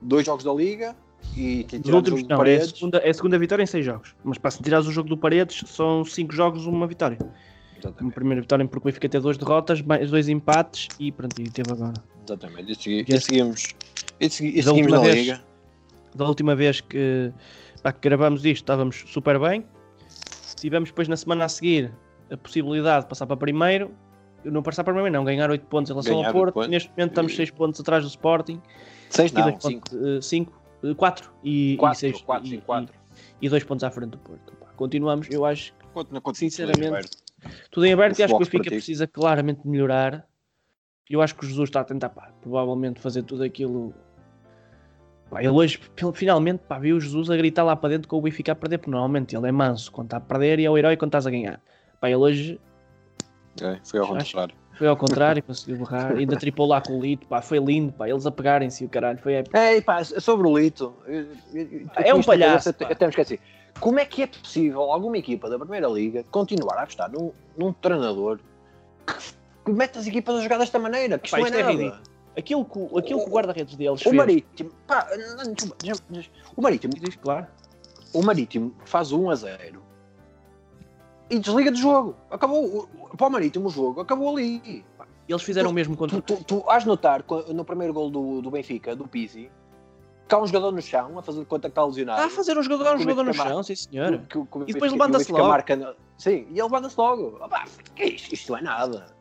Dois 0.00 0.24
jogos 0.24 0.44
da 0.44 0.52
Liga 0.52 0.94
e 1.36 1.64
Dos 1.64 1.70
tirando 1.80 1.92
o 1.92 1.96
últimos, 1.96 2.22
não, 2.22 2.30
é 2.30 2.34
a, 2.34 2.36
Paredes. 2.38 2.70
segunda, 2.70 2.98
é 2.98 3.10
a 3.10 3.14
segunda 3.14 3.38
vitória 3.38 3.62
em 3.62 3.66
seis 3.66 3.84
jogos. 3.84 4.14
Mas 4.22 4.38
para 4.38 4.50
se 4.52 4.62
tirares 4.62 4.86
o 4.86 4.92
jogo 4.92 5.08
do 5.08 5.16
Paredes, 5.18 5.68
são 5.68 6.04
cinco 6.04 6.32
jogos, 6.32 6.66
uma 6.66 6.86
vitória. 6.86 7.18
Uma 7.20 7.32
Exatamente, 7.80 8.14
primeira 8.14 8.40
vitória 8.40 8.66
porque 8.66 8.78
o 8.88 8.90
Benfica 8.90 9.08
teve 9.08 9.22
duas 9.22 9.36
derrotas, 9.38 9.80
mais 9.82 10.10
dois 10.10 10.28
empates 10.28 10.88
e 10.98 11.10
pronto, 11.12 11.40
e 11.40 11.48
teve 11.50 11.70
agora. 11.72 11.94
exatamente. 12.24 12.72
E, 12.72 12.74
segui- 12.74 13.04
e 13.08 13.20
seguimos, 13.20 13.74
e 14.20 14.30
segui- 14.30 14.50
e 14.50 14.56
Da 14.56 14.62
seguimos 14.70 14.92
última 14.92 14.96
na 14.96 15.02
vez- 15.02 15.16
Liga. 15.26 15.44
da 16.14 16.24
última 16.26 16.56
vez 16.56 16.80
que, 16.80 17.32
pá, 17.82 17.92
que 17.92 18.00
gravamos 18.08 18.44
isto, 18.44 18.62
estávamos 18.64 19.04
super 19.06 19.38
bem. 19.38 19.64
Tivemos 20.60 20.90
depois 20.90 21.08
na 21.08 21.16
semana 21.16 21.44
a 21.44 21.48
seguir 21.48 21.92
a 22.30 22.36
possibilidade 22.36 23.04
de 23.04 23.08
passar 23.08 23.26
para 23.26 23.36
primeiro. 23.36 23.90
Não 24.44 24.62
passar 24.62 24.84
para 24.84 24.92
primeiro, 24.92 25.12
não, 25.16 25.24
ganhar 25.24 25.50
8 25.50 25.66
pontos 25.66 25.90
em 25.90 25.94
relação 25.94 26.14
Ganhar 26.16 26.26
ao 26.28 26.32
Porto. 26.32 26.68
Neste 26.68 26.88
momento 26.90 27.10
estamos 27.10 27.32
E- 27.32 27.36
6 27.36 27.50
pontos 27.50 27.80
atrás 27.80 28.04
do 28.04 28.08
Sporting. 28.08 28.60
Seis 29.10 29.32
e 29.32 29.34
não, 29.34 29.42
dois 29.50 29.62
cinco. 29.62 29.90
pontos, 29.90 30.26
5, 30.26 30.62
4 30.96 31.32
e, 31.42 31.76
Quatro, 31.78 31.96
e, 31.96 32.00
seis, 32.00 32.22
quatro, 32.22 32.46
e, 32.46 32.50
sim, 32.50 32.60
quatro. 32.60 32.94
e, 33.40 33.48
dois 33.48 33.64
pontos 33.64 33.82
à 33.84 33.90
frente 33.90 34.10
do 34.10 34.18
Porto. 34.18 34.52
Pá, 34.56 34.66
continuamos, 34.76 35.26
eu 35.30 35.44
acho 35.44 35.72
que 35.72 36.12
não 36.12 36.20
conto 36.20 36.36
Sinceramente, 36.36 37.08
tudo, 37.70 37.86
em 37.86 37.92
aberto 37.94 38.18
e 38.18 38.22
acho 38.22 38.32
que 38.32 38.36
o 38.36 38.38
Benfica 38.38 38.56
esportivo. 38.58 38.74
precisa 38.76 39.06
claramente 39.06 39.66
melhorar. 39.66 40.26
Eu 41.08 41.22
acho 41.22 41.34
que 41.34 41.44
o 41.44 41.48
Jesus 41.48 41.68
está 41.70 41.80
a 41.80 41.84
tentar, 41.84 42.10
pá, 42.10 42.30
provavelmente 42.42 43.00
fazer 43.00 43.22
tudo 43.22 43.42
aquilo. 43.42 43.94
Pá, 45.30 45.40
ele 45.40 45.50
hoje, 45.50 45.78
finalmente, 46.14 46.60
pá, 46.66 46.78
viu 46.78 46.96
o 46.96 47.00
Jesus 47.00 47.28
a 47.30 47.36
gritar 47.36 47.62
lá 47.62 47.76
para 47.76 47.90
dentro 47.90 48.08
com 48.08 48.16
o 48.16 48.20
Benfica 48.22 48.52
a 48.52 48.54
perder, 48.54 48.78
porque 48.78 48.90
normalmente 48.90 49.36
ele 49.36 49.46
é 49.48 49.52
manso 49.52 49.92
quando 49.92 50.06
está 50.06 50.16
a 50.16 50.20
perder 50.20 50.58
e 50.58 50.64
é 50.64 50.70
o 50.70 50.78
herói 50.78 50.96
quando 50.96 51.10
estás 51.10 51.26
a 51.26 51.30
ganhar. 51.30 51.60
Pá, 52.00 52.08
ele 52.08 52.16
hoje 52.16 52.60
É, 53.60 53.78
foi 53.84 54.00
ao 54.00 54.06
Acho- 54.16 54.24
contrário. 54.32 54.54
Foi 54.78 54.86
ao 54.86 54.96
contrário, 54.96 55.42
conseguiu 55.44 55.76
borrar. 55.78 56.12
Ainda 56.12 56.36
tripou 56.36 56.64
lá 56.66 56.80
com 56.80 56.96
o 56.98 57.02
Lito, 57.02 57.26
pá, 57.26 57.42
foi 57.42 57.58
lindo, 57.58 57.92
pá. 57.92 58.08
Eles 58.08 58.24
apegarem-se 58.24 58.84
o 58.84 58.88
caralho, 58.88 59.18
foi 59.18 59.34
épico. 59.34 59.56
É, 59.56 59.80
pá, 59.80 60.02
sobre 60.04 60.46
o 60.46 60.56
Lito. 60.58 60.94
eu- 61.06 61.26
eu- 61.52 61.68
eu- 61.72 61.86
É 61.96 62.14
um 62.14 62.22
palhaço, 62.22 62.72
pá. 62.72 62.86
até 62.86 63.04
me 63.06 63.10
esqueci. 63.10 63.40
Como 63.80 63.98
é 63.98 64.04
que 64.04 64.22
é 64.22 64.26
possível 64.28 64.80
alguma 64.82 65.18
equipa 65.18 65.48
da 65.50 65.58
Primeira 65.58 65.88
Liga 65.88 66.24
continuar 66.30 66.76
a 66.78 66.82
apostar 66.82 67.10
num, 67.10 67.32
num 67.56 67.72
treinador 67.72 68.38
que 69.64 69.72
mete 69.72 69.98
as 69.98 70.06
equipas 70.06 70.36
a 70.36 70.40
jogar 70.40 70.58
desta 70.58 70.78
maneira? 70.78 71.18
Que 71.18 71.26
isto 71.26 71.36
é 71.36 71.40
isto 71.42 71.54
é 71.54 71.62
nada. 71.62 71.72
ridículo. 71.72 72.02
Aquilo 72.38 72.64
que, 72.64 72.78
o- 72.78 72.96
aquilo 72.98 73.20
que 73.24 73.28
o 73.28 73.32
guarda-redes 73.32 73.74
deles 73.74 74.00
O 74.00 74.04
fez. 74.04 74.14
Marítimo, 74.14 74.70
pá, 74.86 75.06
o 76.56 76.62
Marítimo, 76.62 76.94
Diz, 76.94 77.16
claro. 77.16 77.46
o 78.14 78.22
Marítimo 78.22 78.72
faz 78.84 79.10
1 79.10 79.28
a 79.30 79.34
0 79.34 79.82
e 81.30 81.38
desliga 81.40 81.70
do 81.70 81.76
jogo. 81.76 82.16
Acabou. 82.30 82.88
Para 83.16 83.26
o 83.26 83.30
Marítimo 83.30 83.66
o 83.66 83.70
jogo 83.70 84.00
acabou 84.00 84.36
ali. 84.36 84.84
Eles 85.28 85.42
fizeram 85.42 85.70
o 85.70 85.72
mesmo 85.74 85.96
contra. 85.96 86.22
Tu, 86.22 86.36
tu, 86.36 86.44
tu 86.44 86.70
has 86.70 86.84
notar 86.84 87.22
no 87.52 87.64
primeiro 87.64 87.92
gol 87.92 88.08
do, 88.08 88.40
do 88.40 88.50
Benfica, 88.50 88.96
do 88.96 89.06
Pizzi, 89.06 89.50
que 90.26 90.34
há 90.34 90.38
um 90.38 90.46
jogador 90.46 90.70
no 90.72 90.80
chão 90.80 91.18
a 91.18 91.22
fazer 91.22 91.44
conta 91.44 91.68
que 91.68 91.72
está 91.72 91.84
lesionado. 91.84 92.20
Está 92.22 92.32
a 92.32 92.36
fazer 92.36 92.56
um 92.56 92.62
jogador, 92.62 92.94
um 92.96 92.98
jogador 93.00 93.24
no 93.24 93.34
chão, 93.34 93.62
sim 93.62 93.74
senhor. 93.74 94.18
Que 94.28 94.38
que 94.42 94.58
E 94.68 94.72
depois 94.72 94.92
levanta-se 94.92 95.30
logo. 95.32 95.48
marca 95.48 95.96
Sim, 96.16 96.46
e 96.48 96.52
ele 96.52 96.62
levanta-se 96.62 96.96
logo. 96.96 97.38
É 97.96 98.06
isto? 98.06 98.32
Isto 98.32 98.52
não 98.52 98.58
é 98.58 98.62
nada. 98.62 99.17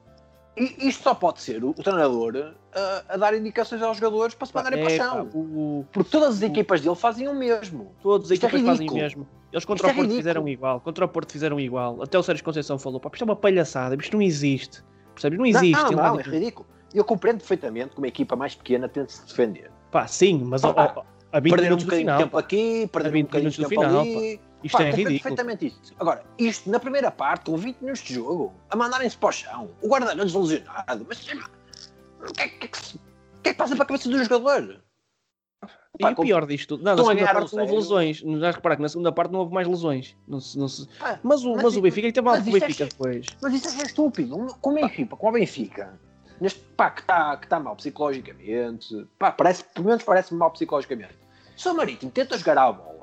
E 0.58 0.88
isto 0.88 1.04
só 1.04 1.14
pode 1.14 1.40
ser 1.42 1.64
o, 1.64 1.70
o 1.70 1.74
treinador 1.76 2.54
a, 2.74 3.04
a 3.14 3.18
dar 3.18 3.34
indicações 3.36 3.82
aos 3.82 3.98
jogadores 3.98 4.34
para 4.34 4.48
se 4.48 4.56
mandarem 4.56 4.80
para 4.80 4.88
o 4.88 4.92
É, 4.92 4.98
chão. 4.98 5.26
pá, 5.28 5.38
o- 5.38 5.86
Porque 5.92 6.10
todas 6.10 6.38
as 6.38 6.42
equipas 6.42 6.82
dele 6.82 6.96
fazem 6.96 7.28
o 7.28 7.36
mesmo. 7.36 7.92
todos 8.02 8.26
as 8.32 8.32
é 8.32 8.36
equipas 8.46 8.62
fazem 8.62 8.90
o 8.90 8.94
mesmo. 8.94 9.28
Eles 9.54 9.64
contra 9.64 9.88
Isto 9.88 9.90
é 9.90 9.92
o 9.92 9.96
Porto 9.96 10.02
ridículo. 10.02 10.18
fizeram 10.18 10.48
igual. 10.50 10.80
Contra 10.82 11.06
o 11.06 11.08
Porto 11.08 11.32
fizeram 11.32 11.60
igual. 11.60 12.02
Até 12.02 12.18
o 12.18 12.24
Sérgio 12.24 12.44
Conceição 12.44 12.78
falou: 12.80 13.00
pá, 13.00 13.10
isto 13.14 13.22
é 13.22 13.26
uma 13.26 13.36
palhaçada, 13.36 13.96
isto 13.96 14.14
não 14.18 14.22
existe. 14.22 14.84
Percebes? 15.14 15.38
Não 15.40 15.46
existe. 15.46 15.72
Não, 15.84 15.92
não, 15.92 16.14
não, 16.16 16.20
é 16.20 16.24
ridículo. 16.24 16.68
Eu 16.94 17.04
compreendo 17.06 17.38
perfeitamente 17.40 17.92
que 17.92 17.98
uma 18.00 18.08
equipa 18.08 18.36
mais 18.36 18.56
pequena 18.56 18.90
tente 18.90 19.14
se 19.14 19.26
defender. 19.26 19.70
Pá, 19.92 20.06
sim, 20.08 20.42
mas 20.44 20.62
Pá, 20.64 20.94
ó, 20.98 21.04
a 21.32 21.40
20 21.40 21.52
Perder 21.52 21.74
um 21.74 21.78
bocadinho 21.78 22.12
de 22.12 22.18
tempo 22.18 22.32
pá. 22.32 22.40
aqui, 22.40 22.90
perder 22.92 23.10
um 23.10 23.12
20 23.14 23.26
bocadinho 23.26 23.52
de 23.52 23.58
tempo 23.58 23.70
final, 23.70 24.00
ali. 24.02 24.40
Isto 24.68 24.78
Pá, 24.78 24.84
é 24.84 24.90
ridículo. 24.92 25.14
perfeitamente 25.20 25.66
isto. 25.68 25.94
Agora, 26.00 26.24
isto 26.38 26.70
na 26.70 26.80
primeira 26.80 27.10
parte, 27.12 27.46
com 27.50 27.58
20 27.58 27.78
minutos 27.82 28.04
de 28.04 28.14
jogo, 28.14 28.54
a 28.70 28.76
mandarem-se 28.76 29.18
para 29.18 29.30
o 29.30 29.32
chão, 29.32 29.70
o 29.82 29.88
guarda-redes 29.88 30.34
lesionado, 30.34 31.06
mas 31.08 31.22
o 31.28 32.34
que 32.34 32.42
é 32.42 32.48
que, 32.48 32.68
que 32.68 32.78
o 32.78 33.42
que 33.42 33.50
é 33.50 33.54
que 33.54 33.58
passa 33.58 33.76
para 33.76 33.84
a 33.84 33.88
cabeça 33.88 34.10
do 34.10 34.24
jogador? 34.24 34.82
E 36.00 36.04
Pá, 36.04 36.12
o 36.12 36.16
pior 36.16 36.46
disto, 36.46 36.78
não, 36.78 36.96
na 36.96 37.04
segunda 37.04 37.34
parte 37.34 37.56
não 37.56 37.64
houve 37.64 37.76
lesões. 37.76 38.22
Não 38.24 38.40
vais 38.40 38.56
reparar 38.56 38.76
que 38.76 38.82
na 38.84 38.90
segunda 38.90 39.12
parte 39.12 39.32
não 39.32 39.40
houve 39.40 39.54
mais 39.54 39.68
lesões. 39.68 40.16
Não 40.28 40.40
se- 40.40 40.58
não 40.60 40.68
se- 40.68 40.88
Pá, 41.00 41.20
Mas, 41.24 41.44
o, 41.44 41.54
Mas 41.56 41.64
mas, 41.64 41.76
o 41.78 41.82
Benfica 41.82 42.12
teve 42.12 42.22
mal 42.26 42.36
com 42.36 42.44
o 42.44 42.58
é 42.58 42.60
Benfica 42.60 42.86
que- 42.86 42.92
depois. 42.92 43.28
Mas 43.42 43.54
isso 43.56 43.68
é 43.70 43.82
é 43.82 43.86
estúpido. 43.86 44.38
Com 44.62 44.70
uma 44.72 44.82
equipa 44.82 45.18
como 45.18 45.36
a 45.36 45.40
Benfica, 45.40 46.00
neste, 46.40 46.60
pá, 46.76 46.92
que 46.92 47.02
está 47.02 47.36
que 47.38 47.48
tá 47.48 47.60
mal 47.60 47.76
psicologicamente, 47.76 49.08
pá, 49.18 49.32
parece, 49.32 49.64
pelo 49.74 49.88
menos 49.88 50.04
parece 50.04 50.34
mal 50.36 50.52
psicologicamente. 50.52 51.16
Se 51.56 51.68
o 51.68 51.74
Marítimo 51.74 52.12
tenta 52.12 52.38
jogar 52.38 52.60
à 52.60 52.72
bola, 52.72 52.97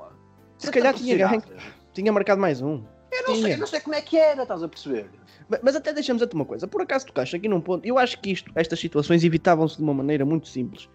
Se 0.57 0.71
calhar 0.71 0.93
tinha 0.93 1.17
ganho. 1.17 1.29
velocidade, 1.41 1.73
Tinha 1.93 2.11
marcado 2.11 2.39
mais 2.41 2.61
um. 2.61 2.83
Eu 3.11 3.27
não, 3.27 3.35
sei, 3.35 3.57
não 3.57 3.67
sei 3.67 3.79
como 3.79 3.95
é 3.95 4.01
que 4.01 4.17
era, 4.17 4.41
estás 4.43 4.61
a 4.61 4.67
perceber? 4.67 5.09
Ma- 5.49 5.59
Mas 5.63 5.75
até 5.75 5.93
deixamos 5.93 6.19
dizer-te 6.21 6.35
uma 6.35 6.45
coisa, 6.45 6.67
por 6.67 6.81
acaso 6.81 7.05
tocaste 7.07 7.35
aqui 7.35 7.47
num 7.47 7.61
ponto, 7.61 7.85
eu 7.85 7.97
acho 7.97 8.19
que 8.19 8.31
isto, 8.31 8.51
estas 8.55 8.79
situações 8.79 9.23
evitavam-se 9.23 9.77
de 9.77 9.83
uma 9.83 9.93
maneira 9.93 10.25
muito 10.25 10.47
simples. 10.47 10.89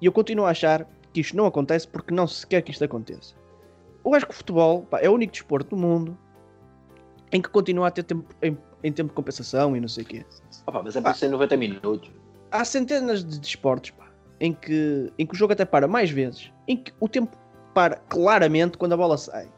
E 0.00 0.06
eu 0.06 0.12
continuo 0.12 0.44
a 0.46 0.50
achar 0.50 0.86
que 1.12 1.20
isto 1.20 1.36
não 1.36 1.46
acontece 1.46 1.88
porque 1.88 2.14
não 2.14 2.26
se 2.26 2.46
quer 2.46 2.62
que 2.62 2.70
isto 2.70 2.84
aconteça. 2.84 3.34
Eu 4.04 4.14
acho 4.14 4.26
que 4.26 4.32
o 4.32 4.36
futebol 4.36 4.82
pá, 4.82 5.00
é 5.00 5.08
o 5.08 5.12
único 5.14 5.32
desporto 5.32 5.74
do 5.74 5.76
mundo 5.80 6.16
em 7.32 7.40
que 7.42 7.48
continua 7.48 7.88
a 7.88 7.90
ter 7.90 8.04
tempo, 8.04 8.32
em, 8.40 8.56
em 8.84 8.92
tempo 8.92 9.08
de 9.08 9.14
compensação 9.14 9.76
e 9.76 9.80
não 9.80 9.88
sei 9.88 10.04
o 10.04 10.06
quê. 10.06 10.24
Opa, 10.66 10.82
mas 10.84 10.94
é 10.94 11.00
para 11.00 11.14
ser 11.14 11.28
90 11.28 11.56
minutos. 11.56 12.10
Há 12.50 12.64
centenas 12.64 13.24
de 13.24 13.40
desportos 13.40 13.90
pá, 13.90 14.06
em, 14.38 14.52
que, 14.52 15.12
em 15.18 15.26
que 15.26 15.34
o 15.34 15.36
jogo 15.36 15.52
até 15.52 15.64
para 15.64 15.88
mais 15.88 16.10
vezes, 16.10 16.52
em 16.68 16.76
que 16.76 16.92
o 17.00 17.08
tempo 17.08 17.36
para 17.76 17.96
claramente 18.08 18.78
quando 18.78 18.94
a 18.94 18.96
bola 18.96 19.18
sai. 19.18 19.52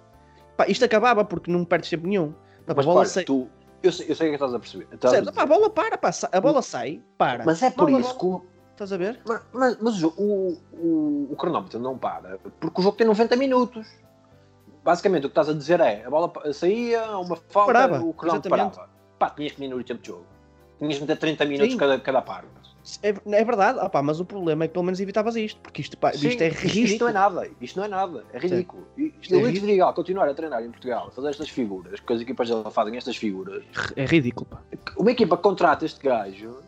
Pá, 0.56 0.66
isto 0.66 0.84
acabava 0.84 1.24
porque 1.24 1.52
não 1.52 1.64
perdes 1.64 1.88
tempo 1.88 2.08
nenhum. 2.08 2.32
Pá, 2.66 2.74
Mas 2.74 2.78
a 2.78 2.82
bola 2.82 3.00
para, 3.02 3.08
sai. 3.08 3.22
tu, 3.24 3.48
eu, 3.80 3.92
sei, 3.92 4.10
eu 4.10 4.16
sei 4.16 4.26
o 4.26 4.30
que 4.30 4.34
é 4.34 4.38
que 4.38 4.44
estás 4.44 4.54
a 4.54 4.58
perceber. 4.58 4.88
Estás 4.92 5.14
a 5.14 5.16
Certo, 5.18 5.32
pá, 5.32 5.42
a 5.42 5.46
bola 5.46 5.70
para, 5.70 5.96
pá, 5.96 6.10
a 6.32 6.40
bola 6.40 6.60
sai, 6.60 7.00
para. 7.16 7.44
mas 7.44 7.62
é 7.62 7.70
por 7.70 7.88
Bola, 7.88 8.00
isso 8.00 8.18
bola. 8.18 8.40
que 8.40 8.46
Estás 8.72 8.92
a 8.92 8.96
ver? 8.96 9.20
mas, 9.24 9.40
mas, 9.52 9.78
mas 9.80 10.02
o, 10.02 10.08
o, 10.16 10.58
o, 10.72 11.28
o 11.32 11.36
cronómetro 11.36 11.78
não 11.78 11.96
para, 11.96 12.38
porque 12.60 12.80
o 12.80 12.82
jogo 12.82 12.96
tem 12.96 13.06
90 13.06 13.36
minutos. 13.36 13.86
Basicamente 14.82 15.26
o 15.26 15.28
que 15.28 15.32
estás 15.32 15.48
a 15.48 15.52
dizer 15.52 15.78
é, 15.80 16.04
a 16.04 16.10
bola 16.10 16.32
saía, 16.52 17.04
uma 17.18 17.36
falta, 17.36 17.72
Parava, 17.72 18.00
o 18.00 18.12
cronómetro 18.12 18.48
exatamente. 18.52 18.74
parava. 18.76 18.90
Pá, 19.16 19.30
tinhas 19.30 19.52
que 19.52 19.58
diminuir 19.58 19.82
o 19.82 19.84
tempo 19.84 20.00
de 20.02 20.08
jogo. 20.08 20.24
Tinhas 20.78 20.94
que 20.94 21.00
meter 21.02 21.18
30 21.18 21.44
minutos 21.44 21.72
Sim. 21.72 21.78
cada, 21.78 22.00
cada 22.00 22.22
par. 22.22 22.44
É, 23.02 23.08
é 23.08 23.44
verdade, 23.44 23.78
pá, 23.90 24.02
mas 24.02 24.18
o 24.18 24.24
problema 24.24 24.64
é 24.64 24.68
que 24.68 24.72
pelo 24.72 24.84
menos 24.84 24.98
evitavas 25.00 25.36
isto, 25.36 25.60
porque 25.60 25.82
isto, 25.82 25.96
pá, 25.98 26.12
Sim, 26.12 26.28
isto 26.28 26.40
é 26.42 26.48
Isto 26.48 26.60
ridículo. 26.66 26.98
não 27.00 27.08
é 27.08 27.12
nada, 27.12 27.50
isto 27.60 27.76
não 27.78 27.84
é 27.84 27.88
nada, 27.88 28.24
é 28.32 28.38
ridículo. 28.38 28.86
Isto 28.96 29.34
é 29.34 29.36
Luís 29.36 29.46
ridículo. 29.48 29.66
Vidigal 29.66 29.94
continuar 29.94 30.28
a 30.28 30.34
treinar 30.34 30.62
em 30.64 30.70
Portugal, 30.70 31.08
a 31.08 31.10
fazer 31.10 31.28
estas 31.28 31.48
figuras, 31.50 32.00
que 32.00 32.12
as 32.12 32.20
equipas 32.20 32.48
dele 32.48 32.64
fazem 32.70 32.96
estas 32.96 33.16
figuras, 33.16 33.62
É 33.94 34.04
ridículo, 34.06 34.46
pá. 34.46 34.62
uma 34.96 35.10
equipa 35.10 35.36
contrata 35.36 35.84
este 35.84 36.00
gajo, 36.02 36.60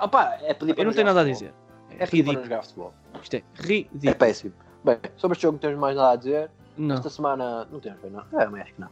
opá, 0.00 0.38
é 0.42 0.52
pedir 0.54 0.74
para 0.74 0.82
Eu 0.82 0.86
não 0.86 0.92
tenho 0.92 1.06
nada 1.06 1.22
a 1.22 1.24
futebol. 1.24 1.50
dizer. 1.50 1.54
É 1.98 2.02
É 2.02 2.06
ridículo. 2.06 2.42
jogar 2.44 2.62
futebol. 2.62 2.94
Isto 3.22 3.34
é 3.34 3.38
É 3.38 3.42
ridículo. 3.62 4.14
péssimo. 4.16 4.52
Bem, 4.84 4.98
sobre 5.16 5.34
este 5.34 5.42
jogo 5.42 5.52
não 5.54 5.58
temos 5.60 5.78
mais 5.78 5.96
nada 5.96 6.12
a 6.12 6.16
dizer. 6.16 6.50
Não. 6.76 6.94
Esta 6.96 7.08
semana. 7.08 7.64
Não 7.72 7.80
temos, 7.80 8.00
bem, 8.02 8.10
não. 8.10 8.20
É, 8.38 8.46
mas 8.46 8.62
acho 8.62 8.74
que 8.74 8.80
não. 8.82 8.88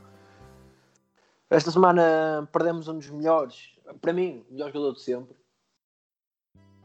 Esta 1.50 1.70
semana 1.70 2.48
perdemos 2.50 2.88
um 2.88 2.98
dos 2.98 3.10
melhores, 3.10 3.74
para 4.00 4.12
mim, 4.12 4.44
o 4.48 4.54
melhor 4.54 4.68
jogador 4.72 4.94
de 4.94 5.02
sempre, 5.02 5.36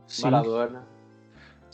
Sim. 0.09 0.23
Maradona. 0.23 0.87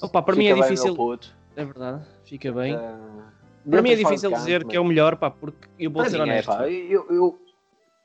Opa, 0.01 0.21
para 0.21 0.35
mim 0.35 0.41
Fica 0.43 0.51
é 0.51 0.53
bem, 0.53 0.61
meu 0.61 0.69
difícil. 0.69 1.19
É 1.55 1.65
verdade, 1.65 2.05
fica 2.25 2.51
bem. 2.51 2.75
Ah, 2.75 3.31
para 3.69 3.81
mim 3.81 3.89
é 3.91 3.95
difícil 3.95 4.29
de 4.29 4.35
dizer 4.35 4.59
campo, 4.59 4.71
que 4.71 4.77
é 4.77 4.79
o 4.79 4.83
melhor, 4.85 5.15
pá, 5.15 5.31
porque 5.31 5.67
eu 5.79 5.89
vou 5.89 6.01
Para 6.01 6.11
ser 6.11 6.17
mim 6.17 6.29
é, 6.29 6.33
honesto. 6.33 6.47
pá, 6.47 6.69
eu, 6.69 7.07
eu, 7.09 7.39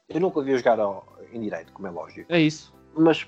eu 0.09 0.21
nunca 0.21 0.40
vi 0.40 0.57
jogar 0.57 0.79
ao, 0.79 1.05
em 1.33 1.40
direito, 1.40 1.73
como 1.73 1.88
é 1.88 1.90
lógico, 1.90 2.33
É 2.33 2.40
isso. 2.40 2.73
mas, 2.97 3.27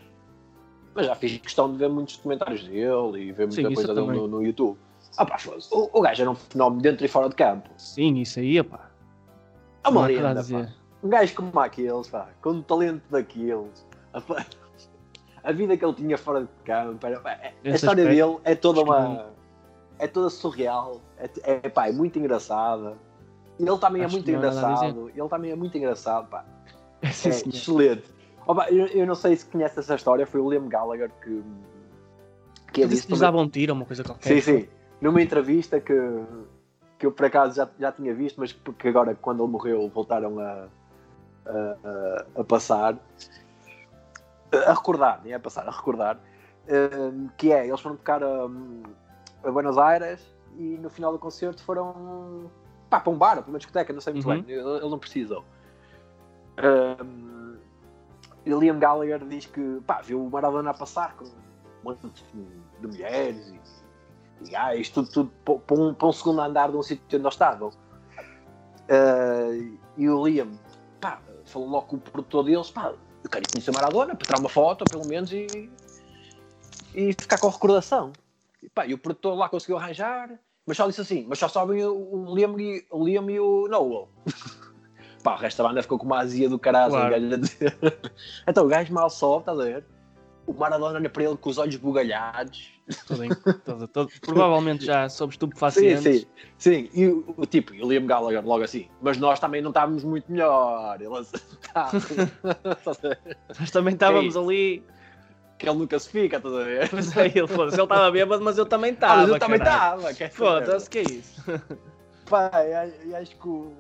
mas 0.95 1.07
já 1.07 1.15
fiz 1.17 1.37
questão 1.39 1.73
de 1.73 1.79
ver 1.79 1.89
muitos 1.89 2.17
documentários 2.17 2.63
dele 2.63 3.19
e 3.19 3.33
ver 3.33 3.49
muita 3.49 3.69
Sim, 3.69 3.75
coisa 3.75 3.95
dele 3.95 4.07
no, 4.07 4.29
no 4.29 4.43
YouTube. 4.43 4.79
Ah 5.17 5.27
pá, 5.27 5.37
o, 5.73 5.99
o 5.99 6.01
gajo 6.01 6.23
era 6.23 6.31
um 6.31 6.37
fenómeno 6.37 6.81
dentro 6.81 7.05
e 7.05 7.09
fora 7.09 7.29
de 7.29 7.35
campo. 7.35 7.69
Sim, 7.77 8.19
isso 8.19 8.39
aí, 8.39 8.63
pá. 8.63 8.91
É 9.85 9.89
uma 9.89 10.05
a 10.05 10.07
lenda, 10.07 10.35
dizer. 10.35 10.67
pá. 10.67 10.73
Um 11.03 11.09
gajo 11.09 11.35
como 11.35 11.59
aqueles, 11.59 12.09
pá, 12.09 12.29
com 12.41 12.51
um 12.51 12.63
talento 12.63 13.03
daqueles, 13.11 13.85
a, 14.15 14.21
a 15.45 15.53
vida 15.53 15.77
que 15.77 15.85
ele 15.85 15.95
tinha 15.95 16.17
fora 16.19 16.43
de 16.43 16.49
campo, 16.65 17.07
era, 17.07 17.17
é- 17.31 17.49
a 17.49 17.53
Esse 17.65 17.77
história 17.77 18.05
aspecto, 18.05 18.27
dele 18.33 18.41
é 18.45 18.55
toda 18.55 18.83
que 18.83 18.89
uma. 18.89 19.31
É 19.99 20.07
toda 20.09 20.31
surreal, 20.31 21.01
é, 21.19 21.31
é, 21.45 21.69
pá, 21.69 21.89
é 21.89 21.93
muito 21.93 22.19
engraçada. 22.19 22.97
Ele 23.59 23.79
também 23.79 24.03
é 24.03 24.07
Acho 24.07 24.15
muito 24.17 24.31
nada 24.33 24.47
a 24.49 24.51
engraçado, 24.51 25.11
ele 25.15 25.29
também 25.29 25.51
é 25.53 25.55
muito 25.55 25.77
engraçado, 25.79 26.29
pá. 26.29 26.45
É 27.03 27.29
excelente. 27.29 28.05
Opa, 28.47 28.69
eu, 28.71 28.87
eu 28.87 29.07
não 29.07 29.15
sei 29.15 29.37
se 29.37 29.47
conhece 29.47 29.79
essa 29.79 29.95
história, 29.95 30.27
foi 30.27 30.41
o 30.41 30.51
Liam 30.51 30.69
Gallagher 30.69 31.11
que, 31.23 31.43
que 32.73 32.81
Ele 32.81 32.91
disse 32.91 33.07
que 33.07 33.13
lhes 33.13 33.23
um 33.23 33.49
tiro 33.49 33.73
ou 33.73 33.77
uma 33.77 33.85
coisa 33.87 34.03
qualquer. 34.03 34.41
Sim, 34.41 34.41
sim. 34.41 34.69
Numa 35.01 35.23
entrevista 35.23 35.79
que, 35.81 35.95
que 36.99 37.07
eu 37.07 37.13
por 37.13 37.27
acaso 37.27 37.55
já, 37.57 37.69
já 37.79 37.93
tinha 37.93 38.13
visto, 38.15 38.41
mas 38.41 38.53
que 38.53 38.89
agora 38.89 39.15
quando 39.15 39.43
ele 39.45 39.53
morreu 39.53 39.89
voltaram 39.89 40.39
a, 40.41 40.67
a, 41.47 41.77
a- 41.85 42.25
a 42.41 42.45
passar. 42.45 42.97
A 44.53 44.73
recordar, 44.73 45.21
nem 45.25 45.33
a 45.35 45.41
passar, 45.41 45.67
a 45.67 45.71
recordar. 45.71 46.19
hum, 46.69 47.29
que 47.37 47.53
é, 47.53 47.67
eles 47.67 47.81
foram 47.81 47.97
tocar 47.97 48.23
a, 48.23 48.45
a 49.45 49.51
Buenos 49.51 49.79
Aires 49.79 50.21
e 50.57 50.77
no 50.79 50.89
final 50.91 51.11
do 51.13 51.19
concerto 51.19 51.63
foram 51.65 52.51
pá, 52.91 53.01
para 53.01 53.11
um 53.13 53.17
bar, 53.17 53.41
para 53.43 53.49
uma 53.49 53.59
discoteca, 53.59 53.93
não 53.93 54.01
sei 54.01 54.13
muito 54.13 54.29
Uhum. 54.29 54.43
bem, 54.43 54.55
ele, 54.55 54.69
ele 54.79 54.89
não 54.89 54.99
precisou. 54.99 55.45
Hum, 57.03 57.57
e 58.45 58.51
Liam 58.51 58.79
Gallagher 58.79 59.25
diz 59.27 59.47
que 59.47 59.81
pá, 59.87 60.01
viu 60.03 60.23
o 60.25 60.31
Maradona 60.31 60.71
a 60.71 60.75
passar 60.75 61.15
com 61.17 61.25
um 61.25 61.31
monte 61.83 62.07
de, 62.81 62.87
mulheres 62.87 63.49
e, 63.49 64.51
e 64.51 64.57
ah, 64.57 64.75
isto 64.75 65.03
tudo, 65.05 65.31
tudo 65.45 65.61
para, 65.61 65.77
um, 65.81 65.95
para 65.95 66.09
um 66.09 66.13
segundo 66.13 66.41
andar 66.41 66.71
de 66.71 66.77
um 66.77 66.83
sítio 66.83 67.05
onde 67.15 67.23
nós 67.23 67.35
estavam. 67.35 67.71
Uh, 68.89 69.79
e 69.97 70.09
o 70.09 70.27
Liam 70.27 70.51
pá, 71.01 71.21
falou 71.45 71.69
logo 71.69 71.87
com 71.87 71.97
o 71.97 72.01
produtor 72.01 72.45
deles: 72.45 72.71
pá, 72.71 72.93
eu 73.23 73.31
quero 73.31 73.45
conhecer 73.51 73.71
o 73.71 73.75
Maradona 73.75 74.15
para 74.15 74.27
tirar 74.27 74.41
uma 74.41 74.49
foto, 74.49 74.85
pelo 74.85 75.07
menos, 75.07 75.33
e, 75.33 75.71
e 76.95 77.13
ficar 77.13 77.39
com 77.39 77.49
a 77.49 77.51
recordação. 77.51 78.13
E, 78.63 78.69
pá, 78.69 78.87
e 78.87 78.95
o 78.95 78.99
produtor 78.99 79.37
lá 79.37 79.49
conseguiu 79.49 79.77
arranjar, 79.77 80.39
mas 80.67 80.77
só 80.77 80.87
disse 80.87 81.01
assim: 81.01 81.25
mas 81.29 81.39
só 81.39 81.49
sabem 81.49 81.85
o, 81.85 82.35
Liam, 82.35 82.59
e, 82.59 82.87
o 82.91 83.05
Liam 83.05 83.29
e 83.31 83.41
o 83.41 83.69
Noel. 83.69 84.09
Pá, 85.23 85.35
o 85.35 85.39
resto 85.39 85.63
da 85.63 85.69
banda 85.69 85.83
ficou 85.83 85.99
com 85.99 86.07
uma 86.07 86.19
azia 86.19 86.49
do 86.49 86.59
caralho. 86.59 86.91
Claro. 86.91 87.11
gajo 87.11 87.43
então 88.45 88.65
o 88.65 88.69
gajo 88.69 88.93
mal 88.93 89.09
sobe, 89.09 89.43
estás 89.43 89.61
a 89.61 89.63
ver? 89.63 89.85
O 90.47 90.53
Maradona 90.53 91.09
para 91.09 91.25
ele 91.25 91.37
com 91.37 91.51
os 91.51 91.59
olhos 91.59 91.77
bugalhados. 91.77 92.71
Todo, 93.07 93.25
em- 93.25 93.31
todo- 93.65 93.89
todo- 93.89 94.11
provavelmente 94.21 94.85
já 94.85 95.09
sob 95.09 95.33
estupefacientes. 95.33 96.03
Sim, 96.23 96.27
sim, 96.59 96.89
sim. 96.89 96.91
E 96.93 97.07
o, 97.07 97.47
tipo, 97.47 97.73
o 97.73 97.89
Liam 97.89 98.05
Gallagher 98.07 98.45
logo 98.45 98.65
assim, 98.65 98.89
mas 99.01 99.17
nós 99.19 99.39
também 99.39 99.63
não 99.63 99.71
estávamos 99.71 100.03
muito 100.05 100.31
melhor. 100.31 101.01
Ele 101.01 101.17
assim, 101.17 101.37
tá. 101.73 101.91
Nós 103.59 103.71
também 103.71 103.95
estávamos 103.95 104.35
é 104.37 104.39
ali. 104.39 104.85
que 105.59 105.69
ele 105.69 105.79
nunca 105.79 105.99
se 105.99 106.09
fica, 106.11 106.37
estás 106.39 106.55
a 106.55 106.65
ver? 106.65 106.91
Pois 106.91 107.17
é, 107.17 107.27
ele 107.27 107.47
foda-se, 107.47 107.77
ele 107.77 107.83
estava 107.85 108.11
bêbado, 108.11 108.43
mas 108.43 108.59
eu 108.59 108.67
também 108.67 108.91
Ah, 108.91 108.95
estava. 108.95 109.17
mas 109.23 109.29
eu 109.29 109.39
também 109.39 109.59
estava. 109.59 110.15
Foda-se, 110.33 110.91
que 110.91 110.99
é 110.99 111.03
isso? 111.03 111.41
Pá, 112.29 112.51
e 112.65 113.09
e 113.11 113.15
acho 113.15 113.37
que 113.37 113.49
o, 113.49 113.73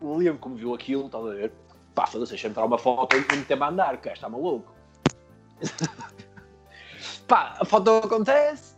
o 0.00 0.18
Liam, 0.20 0.36
como 0.36 0.54
viu 0.54 0.74
aquilo, 0.74 1.06
estás 1.06 1.24
a 1.24 1.30
ver? 1.30 1.52
Pá, 1.94 2.06
foda-se, 2.06 2.30
deixa-me 2.32 2.54
tirar 2.54 2.66
uma 2.66 2.78
foto 2.78 3.16
e 3.16 3.36
meter-me 3.36 3.62
a 3.64 3.68
andar, 3.68 3.96
que 4.00 4.08
está 4.08 4.28
maluco. 4.28 4.72
Pá, 7.26 7.56
a 7.60 7.64
foto 7.64 7.90
acontece 8.04 8.74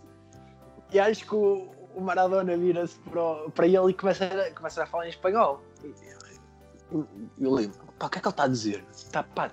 e 0.92 0.98
acho 1.00 1.24
que 1.26 1.34
o, 1.34 1.68
o 1.94 2.00
Maradona 2.00 2.56
vira-se 2.56 2.98
para, 3.00 3.50
para 3.50 3.66
ele 3.66 3.90
e 3.90 3.94
começa 3.94 4.24
a, 4.26 4.50
começa 4.52 4.82
a 4.82 4.86
falar 4.86 5.06
em 5.06 5.10
espanhol. 5.10 5.60
E, 5.82 5.88
e- 5.88 7.04
e 7.38 7.46
o 7.46 7.56
Liam, 7.58 7.72
pá, 7.98 8.06
o 8.06 8.10
que 8.10 8.18
é 8.18 8.20
que 8.20 8.26
ele 8.28 8.32
está 8.32 8.44
a 8.44 8.48
dizer? 8.48 8.84
Está, 8.92 9.22
pá, 9.22 9.50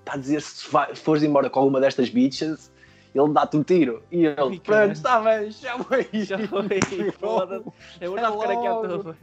está 0.00 0.12
a 0.14 0.16
dizer 0.16 0.40
se 0.42 0.70
vai- 0.70 0.94
fores 0.94 1.22
embora 1.22 1.50
com 1.50 1.58
alguma 1.60 1.80
destas 1.80 2.08
bichas, 2.10 2.70
ele 3.14 3.32
dá-te 3.32 3.56
um 3.56 3.62
tiro. 3.62 4.02
E 4.12 4.26
ele, 4.26 4.34
caralho. 4.36 4.60
pronto, 4.60 4.92
está 4.92 5.20
bem, 5.20 5.50
já 5.50 5.78
foi. 5.78 6.08
Já 6.12 6.38
foi, 6.46 6.80
foda-se. 7.18 7.64
Eu 8.00 8.12
vou 8.16 8.18
ficar 8.40 8.50
aqui 8.52 8.66
à 8.66 8.74
toa. 8.74 9.16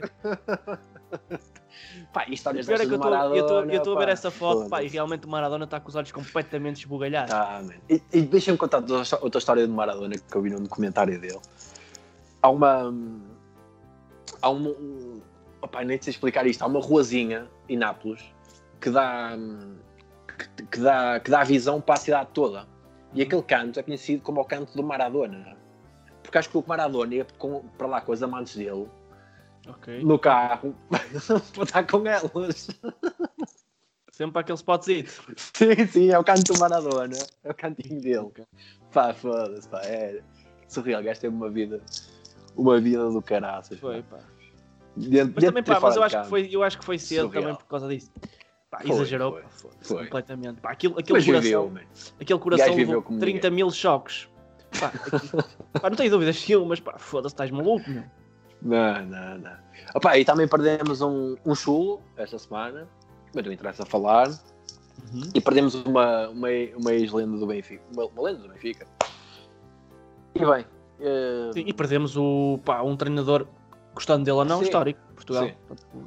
Pá, 2.14 2.26
e 2.28 2.34
histórias 2.34 2.66
Pior 2.66 2.76
é 2.82 2.86
que 2.86 2.91
eu 2.91 2.95
estou- 2.95 3.12
Maradona, 3.12 3.82
a 3.95 3.99
ver 3.99 4.09
essa 4.09 4.30
foto, 4.32 4.70
pá, 4.70 4.84
e 4.84 4.88
realmente 4.88 5.26
o 5.26 5.30
Maradona 5.30 5.66
está 5.66 5.80
com 5.80 5.89
os 5.89 5.95
olhos 5.95 6.12
completamente 6.12 6.82
esbugalhados. 6.82 7.32
Tá, 7.32 7.62
man. 7.64 7.74
E, 7.89 8.01
e 8.14 8.22
deixa-me 8.22 8.57
contar 8.57 8.84
outra 9.22 9.39
história 9.39 9.66
do 9.66 9.74
Maradona 9.74 10.16
que 10.18 10.36
eu 10.36 10.41
vi 10.41 10.49
num 10.49 10.64
documentário 10.64 11.20
dele. 11.20 11.39
Há 12.41 12.49
uma. 12.49 12.93
Há 14.41 14.49
um. 14.49 14.70
um 14.70 15.22
opá, 15.62 15.84
nem 15.84 16.01
sei 16.01 16.12
explicar 16.12 16.45
isto. 16.45 16.62
Há 16.64 16.68
uma 16.68 16.82
ruazinha 16.82 17.47
em 17.70 17.78
Nápoles 17.78 18.24
que 18.80 18.89
dá. 18.89 19.32
Que, 20.28 20.64
que 20.64 20.80
dá, 20.80 21.20
que 21.20 21.30
dá 21.30 21.43
visão 21.43 21.80
para 21.80 21.95
a 21.95 21.97
cidade 21.97 22.30
toda. 22.34 22.68
E 23.14 23.22
aquele 23.22 23.43
canto 23.43 23.80
é 23.80 23.84
conhecido 23.84 24.22
como 24.24 24.41
o 24.41 24.45
canto 24.45 24.74
do 24.76 24.84
Maradona. 24.84 25.57
Porque 26.24 26.38
acho 26.38 26.49
que 26.49 26.57
o 26.57 26.64
Maradona 26.66 27.16
ia 27.16 27.28
para 27.78 27.88
lá 27.88 28.01
com 28.01 28.12
as 28.12 28.24
amantes 28.24 28.55
dele 28.55 28.88
Ok. 29.68 30.03
no 30.03 30.18
carro 30.18 30.76
para 30.89 31.64
estar 31.64 31.84
com 31.86 32.05
elas. 32.07 32.68
Sempre 34.12 34.34
para 34.34 34.41
aquele 34.41 34.57
spotzinho. 34.57 35.05
Sim, 35.38 35.88
sim, 35.88 36.09
é 36.12 36.20
o 36.20 36.24
canto 36.24 36.53
do 36.53 36.59
Maradona. 36.59 37.18
É 37.43 37.51
o 37.51 37.53
cantinho 37.53 38.01
dele. 38.01 38.32
Pá, 38.91 39.14
foda-se, 39.14 39.68
pá. 39.70 39.82
É 39.84 40.22
surreal. 40.68 41.01
O 41.01 41.03
gajo 41.05 41.22
teve 41.22 41.36
uma 41.36 41.49
vida. 41.49 41.82
Uma 42.55 42.80
vida 42.80 43.09
do 43.09 43.22
caraças. 43.22 43.80
Foi, 43.80 44.03
pá. 44.03 44.20
Dentro, 44.97 45.34
Mas 45.36 45.45
também, 45.45 45.64
pá, 45.64 45.80
mas 45.80 45.95
eu 45.95 46.03
acho, 46.03 46.22
que 46.22 46.28
foi, 46.28 46.49
eu 46.51 46.64
acho 46.64 46.78
que 46.78 46.84
foi 46.86 46.99
cedo 46.99 47.28
Surreal. 47.28 47.43
também 47.43 47.55
por 47.57 47.66
causa 47.66 47.88
disso. 47.88 48.12
Pá, 48.70 48.80
Foi, 48.82 48.91
exagerou, 48.91 49.32
foi, 49.34 49.41
foda-se, 49.49 49.88
foi. 49.88 50.03
completamente. 50.03 50.59
Pá, 50.62 50.72
aquilo, 50.72 50.99
aquele 50.99 51.14
Mas 51.20 51.26
viveu, 51.26 51.64
coração, 51.64 51.70
man. 51.70 52.16
aquele 52.20 52.39
coração 52.39 52.68
viveu 52.68 52.88
levou 52.88 53.01
como 53.03 53.20
30 53.20 53.36
ninguém. 53.36 53.51
mil 53.51 53.72
choques. 53.72 54.28
Pá, 54.80 54.88
aquilo- 54.88 55.43
pá, 55.82 55.89
não 55.89 55.95
tenho 55.97 56.12
dúvidas 56.12 56.36
aquilo, 56.38 56.66
mas 56.66 56.80
pá, 56.82 56.97
foda-se, 56.97 57.34
estás 57.34 57.49
maluco, 57.51 57.89
meu. 57.89 58.03
Não, 58.62 59.05
não, 59.05 59.38
não. 59.39 59.57
Opa, 59.95 60.18
e 60.18 60.26
também 60.26 60.47
perdemos 60.47 61.01
um, 61.01 61.36
um 61.45 61.55
chulo 61.55 62.01
esta 62.16 62.38
semana. 62.38 62.88
Mas 63.34 63.45
não 63.45 63.51
interessa 63.51 63.86
falar. 63.86 64.30
Uhum. 64.30 65.24
E 65.34 65.41
perdemos 65.41 65.74
uma, 65.76 66.30
uma, 66.30 66.47
uma 66.78 66.93
ex-lenda 66.93 67.38
do 67.38 67.47
Benfica. 67.47 67.84
Uma, 67.93 68.05
uma 68.05 68.24
lenda 68.24 68.39
do 68.43 68.49
Benfica. 68.49 68.86
E 70.36 70.45
bem. 70.45 70.66
eh, 70.99 71.51
Sim, 71.53 71.64
E 71.66 71.74
perdemos 71.74 72.16
o, 72.16 72.59
pá, 72.64 72.82
um 72.82 72.95
treinador, 72.95 73.47
gostando 73.95 74.24
dele 74.24 74.38
ou 74.38 74.45
não, 74.45 74.59
Sim. 74.59 74.66
histórico, 74.66 74.99
Portugal. 75.16 75.45
Sim. 75.45 75.53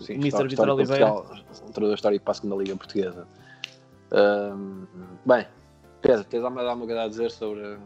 Sim, 0.01 0.13
Mr. 0.15 0.29
histórico 0.29 0.51
Vitor 0.51 0.69
Oliveira. 0.71 1.07
Portugal, 1.13 1.45
um 1.67 1.73
treinador 1.73 1.95
histórico 1.95 2.25
para 2.25 2.33
a 2.33 2.35
segunda 2.35 2.57
Liga 2.57 2.77
Portuguesa. 2.77 3.27
Ahm, 4.13 4.85
bem, 5.27 5.47
Pedro, 6.01 6.25
tens 6.25 6.45
alguma 6.45 6.87
coisa 6.87 7.03
a 7.03 7.09
dizer 7.09 7.31
sobre. 7.31 7.79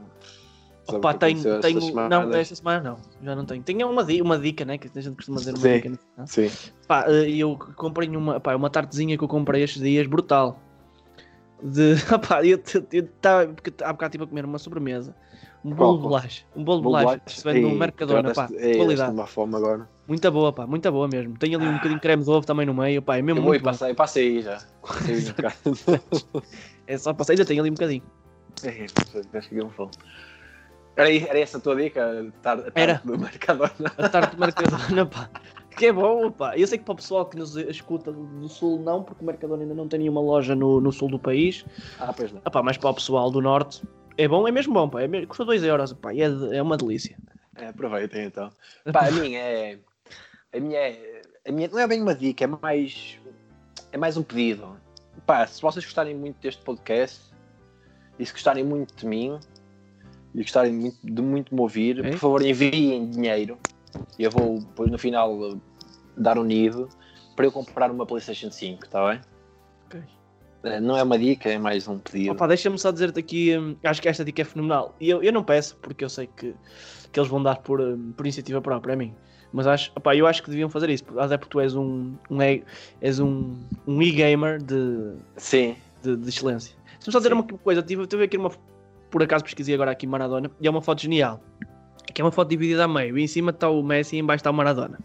Opa, 0.89 1.15
tenho, 1.15 1.43
tenho 1.61 1.79
estas 1.79 2.09
não, 2.09 2.33
esta 2.35 2.55
semana 2.55 2.81
não, 2.91 2.97
já 3.23 3.37
não 3.37 3.45
tenho. 3.45 3.63
Tenho 3.63 3.89
uma, 3.91 4.03
uma 4.03 4.39
dica, 4.39 4.65
né? 4.65 4.79
Que 4.79 4.89
a 4.95 5.01
gente 5.01 5.15
costuma 5.15 5.39
dizer 5.39 5.51
uma 5.51 5.61
Sim. 5.61 5.73
dica. 5.75 5.91
no 5.91 5.99
final. 5.99 6.27
Sim. 6.27 6.51
Pá, 6.87 7.05
eh, 7.09 7.31
eu 7.31 7.59
comprei 7.77 8.09
uma, 8.09 8.41
pá, 8.41 8.55
uma 8.57 8.71
tartezinha 8.71 9.17
que 9.19 9.23
eu 9.23 9.29
comprei 9.29 9.63
estes 9.63 9.83
dias, 9.83 10.07
brutal. 10.07 10.59
De, 11.63 11.95
opá, 12.15 12.45
eu 12.45 12.61
estava 12.93 13.43
há 13.43 13.93
bocado 13.93 14.11
estive 14.11 14.25
a 14.25 14.27
comer 14.27 14.45
uma 14.45 14.59
sobremesa. 14.59 15.15
Um 15.65 15.75
bolo 15.75 15.97
de 15.97 16.03
bolacha. 16.05 16.45
Um 16.57 16.65
bolo 16.65 16.79
de 16.79 16.85
bolacha. 16.85 17.19
que 17.21 17.33
Se 17.33 17.45
vende 17.45 17.61
no 17.61 17.75
Mercadona, 17.75 18.33
pá. 18.33 18.49
ei, 18.53 18.77
Qualidade. 18.77 19.13
uma 19.13 19.27
fome 19.27 19.57
agora. 19.57 19.89
Muita 20.07 20.31
boa, 20.31 20.53
pá. 20.53 20.67
Muita 20.67 20.91
boa 20.91 21.09
mesmo. 21.09 21.37
Tem 21.37 21.55
ali 21.55 21.67
um 21.67 21.75
bocadinho 21.75 21.97
de 21.97 22.01
creme 22.01 22.23
de 22.23 22.31
ovo 22.31 22.47
também 22.47 22.65
no 22.65 22.73
meio, 22.73 23.03
pá. 23.03 23.19
É 23.19 23.23
mesmo 23.23 23.41
Eu 23.41 23.43
vou 23.43 23.53
muito 23.53 23.63
bom. 23.63 23.71
passei, 23.71 23.93
passei 23.95 24.43
já. 24.43 24.63
Passei. 24.81 25.17
É 26.87 26.97
só 26.97 27.13
passar. 27.13 27.35
Ainda 27.35 27.45
tem 27.45 27.61
ali 27.61 27.69
um 27.69 27.75
bocadinho. 27.75 28.03
Ei, 28.65 28.87
Acho 29.35 29.49
que 29.51 29.57
eu 29.57 29.69
fome. 29.69 29.91
Era, 30.99 31.15
era 31.15 31.39
essa 31.39 31.59
a 31.59 31.61
tua 31.61 31.77
dica? 31.77 32.27
Tar, 32.43 32.61
tar 32.61 32.73
Era. 32.75 33.01
Do 33.05 33.17
Mercadona. 33.17 33.71
A 33.97 34.09
tarte 34.09 34.35
do 34.35 34.41
Mercadona, 34.41 35.07
pá. 35.07 35.31
Que 35.77 35.87
é 35.87 35.93
bom, 35.93 36.29
pá. 36.29 36.59
Eu 36.59 36.67
sei 36.67 36.77
que 36.77 36.85
para 36.85 36.95
o 36.95 36.97
pessoal 36.97 37.25
que 37.25 37.37
nos 37.37 37.55
escuta 37.55 38.11
do 38.11 38.49
Sul 38.49 38.81
não, 38.81 39.05
porque 39.05 39.23
o 39.23 39.27
Mercadona 39.27 39.63
ainda 39.63 39.75
não 39.75 39.87
tem 39.87 40.01
nenhuma 40.01 40.21
loja 40.21 40.57
no, 40.57 40.81
no 40.81 40.91
Sul 40.91 41.09
do 41.09 41.19
país. 41.19 41.65
Ah, 42.01 42.13
pois 42.13 42.33
não. 42.33 42.43
Ah, 42.45 42.51
pá, 42.51 42.65
mas 42.65 42.77
para 42.77 42.91
o 42.91 42.95
pessoal 42.95 43.31
do 43.31 43.41
Norte 43.41 43.81
é 44.17 44.27
bom, 44.27 44.49
é 44.49 44.51
mesmo 44.51 44.75
bom, 44.75 44.89
pá. 44.89 45.01
É 45.03 45.07
mesmo, 45.07 45.29
custa 45.29 45.45
2 45.45 45.63
euros, 45.63 45.93
pá. 45.93 46.13
E 46.13 46.21
é, 46.21 46.27
é 46.27 46.61
uma 46.61 46.77
delícia. 46.77 47.17
É, 47.55 47.69
aproveitem 47.69 48.25
então. 48.25 48.51
Pá, 48.93 49.07
a 49.07 49.13
minha 49.13 49.39
é. 49.39 49.79
A 50.53 50.59
minha 50.59 50.79
é. 50.81 51.23
A 51.47 51.53
minha 51.53 51.69
não 51.69 51.79
é 51.79 51.87
bem 51.87 52.03
uma 52.03 52.15
dica, 52.15 52.43
é 52.43 52.47
mais. 52.49 53.21
É 53.93 53.97
mais 53.97 54.17
um 54.17 54.25
pedido. 54.25 54.77
Pá, 55.25 55.47
se 55.47 55.63
vocês 55.63 55.85
gostarem 55.85 56.17
muito 56.17 56.41
deste 56.41 56.61
podcast 56.65 57.21
e 58.19 58.27
se 58.27 58.33
gostarem 58.33 58.65
muito 58.65 58.97
de 58.97 59.07
mim 59.07 59.39
e 60.35 60.43
gostarem 60.43 60.73
muito, 60.73 60.99
de 61.03 61.23
muito 61.23 61.55
me 61.55 61.61
ouvir, 61.61 62.01
Ok. 62.01 62.11
por 62.13 62.19
favor 62.19 62.43
enviem 62.43 63.09
dinheiro. 63.11 63.59
Eu 64.19 64.31
vou 64.31 64.61
depois 64.61 64.91
no 64.91 64.99
final 64.99 65.59
dar 66.17 66.39
um 66.39 66.45
nido 66.45 66.89
para 67.37 67.47
eu 67.47 67.53
comprar 67.53 67.91
uma 67.91 68.05
PlayStation 68.05 68.51
5, 68.51 68.85
está 68.85 69.09
bem? 69.09 69.21
Ok. 69.87 70.03
Eh, 70.65 70.81
Não 70.81 70.97
é 70.97 71.03
uma 71.03 71.19
dica, 71.19 71.49
é 71.49 71.59
mais 71.59 71.87
um 71.87 71.99
pedido. 71.99 72.33
Opa, 72.33 72.47
deixa-me 72.47 72.79
só 72.79 72.91
dizer-te 72.91 73.21
aqui, 73.21 73.57
hum, 73.57 73.77
acho 73.85 74.03
que 74.03 74.09
esta 74.09 74.25
dica 74.25 74.43
é 74.43 74.45
fenomenal. 74.45 74.95
E 75.01 75.09
eu, 75.09 75.23
eu 75.23 75.33
não 75.33 75.45
peço, 75.45 75.77
porque 75.77 76.05
eu 76.05 76.09
sei 76.09 76.27
que, 76.27 76.55
que 77.13 77.19
eles 77.21 77.29
vão 77.29 77.43
dar 77.43 77.59
por, 77.59 77.81
hum, 77.81 78.13
por 78.17 78.27
iniciativa 78.27 78.61
própria 78.61 78.95
a 78.95 78.97
mim. 78.97 79.15
Mas 79.53 79.67
acho, 79.67 79.91
opa, 79.97 80.15
eu 80.15 80.27
acho 80.27 80.43
que 80.43 80.51
deviam 80.51 80.69
fazer 80.69 80.91
isso, 80.91 81.05
até 81.19 81.39
porque 81.39 81.51
tu 81.53 81.61
és 81.61 81.75
um, 81.75 82.15
um, 82.31 82.39
és 83.01 83.19
um, 83.19 83.55
um 83.87 84.03
e-gamer 84.03 84.63
de, 84.63 85.15
Sim. 85.37 85.77
de, 86.03 86.17
de 86.17 86.29
excelência. 86.29 86.77
Deixa-me 86.97 87.13
só 87.13 87.19
dizer 87.19 87.31
Sim. 87.31 87.35
uma 87.37 87.45
coisa, 87.45 87.83
tive, 87.83 88.07
tive 88.07 88.25
aqui 88.25 88.37
uma, 88.37 88.51
por 89.11 89.23
acaso 89.23 89.45
pesquisei 89.45 89.75
agora 89.75 89.91
aqui 89.91 90.07
Maradona, 90.07 90.51
e 90.61 90.67
é 90.67 90.71
uma 90.71 90.83
foto 90.83 91.03
genial. 91.03 91.41
Que 92.13 92.23
é 92.23 92.25
uma 92.25 92.33
foto 92.33 92.49
dividida 92.49 92.85
a 92.85 92.89
meio, 92.89 93.19
e 93.19 93.23
em 93.23 93.27
cima 93.27 93.51
está 93.51 93.69
o 93.69 93.83
Messi 93.83 94.17
e 94.17 94.19
em 94.19 94.25
baixo 94.25 94.41
está 94.41 94.51
o 94.51 94.55
Maradona. 94.55 94.99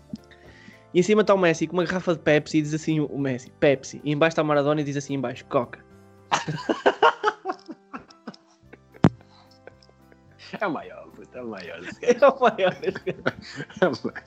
E 0.93 0.99
em 0.99 1.03
cima 1.03 1.21
está 1.21 1.33
o 1.33 1.37
Messi 1.37 1.67
com 1.67 1.73
uma 1.73 1.83
garrafa 1.83 2.13
de 2.13 2.19
Pepsi 2.19 2.59
e 2.59 2.61
diz 2.61 2.73
assim 2.73 2.99
o 2.99 3.17
Messi, 3.17 3.51
Pepsi. 3.59 4.01
E 4.03 4.11
em 4.11 4.17
baixo 4.17 4.33
está 4.33 4.41
o 4.41 4.45
Maradona 4.45 4.81
e 4.81 4.83
diz 4.83 4.95
assim 4.95 5.15
em 5.15 5.19
baixo, 5.19 5.45
Coca. 5.45 5.83
É 10.59 10.67
o 10.67 10.71
maior, 10.71 11.07
puto, 11.09 11.37
é 11.37 11.41
o 11.41 11.47
maior. 11.47 11.79
É 12.01 12.27
o 12.27 12.39
maior. 12.39 12.75
É 13.81 13.87
o 13.87 13.91
maior. 14.03 14.23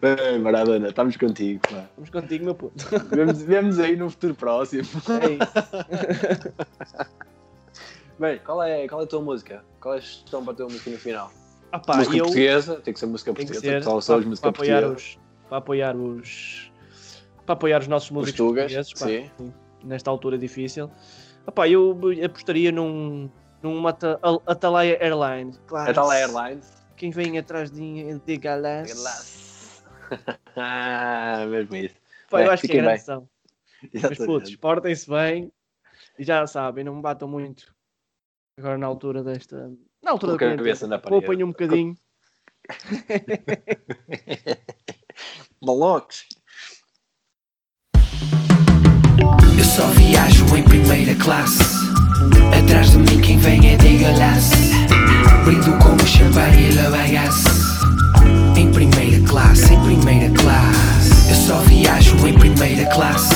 Bem, 0.00 0.38
Maradona, 0.40 0.88
estamos 0.88 1.16
contigo, 1.16 1.60
pá. 1.68 1.84
Vamos 1.96 2.10
contigo, 2.10 2.44
meu 2.44 2.54
puto. 2.54 2.84
Vemos, 3.10 3.42
vemos 3.42 3.78
aí 3.78 3.96
no 3.96 4.10
futuro 4.10 4.34
próximo. 4.34 4.82
É 5.22 5.30
isso. 5.32 6.52
Bem, 8.18 8.38
qual 8.44 8.62
é, 8.62 8.86
qual 8.88 9.00
é 9.00 9.04
a 9.04 9.06
tua 9.06 9.20
música? 9.20 9.64
Qual 9.80 9.94
é 9.94 9.98
a 9.98 10.00
sugestão 10.02 10.44
para 10.44 10.52
a 10.52 10.56
tua 10.56 10.66
música 10.66 10.90
no 10.90 10.98
final? 10.98 11.32
Ah, 11.70 11.78
pá, 11.78 11.96
música 11.96 12.16
eu 12.16 12.24
portuguesa, 12.24 12.74
tem 12.76 12.92
que 12.92 13.00
ser 13.00 13.06
música 13.06 13.32
tem 13.32 13.46
portuguesa, 13.46 13.82
só, 14.00 14.18
as 14.18 14.40
para, 14.40 14.50
apoiar 14.50 14.84
os 14.84 15.18
para 15.48 15.58
apoiar 15.58 15.96
os 15.96 16.70
para 17.46 17.52
apoiar 17.54 17.80
os 17.80 17.88
nossos 17.88 18.10
músicos 18.10 18.36
tugas, 18.36 18.72
portugueses, 18.72 19.28
pá, 19.38 19.46
nesta 19.82 20.10
altura 20.10 20.36
difícil. 20.36 20.90
Ah, 21.46 21.52
pá, 21.52 21.66
eu 21.68 21.98
apostaria 22.24 22.70
num 22.70 23.30
num 23.62 23.86
Ata- 23.86 24.18
Al- 24.22 24.42
Atalaia 24.46 24.98
Airlines. 25.00 25.58
Claro. 25.66 25.94
Tal 25.94 26.12
Airlines. 26.12 26.66
Quem 26.96 27.10
vem 27.10 27.38
atrás 27.38 27.70
de, 27.70 28.18
de 28.18 28.36
Galas. 28.36 28.92
Glass. 28.92 29.51
ah, 30.56 31.46
mesmo 31.48 31.76
isso. 31.76 31.94
Pá, 32.30 32.38
Bem, 32.38 32.46
eu 32.46 32.52
acho 32.52 32.62
que 32.62 32.72
é 32.72 32.82
grande. 32.82 33.02
Mas 34.02 34.18
putos, 34.18 34.56
portem-se 34.56 35.08
bem 35.08 35.52
e 36.18 36.24
já 36.24 36.46
sabem, 36.46 36.84
não 36.84 36.96
me 36.96 37.02
batam 37.02 37.28
muito. 37.28 37.74
Agora 38.58 38.78
na 38.78 38.86
altura 38.86 39.22
desta. 39.22 39.70
Na 40.02 40.12
altura 40.12 40.32
Com 40.32 40.38
da 40.38 40.56
cabeça 40.56 40.86
na 40.86 40.98
parede. 40.98 41.20
Poupem 41.20 41.44
um 41.44 41.48
bocadinho. 41.48 41.96
Malocos. 45.60 46.26
Eu 49.58 49.64
só 49.64 49.86
viajo 49.88 50.56
em 50.56 50.64
primeira 50.64 51.14
classe. 51.22 51.62
Atrás 52.62 52.90
de 52.90 52.98
mim 52.98 53.20
quem 53.20 53.38
vem 53.38 53.72
é 53.72 53.76
de 53.76 53.98
galasse. 53.98 54.72
Brindo 55.44 55.72
como 55.82 56.06
champanhe 56.06 56.76
e. 56.76 57.44
Em 58.58 58.70
primeira 58.70 59.01
classe, 59.32 59.72
em 59.72 59.80
primeira 59.80 60.30
classe. 60.34 61.30
Eu 61.30 61.34
só 61.34 61.56
viajo 61.60 62.14
em 62.28 62.34
primeira 62.34 62.84
classe. 62.90 63.34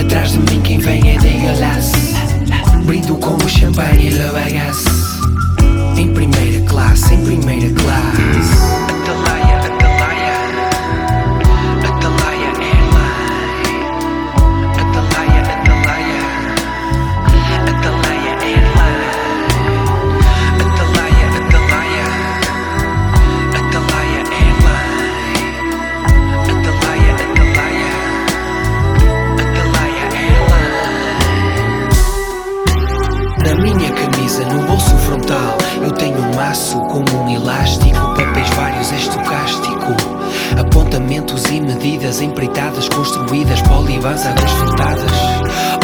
Atrás 0.00 0.30
de 0.30 0.38
mim 0.38 0.60
quem 0.60 0.78
vem 0.78 1.10
é 1.10 1.18
de 1.18 1.28
galasse. 1.38 2.14
Brindo 2.84 3.16
como 3.16 3.48
champanhe 3.48 4.10
e 4.10 4.14
la 4.14 4.30
bagasse. 4.30 4.88
Em 5.96 6.14
primeira 6.14 6.64
classe, 6.66 7.14
em 7.14 7.24
primeira 7.24 7.74
classe. 7.74 8.51
Empreitadas, 42.20 42.88
construídas, 42.88 43.60
polibans 43.62 44.26
asfaltadas, 44.26 45.12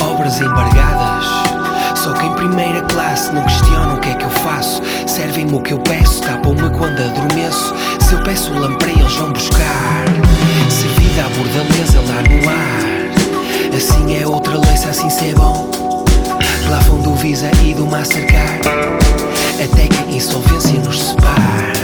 obras 0.02 0.40
embargadas. 0.40 1.24
Só 1.96 2.12
que 2.12 2.26
em 2.26 2.32
primeira 2.34 2.82
classe 2.82 3.32
não 3.32 3.42
questionam 3.42 3.94
o 3.94 4.00
que 4.00 4.10
é 4.10 4.14
que 4.14 4.24
eu 4.24 4.30
faço. 4.30 4.82
Servem-me 5.06 5.54
o 5.54 5.60
que 5.60 5.72
eu 5.72 5.78
peço, 5.78 6.20
tapam-me 6.22 6.70
quando 6.70 7.00
adormeço. 7.00 7.74
Se 8.00 8.14
eu 8.14 8.22
peço 8.22 8.52
lamprey, 8.52 8.94
eles 8.98 9.14
vão 9.14 9.32
buscar. 9.32 10.04
Servida 10.68 11.24
à 11.24 11.28
bordaleza 11.30 12.00
lá 12.00 12.22
no 12.22 12.48
ar. 12.48 13.76
Assim 13.76 14.16
é 14.20 14.26
outra 14.26 14.54
lei, 14.54 14.74
assim 14.74 15.10
se 15.10 15.30
é 15.30 15.34
bom. 15.34 15.70
Plafond 16.68 17.02
do 17.02 17.14
Visa 17.14 17.50
e 17.64 17.72
do 17.72 17.86
Mastercard 17.86 18.68
Até 19.54 19.86
que 19.88 19.98
a 19.98 20.16
insolvência 20.16 20.78
nos 20.80 21.02
separe 21.02 21.78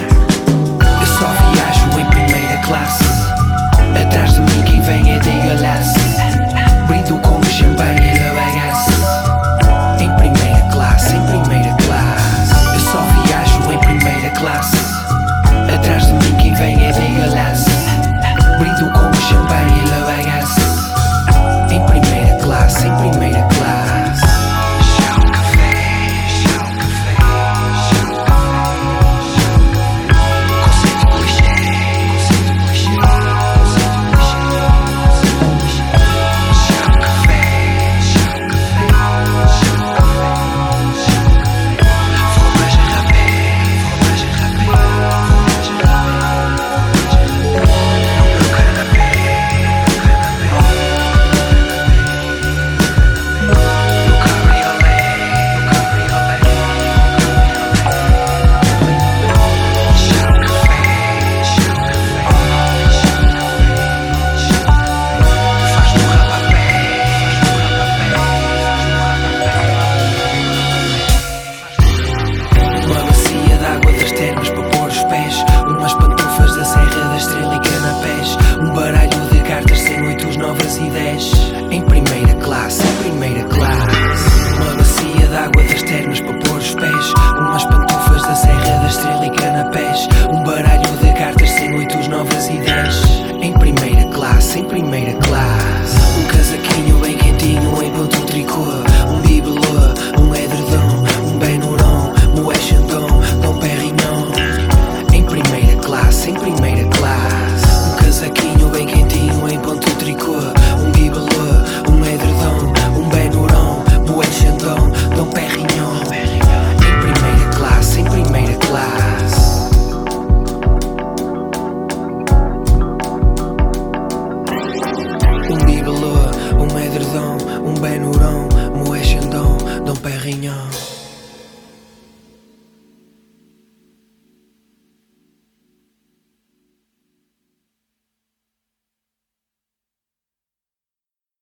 Eu 1.01 1.07
só 1.07 1.27
viajo 1.53 2.01
em 2.01 2.05
primeira 2.11 2.59
classe 2.59 3.04
Atrás 4.01 4.35
de 4.35 4.41
mim 4.41 4.63
quem 4.65 4.81
vem 4.81 5.13
é 5.13 5.19
de 5.19 5.31
galasse 5.31 5.99
Brindo 6.87 7.19
como 7.19 7.45
champanhe 7.45 8.15
e 8.15 8.19
la 8.19 8.35
bagasse 8.35 8.91
Em 10.03 10.11
primeira 10.17 10.61
classe, 10.71 11.15
em 11.15 11.27
primeira 11.27 11.77
classe. 11.87 12.75
Eu 12.75 12.81
só 12.81 12.99
viajo 13.25 13.73
em 13.73 13.79
primeira 13.79 14.31
classe 14.31 14.84